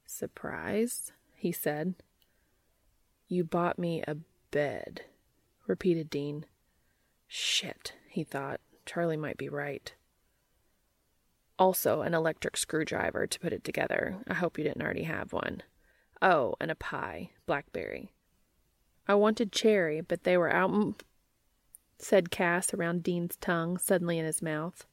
Surprise, 0.06 1.12
he 1.36 1.52
said. 1.52 1.96
You 3.28 3.44
bought 3.44 3.78
me 3.78 4.04
a 4.08 4.18
bed, 4.50 5.02
repeated 5.68 6.10
Dean. 6.10 6.46
Shit, 7.28 7.94
he 8.08 8.24
thought. 8.24 8.60
Charlie 8.86 9.18
might 9.18 9.38
be 9.38 9.50
right. 9.50 9.94
Also, 11.60 12.02
an 12.02 12.16
electric 12.16 12.58
screwdriver 12.58 13.28
to 13.28 13.40
put 13.40 13.54
it 13.54 13.64
together. 13.64 14.18
I 14.28 14.34
hope 14.34 14.58
you 14.58 14.64
didn't 14.64 14.82
already 14.82 15.04
have 15.04 15.32
one. 15.32 15.62
Oh, 16.22 16.56
and 16.60 16.72
a 16.72 16.76
pie, 16.76 17.32
blackberry. 17.46 18.14
I 19.10 19.16
wanted 19.16 19.52
cherry, 19.52 20.02
but 20.02 20.24
they 20.24 20.38
were 20.38 20.54
out, 20.54 20.70
m- 20.70 20.96
said 21.98 22.30
Cas 22.30 22.76
around 22.76 23.02
Dean's 23.02 23.38
tongue, 23.38 23.80
suddenly 23.80 24.20
in 24.20 24.26
his 24.26 24.44
mouth. 24.44 24.86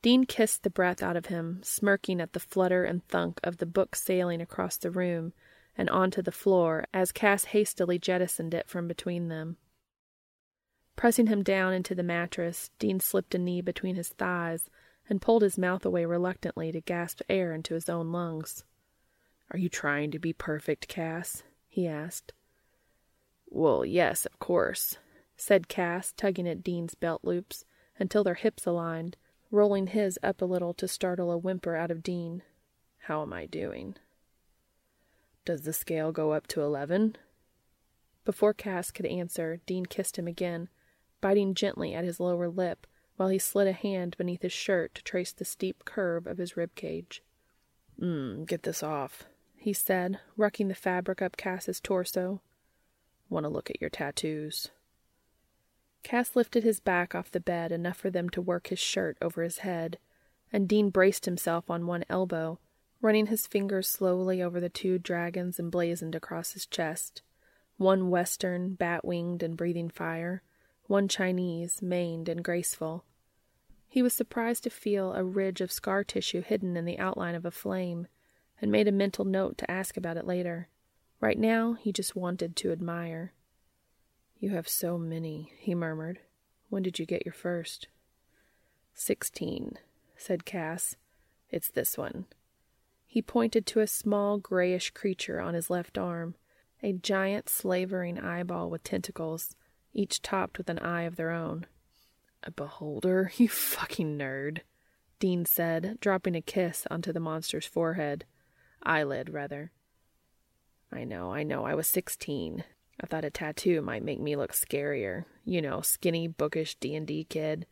Dean 0.00 0.24
kissed 0.24 0.62
the 0.62 0.70
breath 0.70 1.02
out 1.02 1.14
of 1.14 1.26
him, 1.26 1.60
smirking 1.62 2.18
at 2.18 2.32
the 2.32 2.40
flutter 2.40 2.84
and 2.84 3.06
thunk 3.06 3.40
of 3.44 3.58
the 3.58 3.66
book 3.66 3.94
sailing 3.94 4.40
across 4.40 4.78
the 4.78 4.90
room 4.90 5.34
and 5.76 5.90
onto 5.90 6.22
the 6.22 6.32
floor 6.32 6.86
as 6.94 7.12
Cas 7.12 7.44
hastily 7.44 7.98
jettisoned 7.98 8.54
it 8.54 8.70
from 8.70 8.88
between 8.88 9.28
them. 9.28 9.58
Pressing 10.96 11.26
him 11.26 11.42
down 11.42 11.74
into 11.74 11.94
the 11.94 12.02
mattress, 12.02 12.70
Dean 12.78 13.00
slipped 13.00 13.34
a 13.34 13.38
knee 13.38 13.60
between 13.60 13.96
his 13.96 14.08
thighs 14.08 14.70
and 15.10 15.20
pulled 15.20 15.42
his 15.42 15.58
mouth 15.58 15.84
away 15.84 16.06
reluctantly 16.06 16.72
to 16.72 16.80
gasp 16.80 17.20
air 17.28 17.52
into 17.52 17.74
his 17.74 17.90
own 17.90 18.12
lungs. 18.12 18.64
Are 19.50 19.58
you 19.58 19.68
trying 19.68 20.10
to 20.12 20.18
be 20.18 20.32
perfect, 20.32 20.88
Cas? 20.88 21.42
he 21.68 21.86
asked. 21.86 22.32
Well, 23.50 23.84
yes, 23.84 24.26
of 24.26 24.38
course, 24.38 24.98
said 25.36 25.68
Cas, 25.68 26.12
tugging 26.16 26.48
at 26.48 26.62
Dean's 26.62 26.94
belt 26.94 27.22
loops 27.24 27.64
until 27.98 28.22
their 28.22 28.34
hips 28.34 28.66
aligned, 28.66 29.16
rolling 29.50 29.88
his 29.88 30.18
up 30.22 30.42
a 30.42 30.44
little 30.44 30.74
to 30.74 30.86
startle 30.86 31.30
a 31.30 31.38
whimper 31.38 31.74
out 31.74 31.90
of 31.90 32.02
Dean. 32.02 32.42
How 32.98 33.22
am 33.22 33.32
I 33.32 33.46
doing? 33.46 33.96
Does 35.44 35.62
the 35.62 35.72
scale 35.72 36.12
go 36.12 36.32
up 36.32 36.46
to 36.48 36.62
eleven? 36.62 37.16
Before 38.24 38.52
Cas 38.52 38.90
could 38.90 39.06
answer, 39.06 39.60
Dean 39.64 39.86
kissed 39.86 40.18
him 40.18 40.28
again, 40.28 40.68
biting 41.22 41.54
gently 41.54 41.94
at 41.94 42.04
his 42.04 42.20
lower 42.20 42.48
lip 42.48 42.86
while 43.16 43.30
he 43.30 43.38
slid 43.38 43.66
a 43.66 43.72
hand 43.72 44.14
beneath 44.18 44.42
his 44.42 44.52
shirt 44.52 44.94
to 44.94 45.02
trace 45.02 45.32
the 45.32 45.46
steep 45.46 45.84
curve 45.86 46.26
of 46.26 46.36
his 46.36 46.56
rib 46.56 46.74
cage. 46.74 47.22
Mm, 47.98 48.46
get 48.46 48.62
this 48.62 48.82
off, 48.82 49.24
he 49.56 49.72
said, 49.72 50.20
rucking 50.38 50.68
the 50.68 50.74
fabric 50.74 51.22
up 51.22 51.36
Cas's 51.36 51.80
torso. 51.80 52.42
Want 53.28 53.44
to 53.44 53.50
look 53.50 53.70
at 53.70 53.80
your 53.80 53.90
tattoos. 53.90 54.68
Cas 56.02 56.34
lifted 56.34 56.64
his 56.64 56.80
back 56.80 57.14
off 57.14 57.30
the 57.30 57.40
bed 57.40 57.72
enough 57.72 57.96
for 57.96 58.10
them 58.10 58.28
to 58.30 58.40
work 58.40 58.68
his 58.68 58.78
shirt 58.78 59.18
over 59.20 59.42
his 59.42 59.58
head, 59.58 59.98
and 60.52 60.68
Dean 60.68 60.90
braced 60.90 61.24
himself 61.24 61.70
on 61.70 61.86
one 61.86 62.04
elbow, 62.08 62.58
running 63.00 63.26
his 63.26 63.46
fingers 63.46 63.88
slowly 63.88 64.42
over 64.42 64.60
the 64.60 64.68
two 64.68 64.98
dragons 64.98 65.58
emblazoned 65.58 66.14
across 66.14 66.52
his 66.52 66.66
chest 66.66 67.22
one 67.76 68.10
western, 68.10 68.74
bat 68.74 69.04
winged 69.04 69.40
and 69.40 69.56
breathing 69.56 69.88
fire, 69.88 70.42
one 70.86 71.06
Chinese, 71.06 71.80
maned 71.80 72.28
and 72.28 72.42
graceful. 72.42 73.04
He 73.88 74.02
was 74.02 74.12
surprised 74.12 74.64
to 74.64 74.70
feel 74.70 75.14
a 75.14 75.22
ridge 75.22 75.60
of 75.60 75.70
scar 75.70 76.02
tissue 76.02 76.42
hidden 76.42 76.76
in 76.76 76.84
the 76.84 76.98
outline 76.98 77.36
of 77.36 77.46
a 77.46 77.52
flame, 77.52 78.08
and 78.60 78.72
made 78.72 78.88
a 78.88 78.92
mental 78.92 79.24
note 79.24 79.56
to 79.58 79.70
ask 79.70 79.96
about 79.96 80.16
it 80.16 80.26
later. 80.26 80.68
Right 81.20 81.38
now, 81.38 81.74
he 81.74 81.92
just 81.92 82.14
wanted 82.14 82.54
to 82.56 82.72
admire. 82.72 83.32
You 84.38 84.50
have 84.50 84.68
so 84.68 84.98
many, 84.98 85.52
he 85.58 85.74
murmured. 85.74 86.20
When 86.68 86.82
did 86.82 86.98
you 86.98 87.06
get 87.06 87.26
your 87.26 87.32
first? 87.32 87.88
Sixteen, 88.94 89.78
said 90.16 90.44
Cas. 90.44 90.96
It's 91.50 91.70
this 91.70 91.98
one. 91.98 92.26
He 93.06 93.22
pointed 93.22 93.66
to 93.66 93.80
a 93.80 93.86
small 93.86 94.38
grayish 94.38 94.90
creature 94.90 95.40
on 95.40 95.54
his 95.54 95.70
left 95.70 95.96
arm, 95.96 96.34
a 96.82 96.92
giant 96.92 97.48
slavering 97.48 98.18
eyeball 98.18 98.70
with 98.70 98.84
tentacles 98.84 99.56
each 99.92 100.22
topped 100.22 100.58
with 100.58 100.68
an 100.68 100.78
eye 100.78 101.02
of 101.02 101.16
their 101.16 101.30
own. 101.30 101.66
A 102.44 102.50
beholder, 102.50 103.32
you 103.36 103.48
fucking 103.48 104.16
nerd, 104.18 104.60
Dean 105.18 105.44
said, 105.44 105.98
dropping 106.00 106.36
a 106.36 106.40
kiss 106.40 106.86
onto 106.90 107.12
the 107.12 107.20
monster's 107.20 107.66
forehead. 107.66 108.24
Eyelid, 108.84 109.30
rather. 109.30 109.72
I 110.92 111.04
know, 111.04 111.32
I 111.32 111.42
know, 111.42 111.64
I 111.64 111.74
was 111.74 111.86
sixteen. 111.86 112.64
I 113.00 113.06
thought 113.06 113.24
a 113.24 113.30
tattoo 113.30 113.80
might 113.80 114.02
make 114.02 114.20
me 114.20 114.34
look 114.36 114.52
scarier. 114.52 115.24
You 115.44 115.62
know, 115.62 115.80
skinny, 115.80 116.26
bookish 116.26 116.74
D&D 116.76 117.24
kid. 117.24 117.66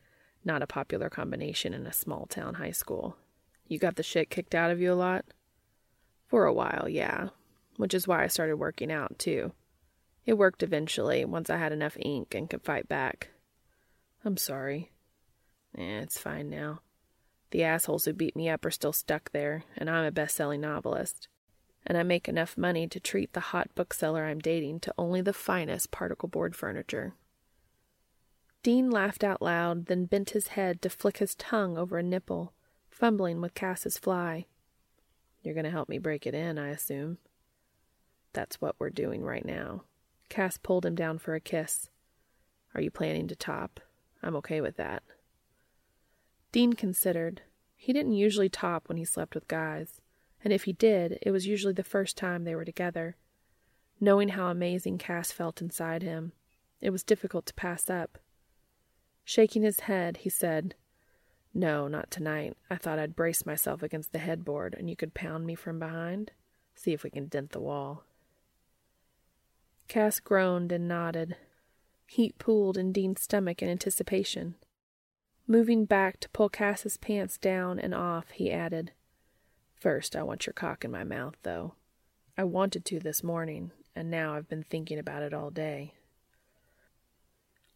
Not 0.45 0.63
a 0.63 0.67
popular 0.69 1.11
combination 1.11 1.75
in 1.75 1.87
a 1.87 1.93
small 1.93 2.27
town 2.27 2.55
high 2.55 2.71
school. 2.71 3.17
You 3.67 3.79
got 3.81 3.97
the 3.97 4.05
shit 4.05 4.31
kicked 4.31 4.55
out 4.55 4.71
of 4.71 4.81
you 4.81 4.93
a 4.93 4.95
lot? 4.95 5.25
For 6.29 6.45
a 6.45 6.53
while, 6.53 6.89
yeah. 6.89 7.31
Which 7.77 7.95
is 7.95 8.07
why 8.07 8.23
I 8.23 8.29
started 8.29 8.57
working 8.57 8.93
out, 8.93 9.19
too. 9.19 9.53
It 10.25 10.39
worked 10.39 10.63
eventually, 10.63 11.25
once 11.25 11.51
I 11.51 11.57
had 11.57 11.73
enough 11.73 11.97
ink 12.01 12.35
and 12.35 12.49
could 12.49 12.63
fight 12.63 12.89
back. 12.89 13.31
I'm 14.25 14.37
sorry. 14.37 14.93
Eh, 15.77 16.01
it's 16.01 16.19
fine 16.19 16.49
now. 16.49 16.81
The 17.51 17.65
assholes 17.65 18.05
who 18.05 18.13
beat 18.13 18.37
me 18.37 18.49
up 18.49 18.65
are 18.65 18.71
still 18.71 18.93
stuck 18.93 19.33
there, 19.33 19.65
and 19.77 19.91
I'm 19.91 20.05
a 20.05 20.13
best 20.13 20.37
selling 20.37 20.61
novelist. 20.61 21.29
And 21.87 21.97
I 21.97 22.03
make 22.03 22.29
enough 22.29 22.59
money 22.59 22.89
to 22.89 22.99
treat 22.99 23.33
the 23.33 23.41
hot 23.41 23.71
bookseller 23.75 24.25
I'm 24.25 24.41
dating 24.41 24.81
to 24.81 24.95
only 24.99 25.21
the 25.21 25.33
finest 25.33 25.93
particle 25.93 26.29
board 26.29 26.57
furniture. 26.57 27.15
Dean 28.65 28.91
laughed 28.91 29.23
out 29.23 29.41
loud, 29.41 29.87
then 29.87 30.07
bent 30.07 30.31
his 30.31 30.49
head 30.49 30.83
to 30.83 30.91
flick 30.91 31.19
his 31.19 31.37
tongue 31.37 31.79
over 31.79 31.99
a 31.99 32.03
nipple, 32.03 32.53
fumbling 32.91 33.41
with 33.41 33.55
Cas's 33.55 33.97
fly. 33.97 34.47
You're 35.43 35.55
going 35.55 35.63
to 35.63 35.71
help 35.71 35.89
me 35.89 35.99
break 35.99 36.27
it 36.27 36.35
in, 36.35 36.59
I 36.59 36.71
assume. 36.71 37.19
That's 38.33 38.61
what 38.61 38.75
we're 38.81 38.91
doing 38.91 39.23
right 39.23 39.45
now. 39.45 39.85
Cas 40.29 40.59
pulled 40.59 40.85
him 40.85 40.97
down 40.97 41.19
for 41.19 41.37
a 41.37 41.41
kiss. 41.41 41.89
Are 42.75 42.81
you 42.81 42.91
planning 42.91 43.29
to 43.29 43.37
top? 43.37 43.79
I'm 44.25 44.35
okay 44.37 44.61
with 44.61 44.77
that. 44.77 45.05
Dean 46.51 46.73
considered. 46.73 47.43
He 47.77 47.93
didn't 47.93 48.15
usually 48.15 48.49
top 48.49 48.89
when 48.89 48.99
he 48.99 49.05
slept 49.05 49.35
with 49.35 49.47
guys, 49.47 50.01
and 50.45 50.53
if 50.53 50.65
he 50.65 50.73
did, 50.73 51.19
it 51.23 51.31
was 51.31 51.47
usually 51.47 51.73
the 51.73 51.83
first 51.83 52.17
time 52.17 52.45
they 52.45 52.55
were 52.55 52.65
together. 52.65 53.17
Knowing 54.01 54.31
how 54.31 54.49
amazing 54.49 54.99
Cas 54.99 55.33
felt 55.33 55.63
inside 55.63 56.03
him, 56.03 56.33
it 56.81 56.91
was 56.91 57.03
difficult 57.03 57.47
to 57.47 57.55
pass 57.55 57.89
up. 57.89 58.19
Shaking 59.25 59.63
his 59.63 59.81
head, 59.81 60.19
he 60.19 60.31
said, 60.31 60.75
No, 61.53 61.89
not 61.89 62.11
tonight. 62.11 62.57
I 62.71 62.77
thought 62.77 62.99
I'd 62.99 63.17
brace 63.17 63.47
myself 63.47 63.83
against 63.83 64.13
the 64.13 64.19
headboard 64.19 64.75
and 64.79 64.89
you 64.89 64.97
could 64.97 65.15
pound 65.15 65.47
me 65.47 65.55
from 65.55 65.79
behind. 65.79 66.33
See 66.75 66.93
if 66.93 67.03
we 67.03 67.11
can 67.11 67.27
dent 67.27 67.51
the 67.51 67.61
wall. 67.61 68.05
Cas 69.89 70.21
groaned 70.21 70.73
and 70.73 70.87
nodded. 70.87 71.37
Heat 72.07 72.39
pooled 72.39 72.77
in 72.77 72.93
Dean's 72.93 73.23
stomach 73.23 73.63
in 73.63 73.69
anticipation. 73.69 74.55
Moving 75.49 75.85
back 75.85 76.21
to 76.21 76.29
pull 76.29 76.49
Cas's 76.49 76.97
pants 76.97 77.39
down 77.39 77.79
and 77.79 77.95
off, 77.95 78.31
he 78.31 78.51
added, 78.51 78.93
First, 79.79 80.17
I 80.17 80.23
want 80.23 80.47
your 80.47 80.55
cock 80.55 80.85
in 80.85 80.91
my 80.91 81.05
mouth, 81.05 81.37
though. 81.43 81.75
I 82.37 82.45
wanted 82.45 82.85
to 82.87 82.99
this 82.99 83.23
morning, 83.23 83.73
and 83.95 84.11
now 84.11 84.35
I've 84.35 84.49
been 84.49 84.63
thinking 84.63 84.99
about 84.99 85.23
it 85.23 85.35
all 85.35 85.51
day. 85.51 85.95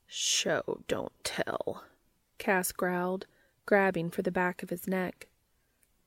Show, 0.06 0.80
don't 0.88 1.12
tell, 1.22 1.84
Cas 2.38 2.72
growled, 2.72 3.26
grabbing 3.64 4.10
for 4.10 4.22
the 4.22 4.32
back 4.32 4.62
of 4.62 4.70
his 4.70 4.88
neck. 4.88 5.28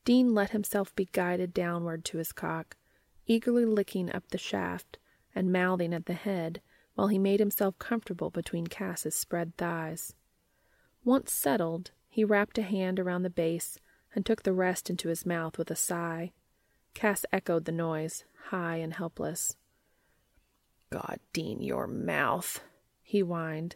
Dean 0.04 0.34
let 0.34 0.50
himself 0.50 0.94
be 0.96 1.06
guided 1.14 1.54
downward 1.54 2.04
to 2.06 2.18
his 2.18 2.34
cock, 2.34 2.76
eagerly 3.28 3.66
licking 3.66 4.12
up 4.14 4.28
the 4.30 4.38
shaft 4.38 4.98
and 5.34 5.54
mouthing 5.54 5.94
at 5.94 6.08
the 6.08 6.14
head 6.14 6.62
while 6.96 7.08
he 7.08 7.18
made 7.18 7.40
himself 7.40 7.80
comfortable 7.80 8.30
between 8.30 8.68
Cas's 8.68 9.16
spread 9.16 9.56
thighs. 9.58 10.14
Once 11.06 11.32
settled, 11.32 11.92
he 12.10 12.24
wrapped 12.24 12.58
a 12.58 12.64
hand 12.64 13.00
around 13.00 13.24
the 13.24 13.30
base 13.30 13.80
and 14.16 14.26
took 14.26 14.44
the 14.44 14.54
rest 14.54 14.90
into 14.90 15.10
his 15.10 15.26
mouth 15.26 15.58
with 15.58 15.72
a 15.72 15.76
sigh. 15.76 16.32
Cas 16.94 17.26
echoed 17.32 17.66
the 17.66 17.72
noise, 17.72 18.24
high 18.50 18.78
and 18.78 18.94
helpless. 18.94 19.56
God, 20.90 21.20
Dean, 21.34 21.62
your 21.62 21.88
mouth, 21.88 22.62
he 23.02 23.22
whined, 23.22 23.76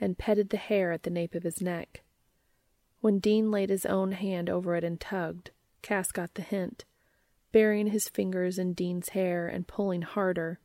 and 0.00 0.18
petted 0.18 0.50
the 0.50 0.56
hair 0.56 0.92
at 0.92 1.04
the 1.04 1.10
nape 1.10 1.34
of 1.34 1.42
his 1.42 1.62
neck. 1.62 2.02
When 3.00 3.18
Dean 3.18 3.50
laid 3.50 3.70
his 3.70 3.86
own 3.86 4.12
hand 4.12 4.50
over 4.50 4.74
it 4.74 4.84
and 4.84 5.00
tugged, 5.00 5.50
Cas 5.80 6.12
got 6.12 6.34
the 6.34 6.42
hint, 6.42 6.84
burying 7.50 7.88
his 7.88 8.08
fingers 8.08 8.58
in 8.58 8.74
Dean's 8.74 9.10
hair 9.10 9.48
and 9.48 9.66
pulling 9.66 10.02
harder, 10.02 10.60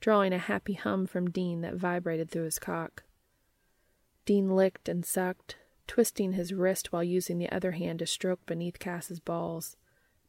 drawing 0.00 0.32
a 0.32 0.38
happy 0.38 0.74
hum 0.74 1.06
from 1.06 1.30
Dean 1.30 1.62
that 1.62 1.74
vibrated 1.74 2.30
through 2.30 2.44
his 2.44 2.58
cock. 2.58 3.04
Dean 4.26 4.54
licked 4.54 4.88
and 4.88 5.04
sucked, 5.04 5.56
twisting 5.86 6.32
his 6.32 6.52
wrist 6.52 6.92
while 6.92 7.04
using 7.04 7.38
the 7.38 7.50
other 7.50 7.72
hand 7.72 7.98
to 7.98 8.06
stroke 8.06 8.44
beneath 8.46 8.78
Cas's 8.78 9.20
balls, 9.20 9.76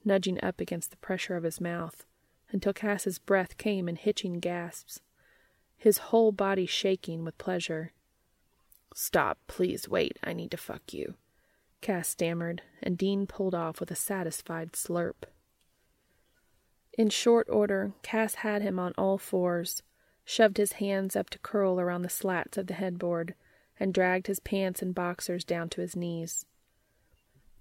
nudging 0.04 0.44
up 0.44 0.60
against 0.60 0.92
the 0.92 0.98
pressure 0.98 1.36
of 1.36 1.44
his 1.44 1.62
mouth, 1.62 2.06
until 2.52 2.74
Cas's 2.74 3.20
breath 3.20 3.58
came 3.58 3.88
in 3.88 3.96
hitching 3.96 4.40
gasps, 4.40 5.00
his 5.78 5.98
whole 5.98 6.32
body 6.32 6.66
shaking 6.66 7.24
with 7.24 7.38
pleasure. 7.38 7.92
Stop, 8.94 9.40
please 9.48 9.90
wait, 9.90 10.18
I 10.24 10.34
need 10.34 10.52
to 10.52 10.58
fuck 10.58 10.94
you. 10.94 11.16
Cas 11.82 12.08
stammered, 12.08 12.62
and 12.82 12.98
Dean 12.98 13.28
pulled 13.28 13.56
off 13.56 13.80
with 13.80 13.92
a 13.92 13.96
satisfied 13.96 14.74
slurp. 14.74 15.26
In 16.98 17.10
short 17.10 17.50
order, 17.50 17.94
Cas 18.04 18.36
had 18.36 18.62
him 18.62 18.80
on 18.80 18.94
all 18.98 19.18
fours, 19.18 19.82
shoved 20.24 20.58
his 20.58 20.74
hands 20.74 21.16
up 21.16 21.30
to 21.32 21.40
curl 21.40 21.80
around 21.80 22.04
the 22.04 22.10
slats 22.10 22.58
of 22.58 22.68
the 22.68 22.76
headboard, 22.76 23.36
and 23.84 23.94
dragged 23.94 24.28
his 24.28 24.40
pants 24.40 24.82
and 24.82 24.96
boxers 24.96 25.44
down 25.44 25.68
to 25.68 25.82
his 25.82 25.94
knees. 25.94 26.46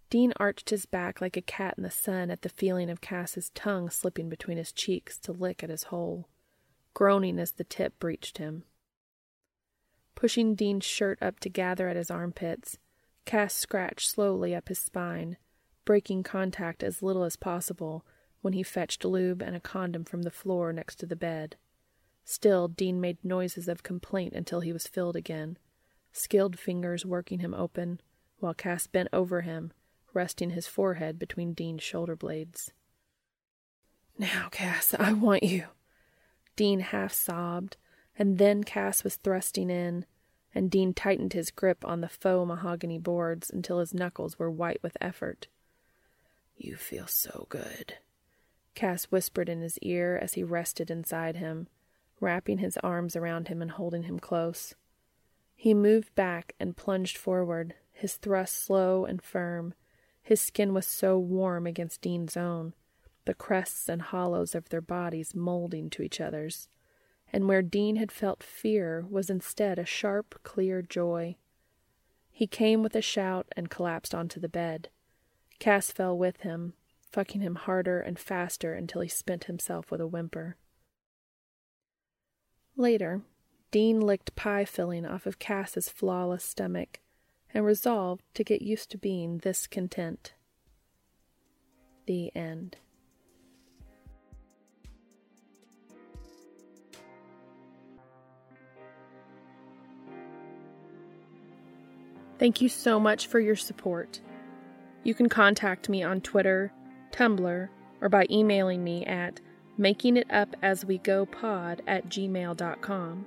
Dean 0.09 0.33
arched 0.37 0.71
his 0.71 0.87
back 0.87 1.21
like 1.21 1.37
a 1.37 1.43
cat 1.43 1.75
in 1.77 1.83
the 1.83 1.91
sun 1.91 2.31
at 2.31 2.43
the 2.43 2.49
feeling 2.49 2.89
of 2.89 3.01
Cas's 3.01 3.51
tongue 3.57 3.91
slipping 3.91 4.29
between 4.29 4.57
his 4.57 4.71
cheeks 4.71 5.19
to 5.19 5.33
lick 5.33 5.65
at 5.65 5.69
his 5.69 5.85
hole, 5.85 6.29
groaning 6.95 7.41
as 7.41 7.51
the 7.51 7.65
tip 7.65 7.99
breached 7.99 8.39
him. 8.39 8.63
Pushing 10.15 10.55
Dean's 10.55 10.85
shirt 10.85 11.21
up 11.21 11.41
to 11.41 11.49
gather 11.49 11.89
at 11.89 11.97
his 11.97 12.09
armpits, 12.09 12.79
Cas 13.25 13.53
scratched 13.53 14.09
slowly 14.09 14.55
up 14.55 14.69
his 14.69 14.79
spine, 14.79 15.39
breaking 15.85 16.23
contact 16.23 16.85
as 16.85 17.03
little 17.03 17.25
as 17.25 17.35
possible 17.35 18.07
when 18.43 18.53
he 18.53 18.63
fetched 18.63 19.05
lube 19.05 19.43
and 19.43 19.57
a 19.57 19.61
condom 19.61 20.05
from 20.05 20.23
the 20.23 20.31
floor 20.31 20.73
next 20.73 21.01
to 21.01 21.07
the 21.07 21.17
bed. 21.17 21.57
Still, 22.25 22.69
Dean 22.69 23.01
made 23.01 23.25
noises 23.25 23.67
of 23.67 23.83
complaint 23.83 24.35
until 24.35 24.61
he 24.61 24.73
was 24.73 24.87
filled 24.87 25.17
again, 25.17 25.59
skilled 26.13 26.59
fingers 26.59 27.05
working 27.05 27.41
him 27.41 27.55
open, 27.55 28.01
while 28.39 28.55
Cas 28.55 28.87
bent 28.87 29.09
over 29.13 29.41
him, 29.43 29.73
resting 30.15 30.51
his 30.51 30.67
forehead 30.67 31.19
between 31.19 31.55
Dean's 31.55 31.83
shoulder 31.83 32.17
blades. 32.17 32.73
Now, 34.19 34.49
Cas, 34.51 34.95
I 34.99 35.13
want 35.13 35.43
you. 35.43 35.65
Dean 36.55 36.81
half 36.81 37.13
sobbed, 37.13 37.77
and 38.19 38.39
then 38.39 38.63
Cas 38.63 39.05
was 39.05 39.17
thrusting 39.17 39.71
in, 39.71 40.05
and 40.55 40.71
Dean 40.71 40.93
tightened 40.93 41.33
his 41.33 41.51
grip 41.51 41.85
on 41.85 42.03
the 42.03 42.09
faux 42.09 42.47
mahogany 42.47 42.99
boards 42.99 43.49
until 43.49 43.79
his 43.79 43.95
knuckles 43.95 44.39
were 44.39 44.51
white 44.51 44.83
with 44.83 44.97
effort. 45.01 45.49
You 46.57 46.77
feel 46.77 47.07
so 47.07 47.47
good, 47.49 47.95
Cas 48.75 49.05
whispered 49.05 49.49
in 49.49 49.63
his 49.63 49.79
ear 49.79 50.19
as 50.21 50.35
he 50.35 50.43
rested 50.43 50.91
inside 50.91 51.37
him, 51.37 51.69
wrapping 52.21 52.59
his 52.59 52.77
arms 52.79 53.17
around 53.17 53.49
him 53.49 53.63
and 53.63 53.71
holding 53.71 54.05
him 54.05 54.19
close. 54.19 54.75
He 55.63 55.75
moved 55.75 56.13
back 56.17 56.57
and 56.59 56.77
plunged 56.77 57.17
forward, 57.17 57.75
his 57.93 58.17
thrust 58.17 58.61
slow 58.65 59.05
and 59.05 59.23
firm. 59.23 59.75
His 60.21 60.41
skin 60.41 60.75
was 60.75 60.89
so 60.89 61.17
warm 61.17 61.69
against 61.69 62.01
Dean's 62.01 62.37
own, 62.37 62.75
the 63.27 63.33
crests 63.33 63.89
and 63.89 64.03
hollows 64.03 64.57
of 64.57 64.71
their 64.71 64.81
bodies 64.81 65.37
molding 65.37 65.89
to 65.91 66.03
each 66.03 66.21
other's 66.21 66.69
and 67.33 67.47
where 67.47 67.63
Dean 67.63 67.95
had 67.95 68.11
felt 68.11 68.43
fear 68.43 69.07
was 69.09 69.31
instead 69.31 69.79
a 69.79 69.85
sharp, 69.85 70.41
clear 70.43 70.83
joy. 70.83 71.37
He 72.29 72.49
came 72.49 72.83
with 72.83 72.97
a 72.97 73.01
shout 73.01 73.47
and 73.57 73.71
collapsed 73.71 74.17
onto 74.17 74.41
the 74.41 74.49
bed. 74.49 74.89
Cas 75.61 75.93
fell 75.93 76.19
with 76.19 76.39
him, 76.41 76.73
fucking 77.09 77.41
him 77.41 77.55
harder 77.55 78.01
and 78.01 78.19
faster 78.19 78.75
until 78.75 79.01
he 79.01 79.09
spent 79.09 79.45
himself 79.45 79.93
with 79.93 80.01
a 80.01 80.09
whimper. 80.09 80.57
Later, 82.77 83.23
Dean 83.73 84.01
licked 84.01 84.37
pie 84.37 84.65
filling 84.67 85.07
off 85.07 85.27
of 85.27 85.41
Cas's 85.41 85.89
flawless 85.89 86.45
stomach 86.45 87.01
and 87.55 87.65
resolved 87.65 88.23
to 88.35 88.45
get 88.45 88.61
used 88.61 88.91
to 88.91 88.99
being 88.99 89.39
this 89.39 89.67
content. 89.67 90.35
The 92.07 92.31
end. 92.37 92.77
Thank 102.39 102.61
you 102.61 102.69
so 102.69 103.01
much 103.01 103.27
for 103.27 103.41
your 103.41 103.57
support. 103.57 104.21
You 105.03 105.15
can 105.15 105.31
contact 105.31 105.89
me 105.89 106.03
on 106.03 106.21
Twitter, 106.21 106.75
Tumblr, 107.11 107.71
or 108.03 108.09
by 108.11 108.27
emailing 108.29 108.85
me 108.85 109.07
at 109.07 109.41
makingitupaswegopod 109.79 111.81
at 111.87 112.11
gmail.com. 112.11 113.27